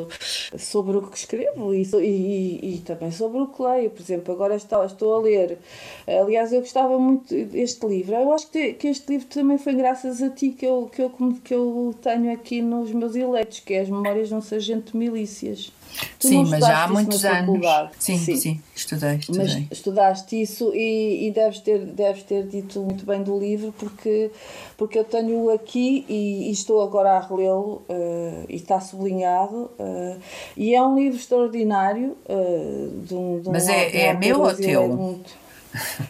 sobre 0.57 0.97
o 0.97 1.03
que 1.03 1.17
escrevo 1.17 1.75
e, 1.75 1.83
e, 1.83 2.75
e 2.75 2.77
também 2.79 3.11
sobre 3.11 3.39
o 3.39 3.47
que 3.47 3.61
leio. 3.61 3.91
Por 3.91 4.01
exemplo, 4.01 4.33
agora 4.33 4.55
estou, 4.55 4.83
estou 4.83 5.15
a 5.15 5.21
ler, 5.21 5.59
aliás, 6.07 6.51
eu 6.51 6.61
gostava 6.61 6.97
muito 6.97 7.35
deste 7.45 7.85
livro, 7.85 8.15
eu 8.15 8.33
acho 8.33 8.49
que, 8.49 8.73
que 8.73 8.87
este 8.87 9.11
livro 9.11 9.27
também 9.27 9.59
foi 9.59 9.75
graças 9.75 10.23
a 10.23 10.29
ti 10.29 10.38
que 10.47 10.65
eu, 10.65 10.89
que 10.91 11.01
eu, 11.01 11.11
que 11.43 11.53
eu 11.53 11.93
tenho 12.01 12.31
aqui 12.31 12.61
nos 12.61 12.91
meus 12.93 13.15
eleitos, 13.15 13.59
que 13.59 13.73
é 13.73 13.81
as 13.81 13.89
Memórias 13.89 14.29
de 14.29 14.35
um 14.35 14.41
Sargento 14.41 14.93
de 14.93 14.97
Milícias. 14.97 15.71
Tu 16.19 16.27
sim, 16.27 16.45
mas 16.45 16.59
já 16.59 16.83
há 16.83 16.87
muitos 16.87 17.25
anos. 17.25 17.65
Sim, 17.97 18.17
sim, 18.17 18.35
sim, 18.37 18.61
estudei, 18.75 19.15
estudei. 19.15 19.43
Mas 19.43 19.71
estudaste 19.71 20.41
isso 20.41 20.71
e, 20.73 21.27
e 21.27 21.31
deves, 21.31 21.59
ter, 21.59 21.79
deves 21.79 22.23
ter 22.23 22.47
dito 22.47 22.79
muito 22.81 23.05
bem 23.05 23.21
do 23.21 23.37
livro, 23.37 23.73
porque, 23.77 24.31
porque 24.77 24.99
eu 24.99 25.03
tenho 25.03 25.49
aqui 25.49 26.05
e, 26.07 26.49
e 26.49 26.51
estou 26.51 26.81
agora 26.81 27.17
a 27.17 27.19
relê-lo 27.19 27.81
uh, 27.89 28.45
e 28.47 28.55
está 28.55 28.79
sublinhado. 28.79 29.71
Uh, 29.79 30.19
e 30.55 30.73
é 30.75 30.81
um 30.81 30.95
livro 30.95 31.17
extraordinário. 31.17 32.15
Uh, 32.29 32.99
de 33.01 33.15
um, 33.15 33.41
de 33.41 33.49
um 33.49 33.51
mas 33.51 33.67
é, 33.67 34.07
é 34.07 34.13
meu 34.13 34.41
ou 34.41 34.55
teu? 34.55 34.87
Muito, 34.87 35.31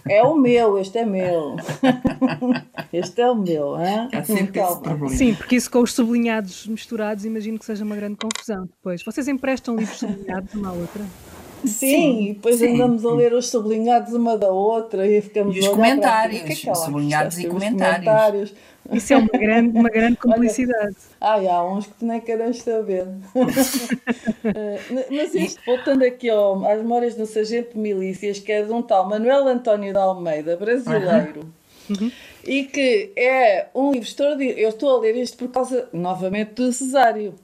é 0.08 0.24
o 0.24 0.36
meu, 0.36 0.78
este 0.78 1.00
é 1.00 1.06
meu. 1.06 1.56
este 2.94 3.22
é 3.22 3.30
o 3.30 3.36
meu. 3.36 3.80
Hein? 3.80 4.10
Há 4.14 4.24
sempre 4.24 4.60
esse 4.60 4.80
problema. 4.82 5.16
Sim, 5.16 5.34
porque 5.36 5.56
isso 5.56 5.70
com 5.70 5.82
os 5.82 5.94
sublinhados 5.94 6.68
misturados, 6.68 7.26
imagino 7.26 7.60
que 7.60 7.66
seja 7.66 7.84
uma 7.84 7.96
grande 7.96 8.18
confusão 8.18 8.66
depois. 8.66 9.04
Vocês 9.04 9.28
emprestam 9.28 9.76
livros 9.76 10.00
sublinhados 10.00 10.54
uma 10.54 10.70
à 10.70 10.74
outra? 10.74 11.04
Sim, 11.66 11.68
sim 11.68 12.22
e 12.24 12.34
depois 12.34 12.56
sim. 12.58 12.74
andamos 12.74 13.06
a 13.06 13.14
ler 13.14 13.34
os 13.34 13.50
sublinhados 13.50 14.14
uma 14.14 14.38
da 14.38 14.50
outra 14.50 15.06
e 15.06 15.22
ficamos 15.22 15.56
e 15.56 15.60
os 15.60 15.68
comentários, 15.68 16.42
que 16.42 16.54
é 16.54 16.56
que 16.56 16.76
sublinhados 16.76 17.38
e 17.38 17.48
comentários. 17.48 18.06
comentários. 18.06 18.56
Isso 18.92 19.14
é 19.14 19.18
uma 19.18 19.28
grande, 19.28 19.78
uma 19.78 19.90
grande 19.90 20.18
cumplicidade. 20.18 20.96
Olha, 21.22 21.32
ai, 21.40 21.48
há 21.48 21.64
uns 21.64 21.88
que 21.88 21.94
tu 21.94 22.06
nem 22.06 22.20
queres 22.22 22.62
saber. 22.62 23.08
Eh, 24.42 24.80
mas 25.12 25.36
isto, 25.36 25.62
voltando 25.66 26.04
aqui 26.04 26.30
ao, 26.30 26.66
às 26.66 26.78
memórias 26.78 27.14
do 27.14 27.26
Sargento 27.26 27.74
de 27.74 27.78
Milícias, 27.78 28.40
que 28.40 28.52
é 28.52 28.64
de 28.64 28.72
um 28.72 28.82
tal 28.82 29.08
Manuel 29.08 29.48
António 29.48 29.92
de 29.92 30.00
Almeida, 30.00 30.56
brasileiro. 30.56 31.42
Uhum. 31.90 32.12
E 32.46 32.64
que 32.64 33.12
é 33.16 33.68
um 33.76 33.92
livro 33.92 34.08
extraordinário. 34.08 34.58
Eu 34.58 34.70
estou 34.70 34.96
a 34.96 35.00
ler 35.00 35.16
isto 35.18 35.38
por 35.38 35.50
causa, 35.50 35.90
novamente, 35.92 36.54
do 36.54 36.72
Cesário. 36.72 37.36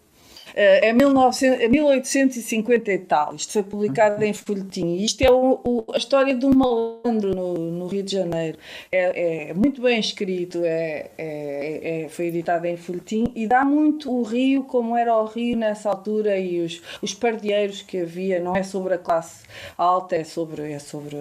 Eh, 0.55 0.87
é 0.87 0.93
1900, 0.93 1.69
1850 1.69 2.91
e 2.91 2.99
tal. 2.99 3.35
Isto 3.35 3.51
foi 3.51 3.63
publicado 3.63 4.23
em 4.23 4.33
folhetim. 4.33 4.95
Isto 4.95 5.21
é 5.21 5.29
o, 5.29 5.59
o, 5.63 5.85
a 5.93 5.97
história 5.97 6.33
de 6.33 6.45
um 6.45 6.53
malandro 6.53 7.35
no, 7.35 7.53
no 7.53 7.87
Rio 7.87 8.01
de 8.01 8.13
Janeiro. 8.13 8.57
É, 8.89 9.49
é 9.49 9.53
muito 9.53 9.81
bem 9.81 9.99
escrito, 9.99 10.61
é, 10.63 11.09
é, 11.17 12.03
é, 12.03 12.09
foi 12.09 12.27
editado 12.27 12.65
em 12.65 12.77
folhetim 12.77 13.31
e 13.35 13.45
dá 13.45 13.65
muito 13.65 14.09
o 14.09 14.23
Rio 14.23 14.63
como 14.63 14.95
era 14.95 15.13
o 15.17 15.25
Rio 15.25 15.57
nessa 15.57 15.89
altura 15.89 16.39
e 16.39 16.61
os, 16.61 16.81
os 17.01 17.13
pardieiros 17.13 17.81
que 17.81 17.99
havia. 17.99 18.39
Não 18.39 18.55
é 18.55 18.63
sobre 18.63 18.93
a 18.93 18.97
classe 18.97 19.43
alta, 19.77 20.15
é 20.15 20.23
sobre, 20.23 20.71
é 20.71 20.79
sobre 20.79 21.17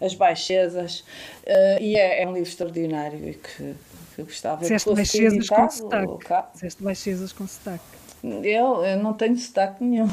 as 0.00 0.14
baixezas. 0.14 1.00
Uh, 1.44 1.80
e 1.80 1.96
é, 1.96 2.22
é 2.22 2.28
um 2.28 2.32
livro 2.32 2.48
extraordinário 2.48 3.30
e 3.30 3.34
que, 3.34 3.74
que 4.14 4.20
eu 4.20 4.24
gostava 4.24 4.64
de 4.64 4.70
baixezas 4.70 5.48
com 5.48 5.70
sotaque. 5.70 6.34
Disseste 6.54 6.82
baixezas 6.84 7.32
com 7.32 7.46
sotaque. 7.48 8.05
Eu, 8.42 8.84
eu 8.84 9.02
não 9.02 9.12
tenho 9.12 9.38
sotaque 9.38 9.84
nenhum. 9.84 10.08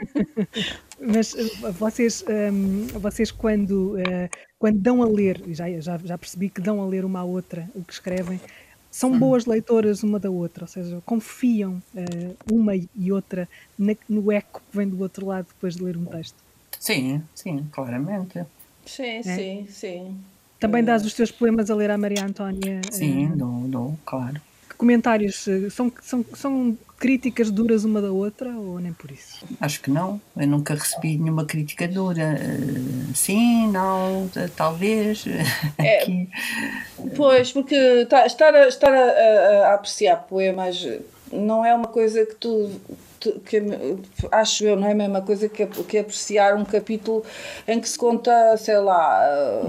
Mas 0.98 1.34
eh, 1.34 1.70
vocês, 1.72 2.24
um, 2.26 2.32
ehm, 2.32 2.86
vocês 2.98 3.30
quando, 3.30 3.96
uh, 3.96 4.28
quando 4.58 4.78
dão 4.78 5.02
a 5.02 5.06
ler, 5.06 5.42
já, 5.48 5.68
já, 5.80 5.98
já 5.98 6.16
percebi 6.16 6.48
que 6.48 6.60
dão 6.60 6.80
a 6.80 6.86
ler 6.86 7.04
uma 7.04 7.20
à 7.20 7.24
outra 7.24 7.68
o 7.74 7.82
que 7.82 7.92
escrevem, 7.92 8.40
são 8.90 9.18
boas 9.18 9.46
leitoras 9.46 10.02
uma 10.02 10.18
da 10.18 10.30
outra, 10.30 10.64
ou 10.64 10.68
seja, 10.68 11.00
confiam 11.04 11.82
uh, 11.94 12.36
uma 12.50 12.74
e 12.74 13.12
outra 13.12 13.48
na, 13.78 13.94
no 14.08 14.32
eco 14.32 14.62
que 14.70 14.76
vem 14.76 14.88
do 14.88 15.00
outro 15.00 15.26
lado 15.26 15.46
depois 15.46 15.76
de 15.76 15.82
ler 15.82 15.96
um 15.96 16.04
texto. 16.06 16.36
Sim, 16.78 17.22
sim, 17.34 17.66
claramente. 17.70 18.44
Sim, 18.86 19.02
é? 19.02 19.22
sim, 19.22 19.66
sim. 19.68 20.18
Também 20.58 20.82
dás 20.82 21.04
os 21.04 21.14
teus 21.14 21.30
poemas 21.30 21.70
a 21.70 21.74
ler 21.74 21.90
à 21.90 21.98
Maria 21.98 22.24
Antónia? 22.24 22.80
Sim, 22.90 23.28
uh, 23.28 23.36
dou, 23.36 23.68
dou, 23.68 23.98
claro. 24.04 24.40
Que 24.68 24.74
comentários 24.74 25.46
são, 25.70 25.92
são, 26.02 26.24
são 26.34 26.78
críticas 27.00 27.50
duras 27.50 27.82
uma 27.82 28.00
da 28.02 28.12
outra 28.12 28.50
ou 28.50 28.78
nem 28.78 28.92
por 28.92 29.10
isso? 29.10 29.44
Acho 29.58 29.80
que 29.80 29.90
não. 29.90 30.20
Eu 30.36 30.46
nunca 30.46 30.74
recebi 30.74 31.16
nenhuma 31.16 31.46
crítica 31.46 31.88
dura. 31.88 32.36
Uh, 32.38 33.16
sim, 33.16 33.68
não, 33.72 34.30
talvez. 34.54 35.24
É, 35.78 36.04
pois, 37.16 37.52
porque 37.52 38.06
tá, 38.06 38.26
estar, 38.26 38.54
a, 38.54 38.68
estar 38.68 38.92
a, 38.92 38.98
a, 38.98 39.68
a 39.68 39.74
apreciar 39.74 40.16
poemas 40.28 40.86
não 41.32 41.64
é 41.64 41.74
uma 41.74 41.86
coisa 41.86 42.26
que 42.26 42.34
tu 42.34 42.70
que 43.20 43.62
acho 44.32 44.64
eu, 44.64 44.76
não 44.76 44.88
é 44.88 44.92
a 44.92 44.94
mesma 44.94 45.20
coisa 45.20 45.48
que, 45.48 45.66
que 45.66 45.98
apreciar 45.98 46.56
um 46.56 46.64
capítulo 46.64 47.22
em 47.68 47.78
que 47.78 47.88
se 47.88 47.98
conta, 47.98 48.56
sei 48.56 48.78
lá, 48.78 49.22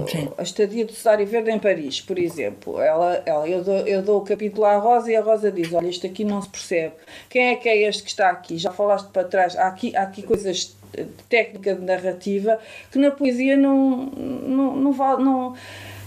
Sim. 0.08 0.28
a 0.38 0.42
estadia 0.42 0.84
do 0.84 0.92
Cesário 0.92 1.26
Verde 1.26 1.50
em 1.50 1.58
Paris, 1.58 2.00
por 2.00 2.18
exemplo. 2.18 2.80
Ela, 2.80 3.22
ela, 3.26 3.48
eu, 3.48 3.62
dou, 3.62 3.78
eu 3.86 4.02
dou 4.02 4.20
o 4.20 4.24
capítulo 4.24 4.64
à 4.64 4.76
Rosa 4.76 5.10
e 5.12 5.16
a 5.16 5.20
Rosa 5.20 5.52
diz: 5.52 5.72
Olha, 5.72 5.86
isto 5.86 6.06
aqui 6.06 6.24
não 6.24 6.40
se 6.40 6.48
percebe. 6.48 6.94
Quem 7.28 7.48
é 7.48 7.56
que 7.56 7.68
é 7.68 7.88
este 7.88 8.02
que 8.02 8.10
está 8.10 8.30
aqui? 8.30 8.56
Já 8.56 8.70
falaste 8.70 9.08
para 9.08 9.24
trás. 9.24 9.56
Há 9.56 9.68
aqui, 9.68 9.94
há 9.94 10.02
aqui 10.02 10.22
coisas 10.22 10.74
de 10.92 11.04
técnica 11.28 11.74
de 11.74 11.82
narrativa 11.82 12.58
que 12.90 12.98
na 12.98 13.10
poesia 13.10 13.56
não, 13.56 14.06
não, 14.06 14.76
não 14.76 14.92
vale. 14.92 15.22
Não, 15.22 15.54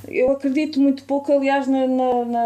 eu 0.07 0.31
acredito 0.31 0.79
muito 0.79 1.03
pouco, 1.03 1.31
aliás, 1.31 1.67
na, 1.67 1.87
na, 1.87 2.25
na 2.25 2.43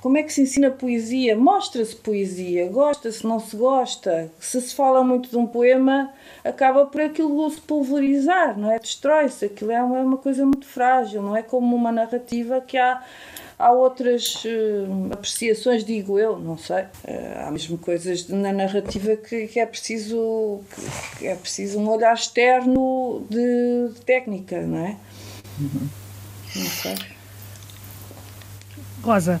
como 0.00 0.18
é 0.18 0.22
que 0.22 0.32
se 0.32 0.42
ensina 0.42 0.70
poesia. 0.70 1.36
Mostra-se 1.36 1.96
poesia, 1.96 2.68
gosta-se, 2.68 3.26
não 3.26 3.40
se 3.40 3.56
gosta. 3.56 4.30
Se 4.38 4.60
se 4.60 4.74
fala 4.74 5.02
muito 5.02 5.30
de 5.30 5.36
um 5.36 5.46
poema, 5.46 6.12
acaba 6.44 6.86
por 6.86 7.00
aquilo 7.00 7.50
se 7.50 7.60
pulverizar, 7.60 8.58
não 8.58 8.70
é? 8.70 8.78
Destrói-se. 8.78 9.46
Aquilo 9.46 9.70
é 9.72 9.82
uma, 9.82 9.98
é 9.98 10.02
uma 10.02 10.18
coisa 10.18 10.44
muito 10.44 10.66
frágil, 10.66 11.22
não 11.22 11.36
é 11.36 11.42
como 11.42 11.74
uma 11.74 11.92
narrativa 11.92 12.60
que 12.60 12.76
há 12.76 13.02
há 13.58 13.72
outras 13.72 14.42
uh, 14.46 15.12
apreciações, 15.12 15.84
digo 15.84 16.18
eu, 16.18 16.38
não 16.38 16.56
sei. 16.56 16.84
Uh, 17.04 17.46
há 17.46 17.50
mesmo 17.50 17.76
coisas 17.76 18.26
na 18.26 18.52
narrativa 18.52 19.16
que, 19.16 19.48
que 19.48 19.60
é 19.60 19.66
preciso 19.66 20.62
que 21.18 21.26
é 21.26 21.34
preciso 21.34 21.78
um 21.78 21.88
olhar 21.90 22.14
externo 22.14 23.26
de, 23.28 23.92
de 23.92 24.00
técnica, 24.00 24.62
não 24.62 24.78
é? 24.78 24.96
Uhum. 25.60 25.99
Não 26.56 26.66
sei. 26.66 26.96
Rosa, 29.02 29.40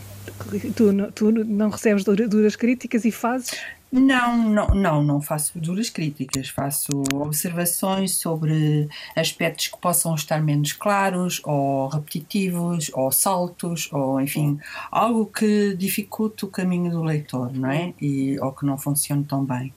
tu, 0.74 1.12
tu 1.12 1.30
não 1.32 1.70
recebes 1.70 2.04
duras 2.04 2.56
críticas 2.56 3.04
e 3.04 3.10
fazes? 3.10 3.58
Não, 3.92 4.48
não, 4.48 4.68
não, 4.68 5.02
não 5.02 5.20
faço 5.20 5.58
duras 5.58 5.90
críticas, 5.90 6.48
faço 6.48 7.02
observações 7.12 8.14
sobre 8.18 8.88
aspectos 9.16 9.66
que 9.66 9.76
possam 9.78 10.14
estar 10.14 10.40
menos 10.40 10.72
claros, 10.72 11.40
ou 11.44 11.88
repetitivos, 11.88 12.88
ou 12.94 13.10
saltos, 13.10 13.92
ou 13.92 14.20
enfim, 14.20 14.60
algo 14.92 15.26
que 15.26 15.74
dificulte 15.74 16.44
o 16.44 16.48
caminho 16.48 16.88
do 16.88 17.02
leitor, 17.02 17.52
não 17.52 17.68
é? 17.68 17.92
E, 18.00 18.38
ou 18.38 18.52
que 18.52 18.64
não 18.64 18.78
funcione 18.78 19.24
tão 19.24 19.44
bem. 19.44 19.74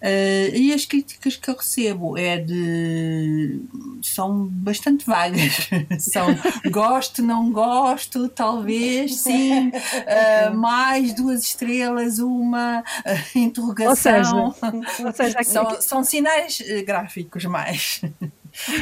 Uh, 0.00 0.54
e 0.54 0.72
as 0.72 0.84
críticas 0.84 1.36
que 1.36 1.50
eu 1.50 1.56
recebo 1.56 2.16
é 2.16 2.38
de 2.38 3.60
são 4.02 4.46
bastante 4.46 5.04
vagas. 5.04 5.68
são 5.98 6.28
gosto, 6.70 7.22
não 7.22 7.50
gosto, 7.50 8.28
talvez, 8.28 9.16
sim, 9.16 9.68
uh, 9.68 10.54
mais 10.56 11.12
duas 11.14 11.42
estrelas, 11.42 12.18
uma 12.18 12.80
uh, 12.80 13.38
interrogação. 13.38 13.90
Ou 13.90 14.52
seja, 14.52 15.04
ou 15.04 15.12
seja 15.12 15.42
são, 15.42 15.80
são 15.80 16.04
sinais 16.04 16.62
gráficos 16.86 17.44
mais. 17.44 18.00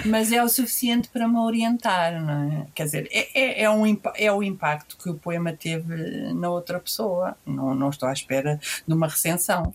mas 0.04 0.32
é 0.32 0.42
o 0.42 0.48
suficiente 0.48 1.08
para 1.08 1.28
me 1.28 1.38
orientar, 1.38 2.20
não 2.20 2.52
é? 2.52 2.66
Quer 2.74 2.84
dizer, 2.84 3.08
é, 3.10 3.28
é, 3.34 3.62
é, 3.62 3.70
um, 3.70 3.84
é 4.14 4.32
o 4.32 4.42
impacto 4.42 4.96
que 4.96 5.10
o 5.10 5.14
poema 5.14 5.52
teve 5.52 6.32
na 6.32 6.48
outra 6.50 6.78
pessoa. 6.80 7.36
Não, 7.44 7.74
não 7.74 7.90
estou 7.90 8.08
à 8.08 8.12
espera 8.12 8.60
de 8.86 8.94
uma 8.94 9.08
recensão. 9.08 9.72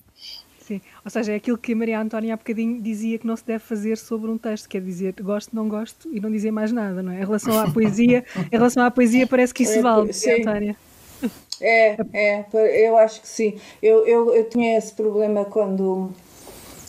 Sim, 0.72 0.82
ou 1.04 1.12
seja, 1.12 1.34
é 1.34 1.36
aquilo 1.36 1.58
que 1.58 1.74
a 1.74 1.76
Maria 1.76 2.00
Antónia 2.00 2.34
há 2.34 2.38
bocadinho 2.38 2.82
dizia 2.82 3.20
que 3.20 3.28
não 3.28 3.36
se 3.36 3.44
deve 3.46 3.60
fazer 3.60 3.98
sobre 3.98 4.32
um 4.32 4.38
texto, 4.38 4.70
quer 4.70 4.80
dizer, 4.80 5.14
gosto, 5.20 5.54
não 5.54 5.68
gosto 5.68 6.08
e 6.14 6.22
não 6.22 6.32
dizer 6.32 6.50
mais 6.50 6.72
nada, 6.72 7.04
não 7.04 7.12
é? 7.12 7.18
Em 7.18 7.26
relação 7.26 7.60
à 7.60 7.70
poesia, 7.70 8.24
em 8.50 8.56
relação 8.56 8.82
à 8.82 8.90
poesia 8.90 9.28
parece 9.28 9.54
que 9.54 9.64
isso 9.64 9.80
é, 9.80 9.82
vale, 9.82 10.14
sim. 10.14 10.32
Antónia. 10.32 10.78
É, 11.60 11.98
é, 12.14 12.88
eu 12.88 12.98
acho 12.98 13.22
que 13.22 13.28
sim. 13.28 13.60
Eu, 13.84 14.08
eu, 14.08 14.34
eu 14.34 14.50
tinha 14.50 14.78
esse 14.78 14.94
problema 14.94 15.44
quando, 15.44 16.10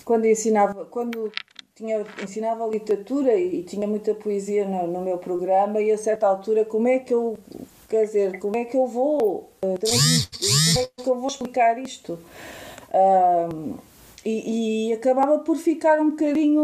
quando 0.05 0.26
ensinava, 0.26 0.85
quando 0.85 1.33
tinha, 1.74 2.07
ensinava 2.22 2.64
literatura 2.68 3.35
e, 3.35 3.64
tinha 3.64 3.89
muita 3.89 4.14
poesia 4.14 4.64
no, 4.64 4.87
no, 4.87 5.01
meu 5.03 5.18
programa 5.18 5.80
e 5.80 5.91
a 5.91 5.99
certa 5.99 6.28
altura 6.28 6.64
como 6.64 6.87
é 6.87 7.01
que 7.01 7.12
eu 7.12 7.37
quer 7.89 8.05
dizer, 8.05 8.39
como 8.39 8.57
é 8.57 8.64
que 8.64 8.76
eu 8.76 8.87
vou 8.87 9.51
uh, 9.62 9.78
como 9.78 10.80
é 10.80 11.03
que 11.03 11.11
eu 11.11 11.16
vou 11.16 11.26
explicar 11.26 11.76
isto? 11.78 12.16
Um, 12.95 13.74
e, 14.24 14.90
e, 14.90 14.93
acabava 14.93 15.40
por 15.40 15.57
ficar 15.57 16.01
um 16.01 16.11
bocadinho 16.11 16.62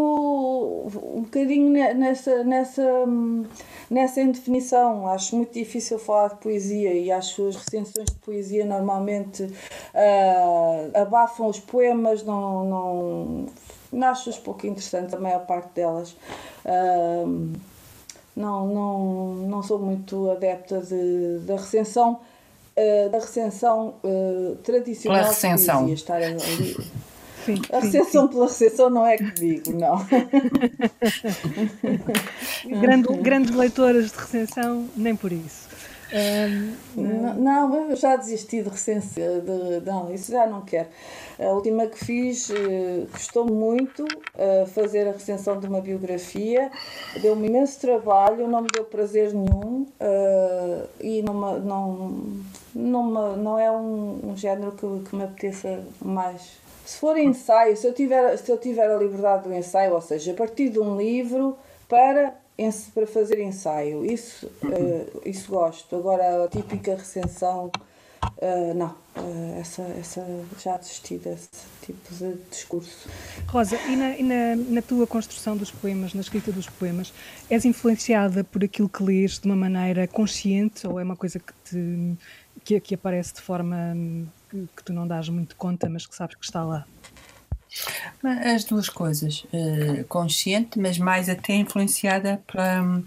um 0.94 1.22
bocadinho 1.22 1.70
nessa 1.70 2.44
nessa 2.44 2.82
nessa 3.90 4.20
indefinição. 4.20 5.08
Acho 5.08 5.34
muito 5.36 5.54
difícil 5.54 5.98
falar 5.98 6.28
de 6.28 6.36
poesia 6.36 6.92
e 6.92 7.10
acho 7.10 7.48
as 7.48 7.56
recensões 7.56 8.10
de 8.10 8.16
poesia 8.16 8.64
normalmente 8.64 9.42
uh, 9.42 11.00
abafam 11.00 11.48
os 11.48 11.58
poemas 11.58 12.22
não 12.22 12.64
não, 12.64 13.46
não 13.92 14.08
acho-os 14.08 14.38
pouco 14.38 14.64
interessantes 14.66 15.12
a 15.14 15.18
maior 15.18 15.44
parte 15.44 15.70
delas. 15.74 16.12
Uh, 16.64 17.52
não 18.36 18.68
não 18.68 19.34
não 19.34 19.62
sou 19.64 19.80
muito 19.80 20.30
adepta 20.30 20.80
de, 20.80 21.40
da 21.40 21.56
recensão 21.56 22.20
uh, 22.78 23.10
da 23.10 23.18
recensão 23.18 23.96
uh, 24.04 24.56
tradicional 24.62 25.20
pela 25.20 25.32
recensão. 25.32 25.78
Poesia, 25.78 25.94
estar 25.94 26.22
ali. 26.22 26.76
Sim, 27.44 27.60
a 27.72 27.78
recensão 27.78 28.26
sim. 28.26 28.32
pela 28.32 28.46
recensão 28.46 28.90
não 28.90 29.06
é 29.06 29.16
comigo, 29.16 29.72
não. 29.72 30.04
Grande, 32.78 33.08
grandes 33.22 33.54
leitoras 33.54 34.12
de 34.12 34.18
recensão, 34.18 34.86
nem 34.94 35.16
por 35.16 35.32
isso. 35.32 35.68
Um, 36.10 36.74
não, 36.96 37.34
não, 37.34 37.90
eu 37.90 37.96
já 37.96 38.16
desisti 38.16 38.62
de 38.62 38.70
recensão, 38.70 39.40
de, 39.40 39.84
não, 39.84 40.10
isso 40.12 40.32
já 40.32 40.46
não 40.46 40.62
quero. 40.62 40.88
A 41.38 41.50
última 41.50 41.86
que 41.86 42.02
fiz 42.02 42.48
uh, 42.48 43.06
custou 43.12 43.44
muito 43.44 44.04
uh, 44.04 44.66
fazer 44.68 45.06
a 45.06 45.12
recensão 45.12 45.60
de 45.60 45.66
uma 45.66 45.82
biografia, 45.82 46.70
deu-me 47.20 47.48
imenso 47.48 47.78
trabalho, 47.80 48.48
não 48.48 48.62
me 48.62 48.68
deu 48.72 48.84
prazer 48.84 49.34
nenhum 49.34 49.86
uh, 50.00 50.88
e 50.98 51.20
numa, 51.22 51.58
não, 51.58 52.22
numa, 52.74 53.36
não 53.36 53.58
é 53.58 53.70
um, 53.70 54.30
um 54.30 54.36
género 54.36 54.72
que, 54.72 55.08
que 55.08 55.16
me 55.16 55.24
apeteça 55.24 55.84
mais. 56.00 56.58
Se 56.84 56.98
for 56.98 57.18
ensaio, 57.18 57.76
se 57.76 57.86
eu, 57.86 57.92
tiver, 57.92 58.36
se 58.38 58.50
eu 58.50 58.58
tiver 58.58 58.90
a 58.90 58.96
liberdade 58.96 59.48
do 59.48 59.54
ensaio, 59.54 59.94
ou 59.94 60.00
seja, 60.00 60.32
a 60.32 60.34
partir 60.34 60.70
de 60.70 60.78
um 60.78 60.96
livro 60.96 61.56
para 61.88 62.34
para 62.92 63.06
fazer 63.06 63.40
ensaio. 63.40 64.04
Isso, 64.04 64.46
uh, 64.64 65.22
isso 65.24 65.50
gosto. 65.50 65.94
Agora 65.94 66.44
a 66.44 66.48
típica 66.48 66.96
recensão, 66.96 67.70
uh, 68.22 68.74
não. 68.74 68.94
Uh, 69.16 69.60
essa, 69.60 69.82
essa, 69.98 70.24
já 70.62 70.76
desisti 70.76 71.18
desse 71.18 71.48
tipo 71.82 72.14
de 72.14 72.34
discurso. 72.50 73.08
Rosa, 73.48 73.76
e, 73.88 73.96
na, 73.96 74.16
e 74.16 74.22
na, 74.22 74.56
na, 74.56 74.82
tua 74.82 75.06
construção 75.06 75.56
dos 75.56 75.70
poemas, 75.70 76.14
na 76.14 76.20
escrita 76.20 76.52
dos 76.52 76.68
poemas, 76.68 77.12
és 77.50 77.64
influenciada 77.64 78.44
por 78.44 78.62
aquilo 78.62 78.88
que 78.88 79.02
lês 79.02 79.38
de 79.38 79.46
uma 79.46 79.56
maneira 79.56 80.06
consciente 80.06 80.86
ou 80.86 81.00
é 81.00 81.02
uma 81.02 81.16
coisa 81.16 81.38
que 81.38 81.52
te 81.64 82.16
que, 82.68 82.78
que 82.80 82.94
aparece 82.94 83.32
de 83.32 83.40
forma 83.40 83.96
que, 84.50 84.68
que 84.76 84.84
tu 84.84 84.92
não 84.92 85.08
dás 85.08 85.30
muito 85.30 85.56
conta, 85.56 85.88
mas 85.88 86.06
que 86.06 86.14
sabes 86.14 86.36
que 86.36 86.44
está 86.44 86.62
lá? 86.62 86.86
As 88.22 88.64
duas 88.64 88.90
coisas, 88.90 89.44
uh, 89.44 90.04
consciente, 90.06 90.78
mas 90.78 90.98
mais 90.98 91.30
até 91.30 91.54
influenciada 91.54 92.42
pela, 92.46 93.02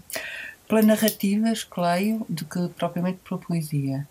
pela 0.66 0.82
narrativas 0.82 1.62
que 1.62 1.80
leio 1.80 2.26
do 2.28 2.44
que 2.44 2.68
propriamente 2.70 3.20
pela 3.28 3.40
poesia. 3.40 4.08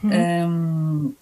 Uhum. 0.00 0.10
Um, 0.48 1.14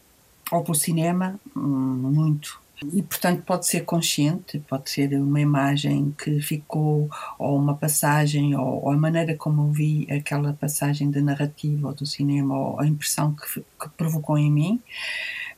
ou 0.51 0.63
pelo 0.63 0.75
cinema, 0.75 1.41
muito. 1.55 2.61
E, 2.93 3.03
portanto, 3.03 3.43
pode 3.43 3.67
ser 3.67 3.83
consciente, 3.83 4.59
pode 4.61 4.91
ser 4.91 5.15
uma 5.15 5.41
imagem 5.41 6.15
que 6.19 6.41
ficou, 6.41 7.09
ou 7.39 7.57
uma 7.57 7.77
passagem, 7.77 8.57
ou, 8.57 8.85
ou 8.85 8.91
a 8.91 8.97
maneira 8.97 9.37
como 9.37 9.63
eu 9.63 9.71
vi 9.71 10.07
aquela 10.11 10.53
passagem 10.53 11.11
da 11.11 11.21
narrativa 11.21 11.89
ou 11.89 11.95
do 11.95 12.07
cinema, 12.07 12.57
ou 12.57 12.81
a 12.81 12.87
impressão 12.87 13.35
que, 13.35 13.61
que 13.61 13.89
provocou 13.97 14.37
em 14.39 14.51
mim 14.51 14.81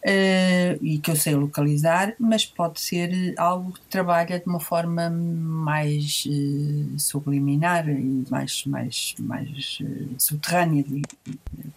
uh, 0.05 0.85
e 0.85 0.99
que 0.99 1.11
eu 1.11 1.17
sei 1.17 1.35
localizar, 1.35 2.15
mas 2.19 2.45
pode 2.45 2.81
ser 2.81 3.35
algo 3.39 3.73
que 3.73 3.81
trabalha 3.89 4.39
de 4.39 4.47
uma 4.47 4.61
forma 4.61 5.09
mais 5.11 6.25
uh, 6.27 6.99
subliminar 6.99 7.89
e 7.89 8.25
mais, 8.31 8.65
mais, 8.67 9.15
mais 9.19 9.79
uh, 9.81 10.15
subterrânea. 10.19 10.85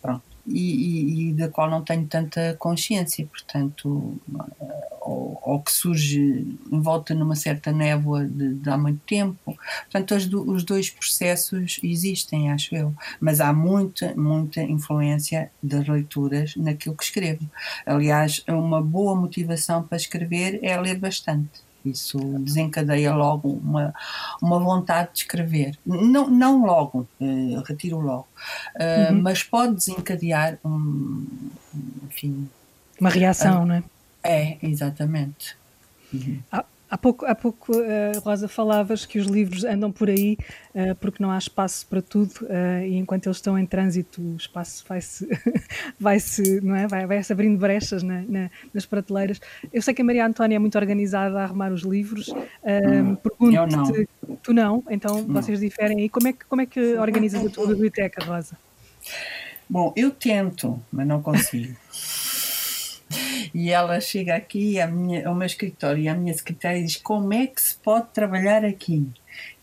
Pronto. 0.02 0.37
E, 0.48 1.30
e, 1.30 1.34
da 1.34 1.50
qual 1.50 1.70
não 1.70 1.82
tenho 1.82 2.08
tanta 2.08 2.56
consciência, 2.58 3.26
portanto, 3.26 4.18
ou, 5.02 5.40
ou, 5.42 5.62
que 5.62 5.72
surge 5.72 6.58
envolta 6.72 7.14
numa 7.14 7.36
certa 7.36 7.72
névoa 7.72 8.26
de, 8.26 8.56
de 8.56 8.70
há 8.70 8.78
muito 8.78 9.02
tempo. 9.06 9.58
Portanto, 9.92 10.16
os, 10.16 10.26
os, 10.34 10.64
dois 10.64 10.90
processos 10.90 11.80
existem, 11.84 12.52
acho 12.52 12.76
eu, 12.76 12.94
mas 13.20 13.42
há 13.42 13.52
muita, 13.52 14.14
muita 14.16 14.62
influência 14.62 15.52
das 15.62 15.88
leituras 15.88 16.56
naquilo 16.56 16.96
que 16.96 17.04
escrevo. 17.04 17.50
Aliás, 17.86 18.44
uma 18.48 18.82
boa 18.82 19.16
motivação 19.16 19.84
para 19.84 19.98
escrever 19.98 20.60
é 20.64 20.80
ler 20.80 20.98
bastante. 20.98 21.67
Isso 21.92 22.18
desencadeia 22.40 23.14
logo 23.14 23.50
uma, 23.50 23.94
uma 24.42 24.60
vontade 24.60 25.10
de 25.14 25.20
escrever. 25.20 25.78
Não, 25.86 26.30
não 26.30 26.66
logo, 26.66 27.08
uh, 27.20 27.62
retiro 27.66 28.00
logo, 28.00 28.28
uh, 28.76 29.14
uhum. 29.14 29.22
mas 29.22 29.44
pode 29.44 29.76
desencadear 29.76 30.58
um, 30.64 31.26
enfim. 32.08 32.50
Uma 33.00 33.10
reação, 33.10 33.64
uh, 33.64 33.66
não 33.66 33.76
é? 33.76 33.84
É, 34.24 34.58
exatamente. 34.62 35.56
Uhum. 36.14 36.40
Há, 36.52 36.66
há, 36.90 36.98
pouco, 36.98 37.26
há 37.26 37.36
pouco 37.36 37.72
uh, 37.72 38.20
Rosa, 38.24 38.48
falavas 38.48 39.06
que 39.06 39.20
os 39.20 39.28
livros 39.28 39.64
andam 39.64 39.92
por 39.92 40.10
aí 40.10 40.38
uh, 40.74 40.96
porque 40.96 41.22
não 41.22 41.32
há 41.32 41.38
espaço 41.38 41.86
para 41.88 42.02
tudo 42.02 42.32
uh, 42.44 42.86
e 42.86 42.96
enquanto 42.98 43.28
eles 43.28 43.38
estão 43.38 43.58
em 43.58 43.66
trânsito 43.66 44.22
o 44.22 44.36
espaço 44.36 44.86
vai-se 44.88 45.28
vai 46.00 46.20
-se, 46.20 46.62
não 46.62 46.76
é? 46.76 46.88
vai, 46.88 47.06
vai 47.06 47.24
-se 47.24 47.32
abrindo 47.32 47.58
brechas 47.58 48.04
na, 48.04 48.22
na, 48.22 48.50
nas 48.74 48.86
prateleiras. 48.86 49.40
Eu 49.72 49.82
sei 49.82 49.94
que 49.94 50.02
a 50.02 50.06
Maria 50.06 50.26
Antónia 50.26 50.56
é 50.56 50.60
muito 50.60 50.78
organizada 50.78 51.40
a 51.40 51.44
arrumar 51.44 51.72
os 51.72 51.82
livros. 51.82 52.30
Hum, 52.30 53.16
Pergunto-te, 53.16 54.10
tu 54.42 54.54
não, 54.54 54.84
então 54.90 55.22
não. 55.24 55.34
vocês 55.42 55.60
diferem 55.60 56.02
aí. 56.02 56.10
Como 56.10 56.28
é 56.28 56.34
que, 56.34 56.46
como 56.46 56.62
é 56.62 56.66
que 56.66 56.96
organizas 56.96 57.46
a 57.46 57.50
tua 57.50 57.68
biblioteca, 57.68 58.24
Rosa? 58.24 58.58
Bom, 59.70 59.94
eu 59.96 60.12
tento, 60.12 60.82
mas 60.92 61.06
não 61.06 61.22
consigo. 61.22 61.76
E 63.54 63.72
ela 63.72 64.00
chega 64.00 64.36
aqui 64.36 64.76
minha, 64.88 65.28
ao 65.28 65.36
meu 65.36 65.46
escritório 65.46 66.04
e 66.04 66.10
a 66.10 66.16
minha 66.16 66.34
secretária 66.34 66.84
diz 66.84 66.98
como 66.98 67.34
é 67.34 67.48
que 67.48 67.62
se 67.62 67.78
pode 67.78 68.08
trabalhar 68.14 68.66
aqui, 68.66 69.08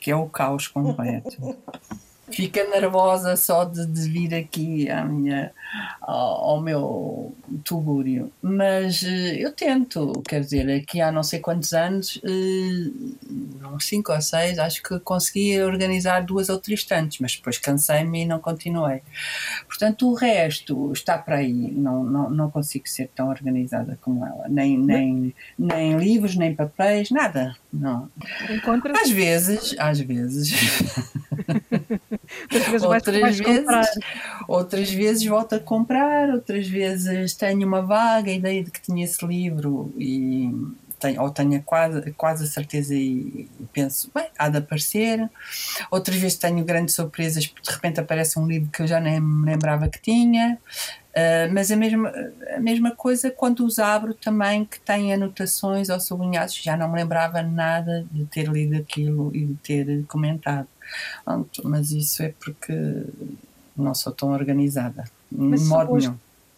que 0.00 0.10
é 0.10 0.16
o 0.16 0.26
caos 0.28 0.66
completo. 0.66 1.36
fica 2.30 2.64
nervosa 2.68 3.36
só 3.36 3.64
de, 3.64 3.86
de, 3.86 4.08
vir 4.08 4.34
aqui 4.34 4.90
à 4.90 5.04
minha, 5.04 5.52
ao, 6.00 6.50
ao 6.50 6.60
meu 6.60 7.34
tubúrio. 7.64 8.32
Mas 8.42 9.02
uh, 9.02 9.06
eu 9.06 9.52
tento, 9.52 10.22
quer 10.26 10.40
dizer, 10.40 10.70
aqui 10.70 11.00
há 11.00 11.12
não 11.12 11.22
sei 11.22 11.40
quantos 11.40 11.72
anos, 11.72 12.16
uh, 12.16 13.80
cinco 13.80 14.12
ou 14.12 14.20
seis, 14.20 14.58
acho 14.58 14.82
que 14.82 14.98
consegui 15.00 15.60
organizar 15.62 16.20
duas 16.20 16.48
ou 16.48 16.58
três 16.58 16.84
tantos, 16.84 17.18
mas 17.18 17.36
depois 17.36 17.58
cansei-me 17.58 18.22
e 18.22 18.26
não 18.26 18.38
continuei. 18.38 19.02
Portanto, 19.66 20.08
o 20.10 20.14
resto 20.14 20.92
está 20.92 21.18
para 21.18 21.36
aí, 21.36 21.52
não, 21.52 22.04
não, 22.04 22.30
não 22.30 22.50
consigo 22.50 22.88
ser 22.88 23.08
tão 23.14 23.28
organizada 23.28 23.98
como 24.00 24.24
ela, 24.24 24.48
nem, 24.48 24.78
nem, 24.78 25.34
nem 25.58 25.96
livros, 25.98 26.36
nem 26.36 26.54
papéis, 26.54 27.10
nada. 27.10 27.56
Não. 27.74 28.08
Às 29.00 29.10
vezes, 29.10 29.74
às 29.78 29.98
vezes. 29.98 30.52
vezes 32.70 32.82
outras, 32.82 33.38
vezes 33.38 33.66
outras 34.46 34.90
vezes 34.92 35.26
volto 35.26 35.56
a 35.56 35.60
comprar, 35.60 36.30
outras 36.30 36.68
vezes 36.68 37.34
tenho 37.34 37.66
uma 37.66 37.82
vaga 37.82 38.30
ideia 38.30 38.62
de 38.62 38.70
que 38.70 38.80
tinha 38.80 39.04
esse 39.04 39.26
livro 39.26 39.92
e 39.98 40.50
tenho, 41.04 41.20
ou 41.20 41.30
tenho 41.30 41.62
quase, 41.62 42.12
quase 42.12 42.44
a 42.44 42.46
certeza 42.46 42.94
e 42.94 43.48
penso, 43.72 44.10
bem, 44.14 44.26
há 44.38 44.48
de 44.48 44.58
aparecer. 44.58 45.28
Outras 45.90 46.16
vezes 46.16 46.38
tenho 46.38 46.64
grandes 46.64 46.94
surpresas, 46.94 47.46
porque 47.46 47.68
de 47.68 47.74
repente 47.74 48.00
aparece 48.00 48.38
um 48.38 48.46
livro 48.46 48.70
que 48.70 48.82
eu 48.82 48.86
já 48.86 48.98
nem 49.00 49.20
me 49.20 49.44
lembrava 49.44 49.88
que 49.88 50.00
tinha. 50.00 50.58
Uh, 51.10 51.52
mas 51.52 51.70
a 51.70 51.76
mesma, 51.76 52.12
a 52.56 52.58
mesma 52.58 52.90
coisa 52.90 53.30
quando 53.30 53.64
os 53.64 53.78
abro 53.78 54.14
também, 54.14 54.64
que 54.64 54.80
têm 54.80 55.12
anotações 55.12 55.88
ou 55.88 56.00
sublinhados, 56.00 56.54
já 56.54 56.76
não 56.76 56.88
me 56.88 56.96
lembrava 56.96 57.42
nada 57.42 58.04
de 58.10 58.24
ter 58.24 58.48
lido 58.48 58.76
aquilo 58.76 59.30
e 59.34 59.44
de 59.46 59.54
ter 59.56 60.04
comentado. 60.06 60.66
Mas 61.62 61.92
isso 61.92 62.22
é 62.22 62.34
porque 62.40 62.74
não 63.76 63.94
sou 63.94 64.12
tão 64.12 64.32
organizada, 64.32 65.04
mas 65.30 65.62
de 65.62 65.68
modo 65.68 65.96
nenhum. 65.96 66.16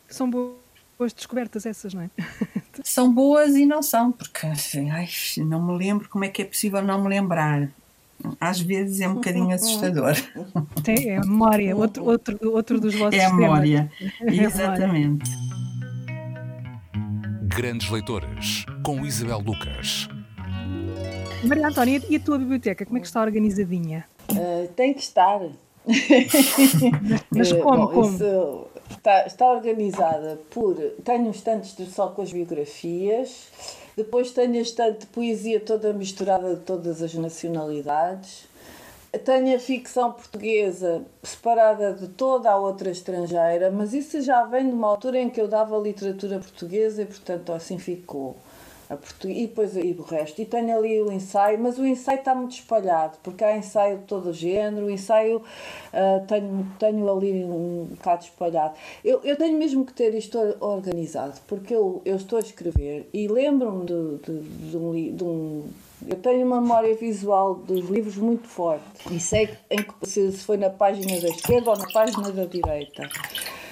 São 0.09 0.31
boas 0.31 0.66
descobertas 1.15 1.67
essas, 1.67 1.95
não 1.95 2.03
é? 2.03 2.11
são 2.83 3.13
boas 3.13 3.55
e 3.55 3.67
não 3.67 3.83
são, 3.83 4.13
porque 4.13 4.47
assim, 4.47 4.91
ai, 4.91 5.09
não 5.39 5.63
me 5.63 5.77
lembro 5.77 6.09
como 6.09 6.25
é 6.25 6.29
que 6.29 6.43
é 6.43 6.45
possível 6.45 6.83
não 6.83 7.03
me 7.03 7.09
lembrar. 7.09 7.69
Às 8.41 8.61
vezes 8.61 9.01
é 9.01 9.09
um 9.09 9.15
bocadinho 9.15 9.51
assustador. 9.55 10.15
Tem, 10.83 11.11
é 11.11 11.17
a 11.19 11.21
memória, 11.21 11.77
outro, 11.77 12.05
outro, 12.05 12.39
outro 12.51 12.81
dos 12.81 12.95
vossos 12.95 13.19
É 13.19 13.27
a 13.27 13.33
memória, 13.35 13.91
exatamente. 14.21 15.31
Grandes 17.45 17.89
Leitoras, 17.91 18.67
com 18.83 19.05
Isabel 19.05 19.39
Lucas. 19.39 20.09
Maria 21.45 21.69
Antónia, 21.69 22.03
e 22.09 22.17
a 22.17 22.21
tua 22.21 22.39
biblioteca, 22.39 22.85
como 22.85 22.99
é 22.99 23.01
que 23.01 23.07
está 23.07 23.23
organizadinha? 23.23 24.05
Uh, 24.31 24.69
tem 24.75 24.93
que 24.93 25.01
estar. 25.01 25.41
Mas 27.31 27.53
como? 27.53 27.87
Bom, 27.87 28.03
como? 28.03 28.69
Está, 28.91 29.27
está, 29.27 29.53
organizada 29.53 30.39
por. 30.51 30.77
Tenho 31.05 31.29
uns 31.29 31.41
tantos 31.41 31.75
só 31.89 32.09
com 32.09 32.23
as 32.23 32.33
biografias, 32.33 33.49
depois 33.97 34.33
tenho 34.33 34.55
a 34.55 34.63
estante 34.63 35.01
de 35.01 35.07
poesia 35.07 35.61
toda 35.61 35.93
misturada 35.93 36.55
de 36.55 36.61
todas 36.63 37.03
as 37.03 37.15
nacionalidades. 37.15 38.49
Tenho 39.25 39.57
a 39.57 39.59
ficção 39.59 40.13
portuguesa 40.13 41.03
separada 41.23 41.95
de 41.95 42.09
toda 42.09 42.51
a 42.51 42.57
outra 42.59 42.91
estrangeira, 42.91 43.71
mas 43.71 43.95
isso 43.95 44.21
já 44.21 44.45
vem 44.45 44.69
de 44.69 44.75
uma 44.75 44.89
altura 44.89 45.19
em 45.19 45.31
que 45.31 45.41
eu 45.41 45.49
dava 45.49 45.79
literatura 45.79 46.39
portuguesa 46.39 47.01
e, 47.01 47.07
portanto, 47.07 47.51
assim 47.53 47.79
ficou 47.79 48.37
a 48.89 48.97
português, 48.97 49.39
e 49.39 49.47
depois 49.47 49.77
e 49.77 49.97
resto. 50.09 50.41
E 50.41 50.47
tenho 50.47 50.77
ali 50.77 51.01
o 51.03 51.13
ensaio, 51.13 51.59
mas 51.59 51.79
o 51.79 51.85
ensaio 51.85 52.19
está 52.19 52.35
muito 52.35 52.53
espalhado, 52.53 53.19
porque 53.23 53.45
há 53.45 53.57
ensaio 53.57 53.99
de 53.99 54.05
todo 54.05 54.31
o 54.31 54.33
género, 54.33 54.87
o 54.87 54.91
ensaio 54.91 55.39
uh, 55.39 56.27
tenho, 56.27 56.67
tenho 56.79 57.11
ali 57.11 57.45
um 57.45 57.89
bocado 57.91 58.25
espalhado. 58.25 58.75
Eu, 59.05 59.21
eu 59.23 59.37
tenho 59.37 59.59
mesmo 59.59 59.85
que 59.85 59.93
ter 59.93 60.15
isto 60.15 60.39
organizado, 60.61 61.41
porque 61.47 61.75
eu, 61.75 62.01
eu 62.05 62.17
estou 62.17 62.39
a 62.39 62.43
escrever 62.43 63.09
e 63.13 63.29
lembro-me 63.29 63.87
de, 63.87 64.19
de, 64.19 64.71
de, 64.71 64.77
um, 64.77 65.17
de 65.17 65.25
um 65.25 65.65
eu 66.07 66.17
tenho 66.17 66.47
uma 66.47 66.61
memória 66.61 66.95
visual 66.95 67.55
dos 67.55 67.89
livros 67.89 68.17
muito 68.17 68.47
forte 68.47 68.85
e 69.11 69.19
sei 69.19 69.49
em 69.71 69.79
que, 69.79 70.07
se 70.07 70.31
foi 70.33 70.57
na 70.57 70.71
página 70.71 71.21
da 71.21 71.29
esquerda 71.29 71.71
ou 71.71 71.77
na 71.77 71.87
página 71.91 72.31
da 72.31 72.45
direita. 72.45 73.09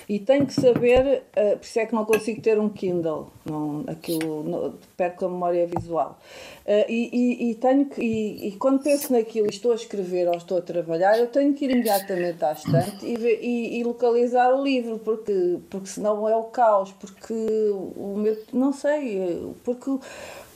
E 0.08 0.18
tenho 0.18 0.46
que 0.46 0.52
saber, 0.52 1.22
uh, 1.36 1.56
por 1.56 1.64
isso 1.64 1.78
é 1.78 1.86
que 1.86 1.94
não 1.94 2.04
consigo 2.04 2.40
ter 2.40 2.58
um 2.58 2.68
Kindle, 2.68 3.28
não, 3.44 3.84
aquilo, 3.86 4.42
não, 4.44 4.74
perco 4.96 5.26
a 5.26 5.28
memória 5.28 5.66
visual. 5.66 6.18
Uh, 6.66 6.84
e, 6.88 7.10
e, 7.12 7.50
e, 7.50 7.54
tenho 7.54 7.86
que, 7.86 8.02
e, 8.02 8.48
e, 8.48 8.52
quando 8.52 8.82
penso 8.82 9.12
naquilo 9.12 9.48
estou 9.48 9.72
a 9.72 9.76
escrever 9.76 10.28
ou 10.28 10.36
estou 10.36 10.58
a 10.58 10.62
trabalhar, 10.62 11.18
eu 11.18 11.28
tenho 11.28 11.54
que 11.54 11.64
ir 11.64 11.70
imediatamente 11.70 12.44
à 12.44 12.52
estante 12.52 13.04
e, 13.04 13.16
ver, 13.16 13.38
e, 13.42 13.82
localizar 13.84 14.54
o 14.54 14.62
livro, 14.62 14.98
porque, 14.98 15.58
porque 15.70 15.86
senão 15.88 16.28
é 16.28 16.36
o 16.36 16.44
caos, 16.44 16.92
porque 16.92 17.34
o 17.34 18.14
meu, 18.16 18.36
não 18.52 18.72
sei, 18.72 19.52
porque 19.62 19.90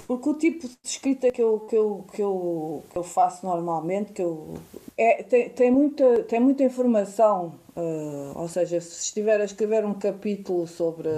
porque 0.08 0.30
o 0.30 0.34
tipo 0.34 0.66
de 0.66 0.78
escrita 0.82 1.30
que 1.30 1.42
eu, 1.42 1.60
que 1.60 1.76
eu, 1.76 2.06
que 2.14 2.22
eu, 2.22 2.82
que 2.90 2.96
eu 2.96 3.02
faço 3.02 3.44
normalmente 3.44 4.10
que 4.14 4.22
eu, 4.22 4.54
é, 4.98 5.22
tem, 5.22 5.48
tem, 5.48 5.70
muita, 5.70 6.22
tem 6.24 6.40
muita 6.40 6.64
informação 6.64 7.54
Uh, 7.78 8.32
ou 8.34 8.48
seja, 8.48 8.80
se 8.80 9.04
estiver 9.04 9.40
a 9.40 9.44
escrever 9.44 9.84
um 9.84 9.94
capítulo 9.94 10.66
sobre 10.66 11.08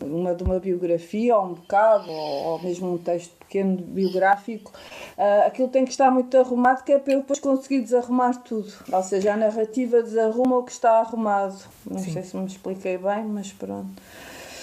uma 0.00 0.34
de 0.34 0.42
uma 0.42 0.58
biografia, 0.58 1.36
ou 1.36 1.44
um 1.44 1.54
bocado, 1.54 2.10
ou, 2.10 2.44
ou 2.46 2.60
mesmo 2.60 2.92
um 2.92 2.98
texto 2.98 3.30
pequeno 3.38 3.76
biográfico, 3.76 4.72
uh, 5.16 5.46
aquilo 5.46 5.68
tem 5.68 5.84
que 5.84 5.92
estar 5.92 6.10
muito 6.10 6.36
arrumado, 6.36 6.82
que 6.82 6.90
é 6.90 6.98
para 6.98 7.12
eu 7.12 7.20
depois 7.20 7.38
conseguir 7.38 7.82
desarrumar 7.82 8.42
tudo. 8.42 8.72
Ou 8.92 9.02
seja, 9.04 9.34
a 9.34 9.36
narrativa 9.36 10.02
desarruma 10.02 10.58
o 10.58 10.64
que 10.64 10.72
está 10.72 10.98
arrumado. 10.98 11.62
Não 11.88 12.00
Sim. 12.00 12.14
sei 12.14 12.22
se 12.24 12.36
me 12.36 12.46
expliquei 12.46 12.98
bem, 12.98 13.22
mas 13.26 13.52
pronto. 13.52 13.90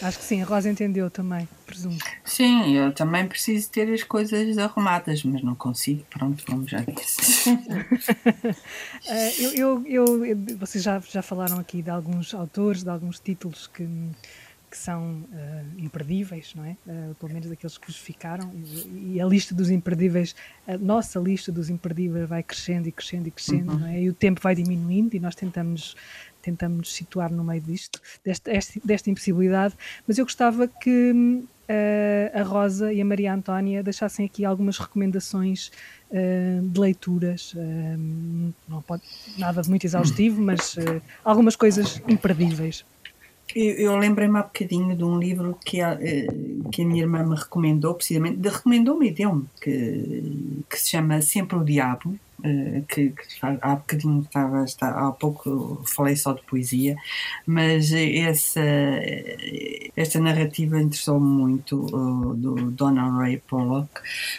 Acho 0.02 0.20
que 0.20 0.24
sim, 0.24 0.42
a 0.42 0.46
Rosa 0.46 0.70
entendeu 0.70 1.10
também, 1.10 1.48
presumo. 1.66 1.98
Sim, 2.24 2.76
eu 2.76 2.94
também 2.94 3.28
preciso 3.28 3.70
ter 3.72 3.92
as 3.92 4.04
coisas 4.04 4.58
arrumadas, 4.58 5.24
mas 5.24 5.42
não 5.42 5.56
consigo, 5.56 6.04
pronto, 6.10 6.46
como 6.46 6.68
já 6.68 6.80
disse. 6.82 7.50
uh, 7.50 7.66
eu, 9.56 9.84
eu, 9.86 10.26
eu, 10.26 10.38
vocês 10.58 10.84
já, 10.84 11.00
já 11.00 11.22
falaram 11.22 11.60
aqui 11.60 11.82
de 11.82 11.90
alguns 11.90 12.34
autores, 12.34 12.84
de 12.84 12.90
alguns 12.90 13.20
títulos 13.20 13.66
que, 13.68 13.88
que 14.70 14.78
são 14.78 15.26
uh, 15.32 15.80
imperdíveis, 15.80 16.54
não 16.56 16.64
é? 16.64 16.78
Uh, 16.86 17.16
pelo 17.16 17.34
menos 17.34 17.50
daqueles 17.50 17.78
que 17.78 17.88
vos 17.88 17.98
ficaram. 17.98 18.52
E, 18.54 19.16
e, 19.16 19.22
a 19.22 19.26
lista 19.26 19.56
dos 19.56 19.72
imperdíveis, 19.72 20.36
a 20.68 20.78
nossa 20.78 21.20
lista 21.20 21.52
dos 21.52 21.70
imperdíveis 21.70 22.30
vai 22.30 22.44
crescendo 22.44 22.88
e 22.88 22.92
crescendo 22.92 23.28
e 23.28 23.32
crescendo, 23.32 23.72
uhum. 23.72 23.80
não 23.80 23.88
é? 23.88 24.02
E 24.02 24.10
o 24.10 24.14
tempo 24.14 24.42
vai 24.42 24.54
diminuindo 24.54 25.16
e 25.16 25.20
nós 25.20 25.34
tentamos 25.34 25.96
tentamos 26.48 26.78
nos 26.78 26.94
situar 26.94 27.32
no 27.32 27.44
meio 27.44 27.62
disto, 27.62 28.02
desta, 28.24 28.52
desta 28.84 29.10
impossibilidade, 29.10 29.76
mas 30.08 30.18
eu 30.18 30.26
gostava 30.26 30.68
que 30.68 31.12
uh, 31.12 32.40
a 32.40 32.44
Rosa 32.44 32.94
e 32.94 33.02
a 33.02 33.06
Maria 33.06 33.34
Antónia 33.34 33.84
deixassem 33.84 34.26
aqui 34.26 34.46
algumas 34.46 34.78
recomendações 34.78 35.72
uh, 36.10 36.62
de 36.62 36.80
leituras, 36.80 37.54
uh, 37.54 38.54
não 38.68 38.82
pode 38.82 39.04
nada 39.38 39.62
de 39.62 39.70
muito 39.70 39.86
exaustivo, 39.86 40.42
mas 40.42 40.76
algumas 41.24 41.56
coisas 41.56 42.02
imperdíveis. 42.08 42.86
Eu, 43.56 43.76
eu 43.76 43.98
lembrei-me 43.98 44.38
há 44.38 44.44
bocadinho 44.44 44.96
de 44.96 45.04
um 45.04 45.18
livro 45.18 45.58
que 45.66 45.82
a, 45.82 45.98
que 46.72 46.82
a 46.82 46.86
minha 46.86 47.02
irmã 47.02 47.24
me 47.24 47.36
recomendou, 47.36 47.94
precisamente, 47.96 48.46
recomendou-me 48.48 49.08
e 49.08 49.12
deu-me, 49.12 49.46
que, 49.62 50.64
que 50.70 50.80
se 50.80 50.90
chama 50.90 51.22
Sempre 51.22 51.58
o 51.58 51.64
Diabo, 51.64 52.20
que, 52.88 53.10
que, 53.10 53.16
há 53.42 53.76
bocadinho 53.76 54.22
estava, 54.22 54.64
está, 54.64 54.90
há 54.90 55.12
pouco 55.12 55.84
falei 55.86 56.16
só 56.16 56.34
de 56.34 56.44
poesia, 56.44 56.96
mas 57.46 57.92
essa, 57.92 58.62
esta 59.96 60.20
narrativa 60.20 60.82
interessou-me 60.82 61.28
muito 61.28 61.86
do 62.36 62.72
Donna 62.72 63.18
Ray 63.18 63.42
Pollock. 63.48 63.90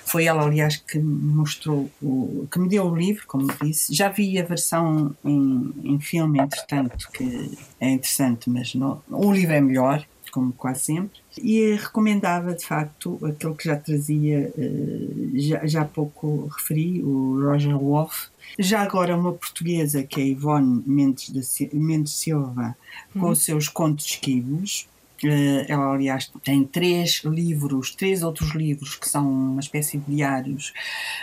Foi 0.04 0.24
ela, 0.24 0.44
aliás, 0.44 0.76
que 0.76 0.98
mostrou, 0.98 1.90
o, 2.00 2.46
que 2.50 2.58
me 2.58 2.68
deu 2.68 2.84
o 2.84 2.94
livro, 2.94 3.24
como 3.26 3.46
disse. 3.62 3.94
Já 3.94 4.08
vi 4.08 4.38
a 4.38 4.44
versão 4.44 5.14
em, 5.24 5.72
em 5.84 6.00
filme, 6.00 6.38
entretanto, 6.38 7.08
que 7.12 7.58
é 7.80 7.90
interessante, 7.90 8.48
mas 8.48 8.74
não, 8.74 9.02
o 9.08 9.32
livro 9.32 9.54
é 9.54 9.60
melhor 9.60 10.06
como 10.30 10.52
quase 10.52 10.80
sempre, 10.80 11.20
e 11.36 11.74
recomendava 11.74 12.54
de 12.54 12.64
facto 12.64 13.18
aquele 13.24 13.54
que 13.54 13.64
já 13.64 13.76
trazia, 13.76 14.52
eh, 14.56 15.30
já, 15.34 15.66
já 15.66 15.82
há 15.82 15.84
pouco 15.84 16.46
referi, 16.48 17.02
o 17.02 17.40
Roger 17.42 17.78
Wolff, 17.78 18.28
já 18.58 18.82
agora 18.82 19.16
uma 19.16 19.32
portuguesa 19.32 20.02
que 20.02 20.20
é 20.20 20.24
Ivone 20.24 20.82
Mendes, 20.86 21.30
de, 21.30 21.76
Mendes 21.76 22.12
Silva, 22.14 22.76
com 23.12 23.20
uhum. 23.20 23.30
os 23.30 23.44
seus 23.44 23.68
contos 23.68 24.06
esquivos. 24.06 24.88
Eh, 25.24 25.66
ela, 25.68 25.92
aliás, 25.92 26.30
tem 26.44 26.64
três 26.64 27.22
livros, 27.24 27.94
três 27.94 28.22
outros 28.22 28.54
livros 28.54 28.94
que 28.94 29.08
são 29.08 29.28
uma 29.28 29.60
espécie 29.60 29.98
de 29.98 30.14
diários 30.14 30.72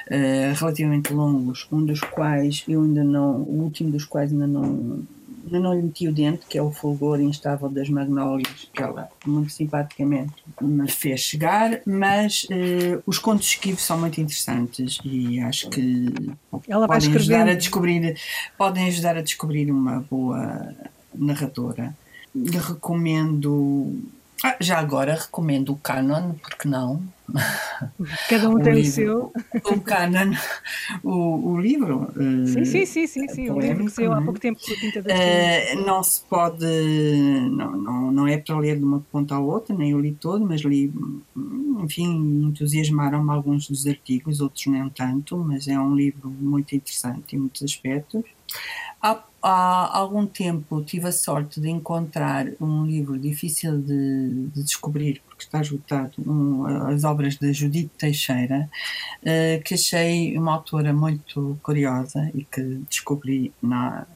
uh, 0.08 0.54
relativamente 0.54 1.14
longos, 1.14 1.66
um 1.72 1.84
dos 1.84 2.02
quais 2.02 2.64
eu 2.68 2.82
ainda 2.82 3.06
não, 3.06 3.38
o 3.38 3.64
último 3.64 3.92
dos 3.92 4.04
quais 4.04 4.34
ainda 4.34 4.48
não 4.48 5.06
Ainda 5.46 5.60
não 5.60 5.76
lhe 5.76 5.84
meti 5.84 6.08
o 6.08 6.14
dente, 6.14 6.46
que 6.48 6.58
é 6.58 6.62
o 6.62 6.72
fulgor 6.72 7.22
instável 7.22 7.70
das 7.70 7.88
magnólias, 7.88 8.68
que 8.74 8.82
ela 8.82 9.08
muito 9.26 9.52
simpaticamente 9.52 10.34
me 10.60 10.90
fez 10.90 11.22
chegar, 11.22 11.82
mas 11.86 12.46
uh, 12.46 13.04
os 13.06 13.20
contos 13.20 13.46
de 13.46 13.52
esquivo 13.54 13.80
são 13.80 14.00
muito 14.00 14.20
interessantes 14.20 14.98
e 15.06 15.40
acho 15.40 15.70
que 15.70 16.08
ela 16.68 16.88
podem 16.88 17.14
ajudar 17.14 17.48
a 17.48 17.54
descobrir 17.54 18.18
podem 18.58 18.88
ajudar 18.88 19.18
a 19.18 19.22
descobrir 19.22 19.72
uma 19.72 20.00
boa 20.10 20.74
narradora. 21.14 21.96
Lhe 22.34 22.58
recomendo 22.58 24.04
ah, 24.46 24.56
já 24.60 24.78
agora 24.78 25.16
recomendo 25.16 25.72
o 25.72 25.76
Canon, 25.78 26.34
porque 26.34 26.68
não? 26.68 27.02
Cada 28.30 28.48
um 28.48 28.54
o 28.54 28.60
tem 28.60 28.76
livro, 28.76 28.90
o 28.90 28.92
seu. 28.92 29.34
O 29.74 29.82
Canon, 29.82 30.36
o, 31.04 31.54
o 31.54 31.60
livro. 31.60 32.12
Sim, 32.46 32.64
sim, 32.64 32.86
sim, 32.86 33.08
sim, 33.08 33.28
sim. 33.28 33.50
o 33.50 33.60
livro 33.60 33.86
que 33.86 33.92
saiu 33.92 34.14
há 34.14 34.22
pouco 34.22 34.40
tempo 34.40 34.60
Tinta 34.60 35.00
uh, 35.00 35.86
Não 35.88 36.04
se 36.04 36.22
pode, 36.30 36.64
não, 37.50 37.76
não, 37.76 38.12
não 38.12 38.28
é 38.28 38.38
para 38.38 38.56
ler 38.60 38.78
de 38.78 38.84
uma 38.84 39.00
ponta 39.12 39.34
à 39.34 39.40
outra, 39.40 39.76
nem 39.76 39.90
eu 39.90 40.00
li 40.00 40.12
todo, 40.14 40.46
mas 40.46 40.62
li, 40.62 40.94
enfim, 41.80 42.46
entusiasmaram-me 42.50 43.32
alguns 43.32 43.68
dos 43.68 43.88
artigos, 43.88 44.42
outros 44.42 44.68
nem 44.68 44.88
tanto, 44.90 45.38
mas 45.40 45.68
é 45.68 45.80
um 45.80 45.96
livro 45.96 46.30
muito 46.30 46.76
interessante 46.76 47.36
em 47.36 47.40
muitos 47.40 47.64
aspectos. 47.64 48.24
Há, 49.02 49.24
há 49.42 49.98
algum 49.98 50.26
tempo 50.26 50.82
tive 50.82 51.08
a 51.08 51.12
sorte 51.12 51.62
de 51.62 51.70
encontrar 51.70 52.48
um 52.60 52.86
livro 52.86 53.20
difícil 53.20 53.80
de, 53.80 54.48
de 54.54 54.64
descobrir, 54.64 55.22
porque 55.28 55.44
está 55.44 55.62
esgotado, 55.62 56.14
um, 56.26 56.66
as 56.88 57.04
obras 57.04 57.36
de 57.38 57.54
Judite 57.54 57.92
Teixeira, 57.98 58.68
uh, 59.22 59.64
que 59.64 59.76
achei 59.76 60.36
uma 60.38 60.54
autora 60.54 60.92
muito 60.92 61.60
curiosa 61.62 62.32
e 62.34 62.44
que 62.44 62.62
descobri 62.90 63.54
na. 63.62 64.08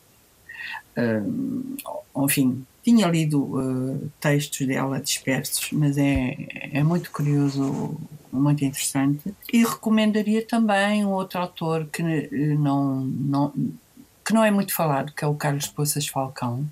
Uh, 0.98 1.78
enfim, 2.26 2.66
tinha 2.84 3.08
lido 3.08 3.44
uh, 3.44 4.12
textos 4.20 4.66
dela 4.66 5.00
dispersos, 5.00 5.70
mas 5.72 5.98
é, 5.98 6.36
é 6.74 6.84
muito 6.84 7.12
curioso, 7.12 7.96
muito 8.32 8.66
interessante. 8.66 9.34
E 9.54 9.64
recomendaria 9.64 10.44
também 10.46 11.06
um 11.06 11.12
outro 11.12 11.40
autor 11.40 11.88
que 11.94 12.02
não, 12.58 13.02
não 13.02 13.54
que 14.30 14.34
não 14.36 14.44
é 14.44 14.52
muito 14.52 14.76
falado, 14.76 15.12
que 15.12 15.26
é 15.26 15.28
o 15.28 15.34
Carlos 15.34 15.68
Poças 15.68 16.08
Falcão. 16.08 16.64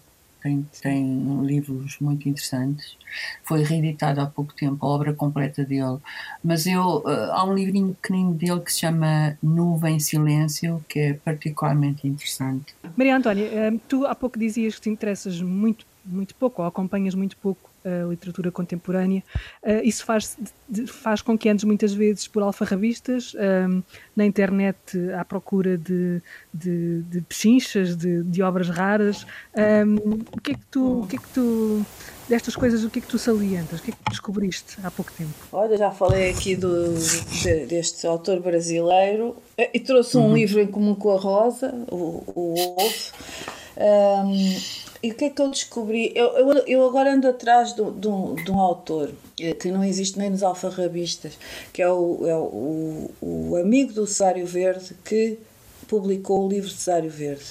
Tem, 0.43 0.63
tem 0.79 1.41
livros 1.43 1.97
muito 1.99 2.29
interessantes. 2.29 2.95
Foi 3.43 3.63
reeditado 3.63 4.21
há 4.21 4.27
pouco 4.27 4.53
tempo 4.53 4.85
a 4.85 4.89
obra 4.89 5.11
completa 5.11 5.65
dele. 5.65 5.97
Mas 6.43 6.67
eu, 6.67 6.97
uh, 6.99 7.31
há 7.31 7.43
um 7.43 7.55
livrinho 7.55 7.95
pequenino 7.99 8.35
dele 8.35 8.59
que 8.61 8.71
se 8.71 8.81
chama 8.81 9.35
Nuvem 9.41 9.99
Silêncio, 9.99 10.85
que 10.87 10.99
é 10.99 11.13
particularmente 11.13 12.07
interessante. 12.07 12.75
Maria 12.95 13.17
Antónia, 13.17 13.45
eh, 13.45 13.73
tu 13.89 14.05
há 14.05 14.13
pouco 14.13 14.37
dizias 14.37 14.75
que 14.75 14.81
te 14.81 14.89
interessas 14.91 15.41
muito, 15.41 15.83
muito 16.05 16.35
pouco, 16.35 16.61
ou 16.61 16.67
acompanhas 16.67 17.15
muito 17.15 17.35
pouco 17.37 17.67
a 17.87 18.09
literatura 18.09 18.51
contemporânea. 18.51 19.23
Uh, 19.63 19.81
isso 19.83 20.05
faz, 20.05 20.37
de, 20.67 20.87
faz 20.87 21.21
com 21.21 21.37
que 21.37 21.49
andes 21.49 21.63
muitas 21.63 21.93
vezes 21.93 22.27
por 22.27 22.43
alfarrabistas, 22.43 23.33
um, 23.35 23.81
na 24.15 24.25
internet 24.25 24.77
à 25.17 25.23
procura 25.23 25.77
de, 25.77 26.21
de, 26.53 27.01
de 27.03 27.21
pechinchas, 27.21 27.95
de, 27.95 28.23
de 28.23 28.41
obras 28.41 28.69
raras. 28.69 29.25
Um, 29.55 29.95
o 30.31 30.41
que 30.41 30.51
é 30.51 30.55
que 30.55 30.65
tu. 30.71 31.01
O 31.01 31.07
que 31.07 31.15
é 31.15 31.19
que 31.19 31.29
tu 31.29 31.85
destas 32.27 32.55
coisas, 32.55 32.83
o 32.83 32.89
que 32.89 32.99
é 32.99 33.01
que 33.01 33.07
tu 33.07 33.17
salientas? 33.17 33.79
O 33.79 33.83
que 33.83 33.91
é 33.91 33.93
que 33.93 34.09
descobriste 34.09 34.77
há 34.83 34.91
pouco 34.91 35.11
tempo? 35.13 35.31
Olha, 35.51 35.77
já 35.77 35.91
falei 35.91 36.29
aqui 36.29 36.55
do, 36.55 36.93
de, 36.93 37.65
deste 37.65 38.05
autor 38.05 38.41
brasileiro 38.41 39.35
eh, 39.57 39.69
e 39.73 39.79
trouxe 39.79 40.17
um 40.17 40.27
uhum. 40.27 40.35
livro 40.35 40.59
em 40.59 40.67
comum 40.67 40.93
com 40.93 41.11
a 41.11 41.17
Rosa, 41.17 41.73
o, 41.89 42.23
o 42.35 42.55
Wolf. 42.55 43.11
Um, 43.77 44.86
e 45.01 45.11
o 45.11 45.15
que 45.15 45.25
é 45.25 45.29
que 45.29 45.41
eu 45.41 45.49
descobri? 45.49 46.11
Eu, 46.15 46.27
eu, 46.37 46.53
eu 46.65 46.85
agora 46.87 47.13
ando 47.13 47.27
atrás 47.27 47.73
de, 47.73 47.83
de, 47.91 48.07
um, 48.07 48.35
de 48.35 48.51
um 48.51 48.59
autor 48.59 49.11
eh, 49.39 49.53
que 49.53 49.69
não 49.69 49.83
existe 49.83 50.17
nem 50.17 50.29
nos 50.29 50.43
alfarrabistas, 50.43 51.37
que 51.71 51.81
é 51.81 51.89
o, 51.89 52.27
é 52.27 52.35
o, 52.35 53.11
o 53.21 53.55
amigo 53.57 53.93
do 53.93 54.07
Cesário 54.07 54.45
Verde 54.45 54.95
que 55.03 55.37
publicou 55.87 56.45
o 56.45 56.49
livro 56.49 56.69
Cesário 56.69 57.09
Verde. 57.09 57.45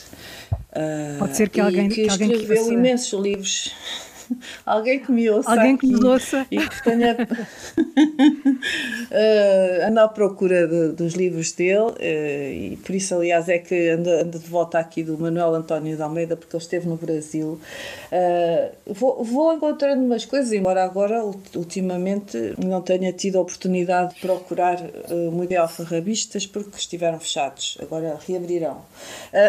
Pode 1.18 1.36
ser 1.36 1.48
que 1.48 1.60
alguém 1.60 1.88
que, 1.88 2.04
que 2.04 2.10
alguém 2.10 2.32
escreveu 2.32 2.72
imensos 2.72 3.18
livros 3.18 3.72
Alguém 4.64 5.00
que 5.00 5.12
me 5.12 5.28
ouça. 5.30 5.50
Alguém 5.50 5.76
que 5.76 5.86
nos 5.86 6.02
ouça. 6.02 6.46
E 6.50 6.58
que 6.58 6.82
tenha. 6.82 7.14
uh, 7.14 7.26
anda 9.88 10.04
à 10.04 10.08
procura 10.08 10.66
de, 10.66 10.92
dos 10.92 11.14
livros 11.14 11.52
dele, 11.52 11.80
uh, 11.80 11.94
e 12.00 12.78
por 12.84 12.94
isso, 12.94 13.14
aliás, 13.14 13.48
é 13.48 13.58
que 13.58 13.90
anda, 13.90 14.22
anda 14.22 14.38
de 14.38 14.48
volta 14.48 14.78
aqui 14.78 15.02
do 15.02 15.18
Manuel 15.18 15.54
António 15.54 15.96
de 15.96 16.02
Almeida, 16.02 16.36
porque 16.36 16.56
ele 16.56 16.62
esteve 16.62 16.88
no 16.88 16.96
Brasil. 16.96 17.60
Uh, 18.12 18.92
vou, 18.92 19.24
vou 19.24 19.52
encontrando 19.52 20.02
umas 20.02 20.24
coisas, 20.24 20.52
embora 20.52 20.84
agora, 20.84 21.24
ultimamente, 21.54 22.54
não 22.64 22.80
tenha 22.82 23.12
tido 23.12 23.38
a 23.38 23.40
oportunidade 23.42 24.14
de 24.14 24.20
procurar 24.20 24.80
uh, 24.80 25.32
muito 25.32 25.54
alfarrabistas, 25.56 26.46
porque 26.46 26.76
estiveram 26.76 27.18
fechados. 27.20 27.78
Agora 27.80 28.18
reabrirão. 28.26 28.82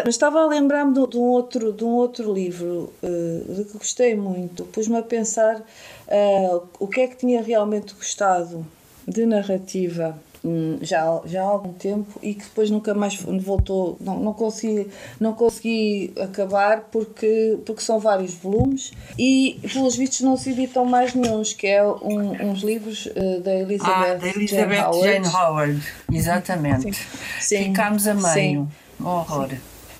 mas 0.04 0.14
estava 0.14 0.40
a 0.40 0.46
lembrar-me 0.46 0.94
de, 0.94 1.06
de, 1.06 1.16
um 1.16 1.22
outro, 1.22 1.72
de 1.72 1.84
um 1.84 1.90
outro 1.94 2.32
livro 2.32 2.92
de 3.02 3.64
que 3.64 3.78
gostei 3.78 4.14
muito 4.14 4.67
pus-me 4.68 4.98
a 4.98 5.02
pensar 5.02 5.56
uh, 5.56 6.66
o 6.78 6.86
que 6.86 7.00
é 7.00 7.06
que 7.08 7.16
tinha 7.16 7.42
realmente 7.42 7.94
gostado 7.94 8.66
de 9.06 9.24
narrativa 9.26 10.18
um, 10.44 10.78
já, 10.80 11.20
já 11.24 11.42
há 11.42 11.46
algum 11.46 11.72
tempo 11.72 12.18
e 12.22 12.34
que 12.34 12.44
depois 12.44 12.70
nunca 12.70 12.94
mais 12.94 13.16
voltou, 13.16 13.96
não, 14.00 14.18
não, 14.18 14.32
consegui, 14.32 14.88
não 15.18 15.32
consegui 15.32 16.12
acabar 16.20 16.82
porque, 16.92 17.58
porque 17.64 17.82
são 17.82 17.98
vários 17.98 18.34
volumes 18.34 18.92
e 19.18 19.60
pelos 19.72 19.96
vistos 19.96 20.20
não 20.20 20.36
se 20.36 20.50
editam 20.50 20.84
mais 20.84 21.14
nenhums, 21.14 21.52
que 21.52 21.66
é 21.66 21.84
um, 21.84 22.50
uns 22.50 22.60
livros 22.60 23.06
uh, 23.06 23.40
da 23.40 23.54
Elizabeth, 23.54 23.92
ah, 23.92 24.14
da 24.14 24.28
Elizabeth 24.28 24.76
Jane, 24.76 24.80
Howard. 24.80 25.06
Jane 25.06 25.26
Howard. 25.26 25.82
Exatamente. 26.12 26.98
Sim. 27.40 27.64
Ficámos 27.64 28.06
a 28.06 28.14
meio. 28.14 28.32
Sim. 28.32 28.68
Horror. 29.04 29.50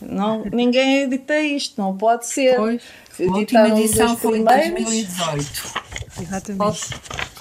Não, 0.00 0.44
ninguém 0.52 1.02
edita 1.02 1.38
isto, 1.40 1.80
não 1.80 1.96
pode 1.96 2.26
ser. 2.26 2.56
Pois. 2.56 2.82
A 3.20 3.36
última 3.36 3.68
edição 3.68 4.16
foi 4.16 4.38
em 4.38 4.44
2018. 4.44 5.88
Exatamente. 6.20 6.80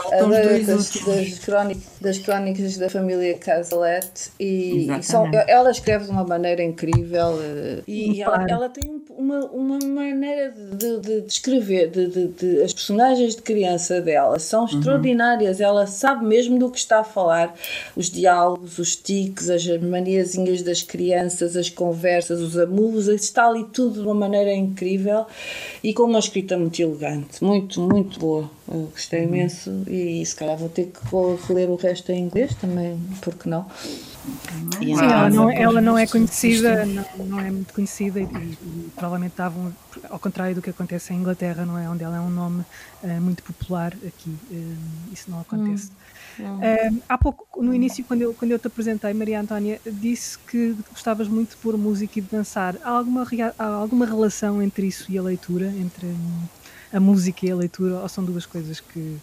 Faltam 0.10 0.30
das, 0.30 0.66
das, 0.66 1.39
crónicas, 1.39 1.84
das 1.99 2.18
crónicas 2.18 2.78
da 2.78 2.89
família 2.89 3.38
Casalet 3.38 4.32
e, 4.39 4.88
e 4.89 5.03
são, 5.03 5.30
ela 5.47 5.70
escreve 5.72 6.05
de 6.05 6.12
uma 6.12 6.24
maneira 6.24 6.64
incrível 6.64 7.39
eh, 7.41 7.84
e 7.88 8.22
ela, 8.22 8.45
ela, 8.47 8.70
tem 8.70 9.01
uma, 9.10 9.45
uma 9.45 9.80
maneira 9.80 10.51
de, 10.51 10.99
de, 10.99 11.22
de 11.22 11.28
escrever 11.28 11.89
de, 11.89 12.08
de, 12.08 12.28
de, 12.28 12.62
as 12.64 12.74
personagens 12.74 13.36
de 13.36 13.41
criança 13.41 14.01
dela 14.01 14.39
são 14.39 14.62
uhum. 14.62 14.78
extraordinárias. 14.78 15.60
Ela 15.60 15.86
sabe 15.88 16.26
mesmo 16.26 16.58
do 16.58 16.72
que 16.72 16.78
está 16.78 16.99
a 16.99 17.03
falar. 17.03 17.53
Os 17.95 18.10
diálogos, 18.10 18.78
os 18.78 18.95
tiques 18.95 19.49
as 19.49 19.66
maniazinhas 19.82 20.62
das 20.62 20.82
crianças 20.82 21.55
as 21.55 21.70
conversas, 21.70 22.39
os 22.41 22.58
amusos 22.58 23.08
está 23.22 23.47
ali 23.47 23.66
tudo 23.66 24.01
de 24.01 24.08
uma 24.08 24.16
maneira 24.16 24.53
incrível 24.53 25.26
e 25.84 25.93
com 25.93 26.03
uma 26.03 26.20
escrita 26.20 26.58
muito 26.58 26.82
elegante 26.82 27.43
muito, 27.43 27.82
muito 27.82 28.20
boa 28.20 28.57
eu 28.68 28.89
gostei 28.91 29.22
uhum. 29.22 29.28
imenso 29.28 29.84
e 29.88 30.26
se 30.26 30.36
calhar 30.36 30.57
vou 30.57 30.70
ter 30.70 30.91
que 30.91 31.53
ler 31.53 31.70
o 31.70 31.76
resto 31.76 32.11
em 32.11 32.24
inglês 32.24 32.53
também, 32.55 32.99
porque 33.22 33.49
não? 33.49 33.65
Sim, 34.78 34.93
ela 34.99 35.30
não, 35.30 35.49
ela 35.49 35.82
não 35.82 35.97
é 35.97 36.05
conhecida, 36.05 36.86
não, 36.86 37.26
não 37.26 37.39
é 37.39 37.49
muito 37.49 37.74
conhecida 37.74 38.20
e, 38.20 38.24
e, 38.24 38.91
provavelmente 38.93 39.32
estavam, 39.32 39.74
ao 40.09 40.20
contrário 40.20 40.53
do 40.53 40.61
que 40.61 40.70
acontece 40.70 41.13
em 41.13 41.18
Inglaterra, 41.18 41.65
não 41.65 41.78
é? 41.78 41.89
Onde 41.89 42.03
ela 42.03 42.18
é 42.18 42.20
um 42.20 42.30
nome 42.30 42.65
uh, 43.03 43.22
muito 43.22 43.41
popular, 43.41 43.93
aqui 44.05 44.30
uh, 44.51 44.78
isso 45.13 45.32
não 45.32 45.39
acontece. 45.39 45.91
Hum. 46.39 46.57
Uh, 46.57 47.01
há 47.07 47.18
pouco, 47.18 47.63
no 47.63 47.74
início, 47.74 48.03
quando 48.03 48.22
eu, 48.22 48.34
quando 48.34 48.51
eu 48.51 48.59
te 48.59 48.68
apresentei, 48.68 49.13
Maria 49.13 49.39
Antónia, 49.39 49.80
disse 49.86 50.38
que 50.39 50.76
gostavas 50.91 51.28
muito 51.28 51.51
de 51.51 51.57
pôr 51.57 51.78
música 51.78 52.20
e 52.20 52.22
de 52.22 52.30
dançar. 52.30 52.76
Há 52.84 52.89
alguma, 52.89 53.26
há 53.57 53.65
alguma 53.65 54.05
relação 54.05 54.61
entre 54.61 54.88
isso 54.88 55.09
e 55.09 55.18
a 55.18 55.22
leitura? 55.22 55.68
Entre 55.68 56.13
a 56.92 57.00
música 57.00 57.46
e 57.46 57.52
a 57.52 57.56
leitura, 57.56 57.96
ou 57.96 58.10
são 58.10 58.24
duas 58.24 58.46
coisas 58.46 58.80
que 58.80 59.18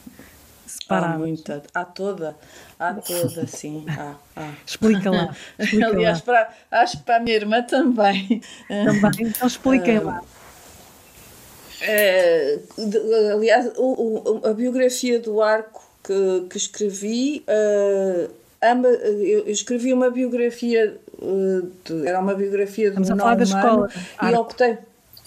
separadas? 0.66 1.14
Há 1.14 1.18
muita, 1.18 1.62
há 1.72 1.84
toda, 1.84 2.36
há 2.78 2.94
toda, 2.94 3.46
sim. 3.46 3.84
Há, 3.88 4.14
há. 4.36 4.52
Explica 4.66 5.10
lá. 5.10 5.34
Explica 5.58 5.86
Aliás, 5.88 6.18
lá. 6.18 6.24
Para, 6.24 6.54
acho 6.82 6.98
que 6.98 7.02
para 7.04 7.16
a 7.16 7.20
minha 7.20 7.36
irmã 7.36 7.62
também. 7.62 8.42
Também, 8.68 9.28
então 9.28 9.46
expliquem 9.46 9.98
lá. 9.98 10.22
É, 11.80 12.58
aliás, 13.32 13.72
o, 13.76 14.40
o, 14.42 14.46
a 14.46 14.54
biografia 14.54 15.20
do 15.20 15.42
Arco 15.42 15.82
que, 16.02 16.46
que 16.48 16.56
escrevi, 16.56 17.44
uh, 17.48 18.30
ama, 18.62 18.88
eu 18.88 19.48
escrevi 19.48 19.92
uma 19.92 20.10
biografia, 20.10 20.98
uh, 21.18 21.70
de, 21.84 22.06
era 22.06 22.20
uma 22.20 22.34
biografia 22.34 22.90
de 22.90 23.12
um 23.12 23.16
da 23.16 23.42
escola. 23.42 23.90
E 24.22 24.34
optei 24.34 24.78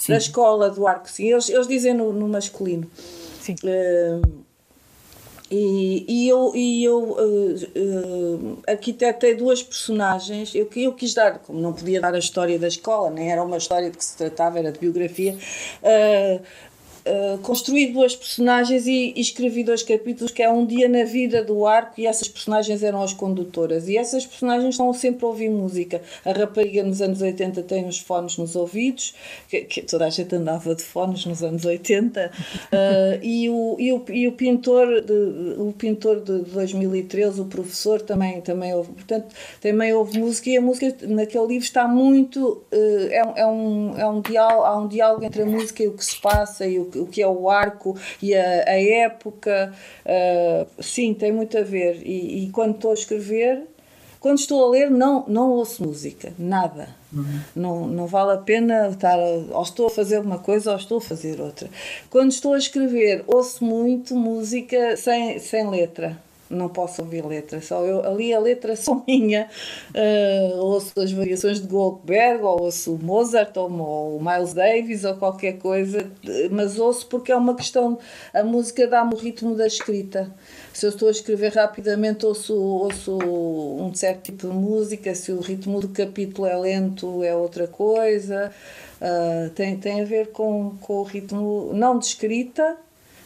Sim. 0.07 0.13
da 0.13 0.17
escola 0.17 0.69
do 0.69 0.87
arco, 0.87 1.09
sim. 1.09 1.31
Eles, 1.31 1.49
eles 1.49 1.67
dizem 1.67 1.93
no, 1.93 2.11
no 2.11 2.27
masculino. 2.27 2.89
Sim. 3.41 3.55
Uh, 3.63 4.47
E, 5.49 6.03
e 6.09 6.27
eu, 6.27 6.51
e 6.53 6.83
eu 6.83 6.99
uh, 6.99 7.55
uh, 7.55 8.59
arquitetei 8.67 9.33
duas 9.35 9.63
personagens. 9.63 10.53
Eu, 10.53 10.69
eu 10.75 10.93
quis 10.93 11.13
dar, 11.13 11.39
como 11.39 11.59
não 11.59 11.71
podia 11.71 12.01
dar 12.01 12.13
a 12.13 12.19
história 12.19 12.59
da 12.59 12.67
escola, 12.67 13.09
nem 13.09 13.31
era 13.31 13.41
uma 13.41 13.55
história 13.57 13.89
de 13.89 13.97
que 13.97 14.03
se 14.03 14.17
tratava, 14.17 14.59
era 14.59 14.73
de 14.73 14.79
biografia. 14.79 15.37
Uh, 15.81 16.41
Uh, 17.07 17.37
construí 17.37 17.87
duas 17.87 18.15
personagens 18.15 18.85
e, 18.85 19.13
e, 19.15 19.21
escrevi 19.21 19.63
dois 19.63 19.81
capítulos 19.81 20.31
que 20.31 20.43
é 20.43 20.49
um 20.49 20.65
dia 20.65 20.89
na 20.89 21.05
vida 21.05 21.41
do 21.41 21.65
arco 21.65 21.93
e 22.01 22.05
essas 22.05 22.27
personagens 22.27 22.83
eram 22.83 23.01
as 23.01 23.13
condutoras. 23.13 23.87
E 23.87 23.97
essas 23.97 24.25
personagens 24.25 24.71
estão 24.71 24.91
sempre 24.91 25.23
a 25.25 25.29
ouvir 25.29 25.49
música. 25.49 26.01
A 26.25 26.31
rapariga 26.33 26.83
nos 26.83 27.01
anos 27.01 27.21
80 27.21 27.63
tem 27.63 27.85
uns 27.85 27.99
fones 27.99 28.37
nos 28.37 28.55
ouvidos 28.55 29.13
que, 29.47 29.61
que 29.61 29.81
toda 29.81 30.05
a 30.05 30.09
gente 30.09 30.35
andava 30.35 30.75
de 30.75 30.83
fones 30.83 31.25
nos 31.25 31.43
anos 31.43 31.63
80 31.63 32.31
uh, 32.31 33.19
e, 33.23 33.49
o, 33.49 33.75
e, 33.79 33.93
o, 33.93 34.05
e 34.09 34.27
o 34.27 34.31
pintor 34.33 35.01
de, 35.01 35.13
o 35.57 35.73
pintor 35.77 36.21
de 36.21 36.39
2013 36.51 37.41
o 37.41 37.45
professor 37.45 38.01
também, 38.01 38.41
também 38.41 38.73
ouve 38.73 38.91
portanto 38.91 39.33
também 39.61 39.93
ouve 39.93 40.19
música 40.19 40.49
e 40.49 40.57
a 40.57 40.61
música 40.61 40.95
naquele 41.07 41.47
livro 41.47 41.63
está 41.63 41.87
muito 41.87 42.63
uh, 42.71 43.07
é, 43.09 43.41
é, 43.41 43.47
um, 43.47 43.97
é 43.97 44.07
um 44.07 44.21
diálogo, 44.21 44.63
há 44.63 44.77
um 44.77 44.87
diálogo 44.87 45.23
entre 45.23 45.41
a 45.41 45.45
música 45.45 45.83
e 45.83 45.87
o 45.87 45.93
que 45.93 46.03
se 46.03 46.19
passa 46.19 46.65
e 46.67 46.79
o 46.79 46.85
que 46.85 46.96
o 46.99 47.07
que 47.07 47.21
é 47.21 47.27
o 47.27 47.49
arco 47.49 47.97
e 48.21 48.35
a, 48.35 48.63
a 48.67 48.81
época. 48.81 49.73
Uh, 50.05 50.83
sim, 50.83 51.13
tem 51.13 51.31
muito 51.31 51.57
a 51.57 51.61
ver. 51.61 52.01
E, 52.05 52.45
e, 52.45 52.49
quando 52.49 52.75
estou 52.75 52.91
a 52.91 52.93
escrever, 52.93 53.63
quando 54.19 54.39
estou 54.39 54.63
a 54.65 54.69
ler, 54.69 54.89
não, 54.89 55.25
não 55.27 55.51
ouço 55.51 55.83
música, 55.83 56.33
nada. 56.37 56.89
Uhum. 57.13 57.39
Não, 57.55 57.87
não 57.87 58.07
vale 58.07 58.31
a 58.31 58.41
pena 58.41 58.89
estar. 58.89 59.17
ou 59.17 59.61
estou 59.61 59.87
a 59.87 59.89
fazer 59.89 60.19
uma 60.19 60.39
coisa 60.39 60.71
ou 60.71 60.77
estou 60.77 60.97
a 60.97 61.01
fazer 61.01 61.39
outra. 61.39 61.69
Quando 62.09 62.31
estou 62.31 62.53
a 62.53 62.57
escrever, 62.57 63.23
ouço 63.27 63.63
muito 63.63 64.15
música 64.15 64.97
sem, 64.97 65.39
sem 65.39 65.69
letra 65.69 66.26
não 66.49 66.69
posso 66.69 67.01
ouvir 67.01 67.25
letra, 67.25 67.61
só 67.61 67.83
eu, 67.83 68.05
ali 68.05 68.33
a 68.33 68.39
letra 68.39 68.75
só 68.75 69.03
minha. 69.07 69.49
Uh, 69.89 70.57
ouço 70.57 70.99
as 70.99 71.11
variações 71.11 71.61
de 71.61 71.67
Goldberg, 71.67 72.43
ou 72.43 72.63
ouço 72.63 72.97
Mozart, 73.01 73.55
ou, 73.57 73.71
ou 73.71 74.21
Miles 74.21 74.53
Davis, 74.53 75.03
ou 75.03 75.15
qualquer 75.15 75.57
coisa, 75.57 76.09
mas 76.51 76.79
ouço 76.79 77.07
porque 77.07 77.31
é 77.31 77.35
uma 77.35 77.55
questão. 77.55 77.97
A 78.33 78.43
música 78.43 78.87
dá-me 78.87 79.13
o 79.13 79.17
ritmo 79.17 79.55
da 79.55 79.67
escrita. 79.67 80.33
Se 80.73 80.85
eu 80.85 80.89
estou 80.89 81.07
a 81.07 81.11
escrever 81.11 81.53
rapidamente, 81.53 82.25
ouço, 82.25 82.53
ouço 82.55 83.17
um 83.17 83.93
certo 83.93 84.23
tipo 84.23 84.47
de 84.47 84.53
música, 84.53 85.13
se 85.15 85.31
o 85.31 85.39
ritmo 85.39 85.79
do 85.79 85.89
capítulo 85.89 86.47
é 86.47 86.55
lento, 86.55 87.23
é 87.23 87.35
outra 87.35 87.67
coisa. 87.67 88.51
Uh, 89.01 89.49
tem, 89.51 89.77
tem 89.77 90.01
a 90.01 90.05
ver 90.05 90.31
com, 90.31 90.75
com 90.81 90.93
o 90.99 91.03
ritmo, 91.03 91.71
não 91.73 91.99
de 91.99 92.05
escrita, 92.05 92.77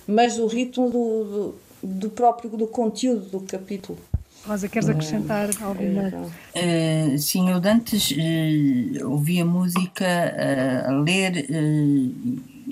mas 0.05 0.37
o 0.37 0.47
ritmo 0.47 0.89
do, 0.89 1.23
do 1.23 1.55
do 1.83 2.09
próprio 2.09 2.49
do 2.51 2.67
conteúdo 2.67 3.25
do 3.25 3.39
capítulo. 3.41 3.97
Rosa, 4.45 4.67
queres 4.67 4.89
acrescentar 4.89 5.49
alguma? 5.61 6.07
Uh, 6.55 7.17
sim, 7.17 7.49
eu 7.49 7.61
antes 7.63 8.11
uh, 8.11 9.09
ouvia 9.09 9.45
música, 9.45 10.05
uh, 10.05 10.89
a 10.89 10.93
ler, 11.01 11.45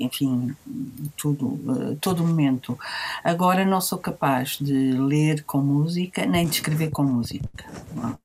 enfim, 0.04 0.56
tudo, 1.16 1.98
todo 2.02 2.26
momento. 2.26 2.78
Agora 3.24 3.66
não 3.66 3.82
sou 3.82 3.98
capaz 3.98 4.58
de 4.60 4.94
ler 4.94 5.44
com 5.44 5.60
música, 5.60 6.26
nem 6.26 6.48
de 6.48 6.56
escrever 6.56 6.90
com 6.90 7.04
música. 7.04 7.66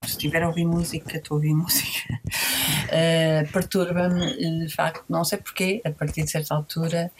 Se 0.02 0.10
estiver 0.10 0.42
a 0.42 0.48
ouvir 0.48 0.64
música, 0.64 1.16
estou 1.16 1.36
a 1.36 1.38
ouvir 1.38 1.54
música. 1.54 2.20
Perturba-me, 3.52 4.66
de 4.66 4.74
facto, 4.74 5.04
não 5.08 5.24
sei 5.24 5.38
porquê, 5.38 5.80
a 5.84 5.90
partir 5.90 6.24
de 6.24 6.30
certa 6.30 6.54
altura 6.54 7.10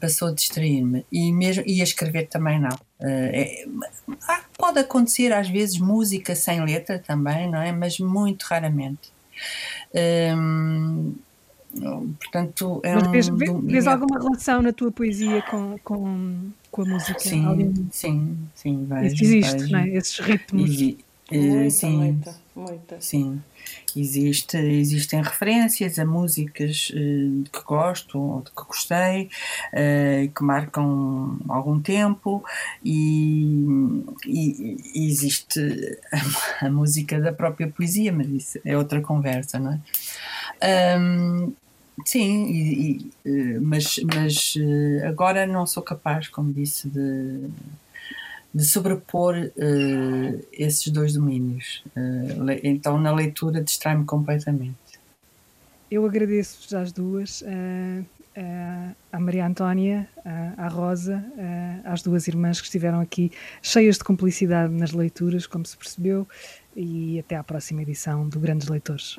passou 0.00 0.28
a 0.28 0.32
distrair-me. 0.32 1.04
E, 1.10 1.32
mesmo, 1.32 1.64
e 1.66 1.80
a 1.80 1.84
escrever 1.84 2.26
também 2.28 2.60
não. 2.60 2.78
É, 3.02 3.64
pode 4.56 4.78
acontecer 4.78 5.32
às 5.32 5.48
vezes 5.48 5.78
música 5.78 6.34
sem 6.34 6.62
letra 6.64 6.98
também, 6.98 7.50
não 7.50 7.60
é? 7.60 7.72
Mas 7.72 7.98
muito 7.98 8.42
raramente. 8.44 9.12
Hum, 10.36 11.14
portanto, 12.18 12.80
é 12.82 12.94
Mas 12.94 13.08
vês, 13.08 13.28
um, 13.28 13.36
vês, 13.36 13.52
vês 13.64 13.86
alguma 13.86 14.18
relação 14.18 14.62
na 14.62 14.72
tua 14.72 14.90
poesia 14.90 15.42
com, 15.42 15.78
com, 15.84 16.50
com 16.70 16.82
a 16.82 16.84
música? 16.84 17.20
Sim, 17.20 17.44
Alguém... 17.46 17.74
sim, 17.92 18.38
sim. 18.54 18.86
Vejo, 18.88 19.24
existe, 19.24 19.52
vejo. 19.52 19.72
não 19.72 19.78
é? 19.78 19.88
Esses 19.90 20.18
ritmos. 20.18 20.70
E, 20.70 20.98
muita, 21.32 21.70
sim, 21.70 21.96
muita, 21.96 22.36
muita. 22.56 23.00
Sim. 23.00 23.40
Existe, 23.96 24.56
existem 24.56 25.22
referências 25.22 25.98
a 25.98 26.04
músicas 26.04 26.90
uh, 26.90 27.44
que 27.50 27.64
gosto 27.64 28.18
ou 28.18 28.42
de 28.42 28.50
que 28.50 28.64
gostei, 28.64 29.28
uh, 29.72 30.32
que 30.34 30.42
marcam 30.42 31.38
algum 31.48 31.80
tempo, 31.80 32.44
e, 32.84 34.02
e, 34.26 34.76
e 34.94 35.08
existe 35.08 35.60
a, 36.60 36.66
a, 36.66 36.70
música 36.70 37.20
da 37.20 37.32
própria 37.32 37.68
poesia, 37.68 38.12
mas 38.12 38.28
isso 38.28 38.60
é 38.64 38.76
outra 38.76 39.00
conversa, 39.00 39.58
não 39.58 39.74
é? 39.74 39.80
Um, 40.62 41.52
sim, 42.04 42.46
e, 42.50 43.10
eh, 43.24 43.58
mas, 43.60 43.98
mas 44.14 44.54
agora 45.06 45.46
não 45.46 45.66
sou 45.66 45.82
capaz, 45.82 46.28
como 46.28 46.52
disse, 46.52 46.88
de 46.88 47.50
de 48.52 48.64
sobrepor 48.64 49.34
uh, 49.36 50.46
esses 50.52 50.88
dois 50.88 51.14
domínios. 51.14 51.84
Uh, 51.96 52.58
então, 52.62 52.98
na 52.98 53.12
leitura, 53.12 53.62
distrai-me 53.62 54.04
completamente. 54.04 54.76
Eu 55.90 56.04
agradeço-vos 56.04 56.74
às 56.74 56.92
duas, 56.92 57.42
uh, 57.42 58.04
à 59.12 59.20
Maria 59.20 59.46
Antónia, 59.46 60.08
à 60.56 60.68
Rosa, 60.68 61.22
às 61.84 62.00
duas 62.00 62.28
irmãs 62.28 62.60
que 62.60 62.66
estiveram 62.66 63.00
aqui, 63.00 63.32
cheias 63.60 63.98
de 63.98 64.04
cumplicidade 64.04 64.72
nas 64.72 64.92
leituras, 64.92 65.46
como 65.46 65.66
se 65.66 65.76
percebeu, 65.76 66.26
e 66.74 67.18
até 67.18 67.36
à 67.36 67.42
próxima 67.42 67.82
edição 67.82 68.28
do 68.28 68.38
Grandes 68.38 68.68
Leitores. 68.68 69.18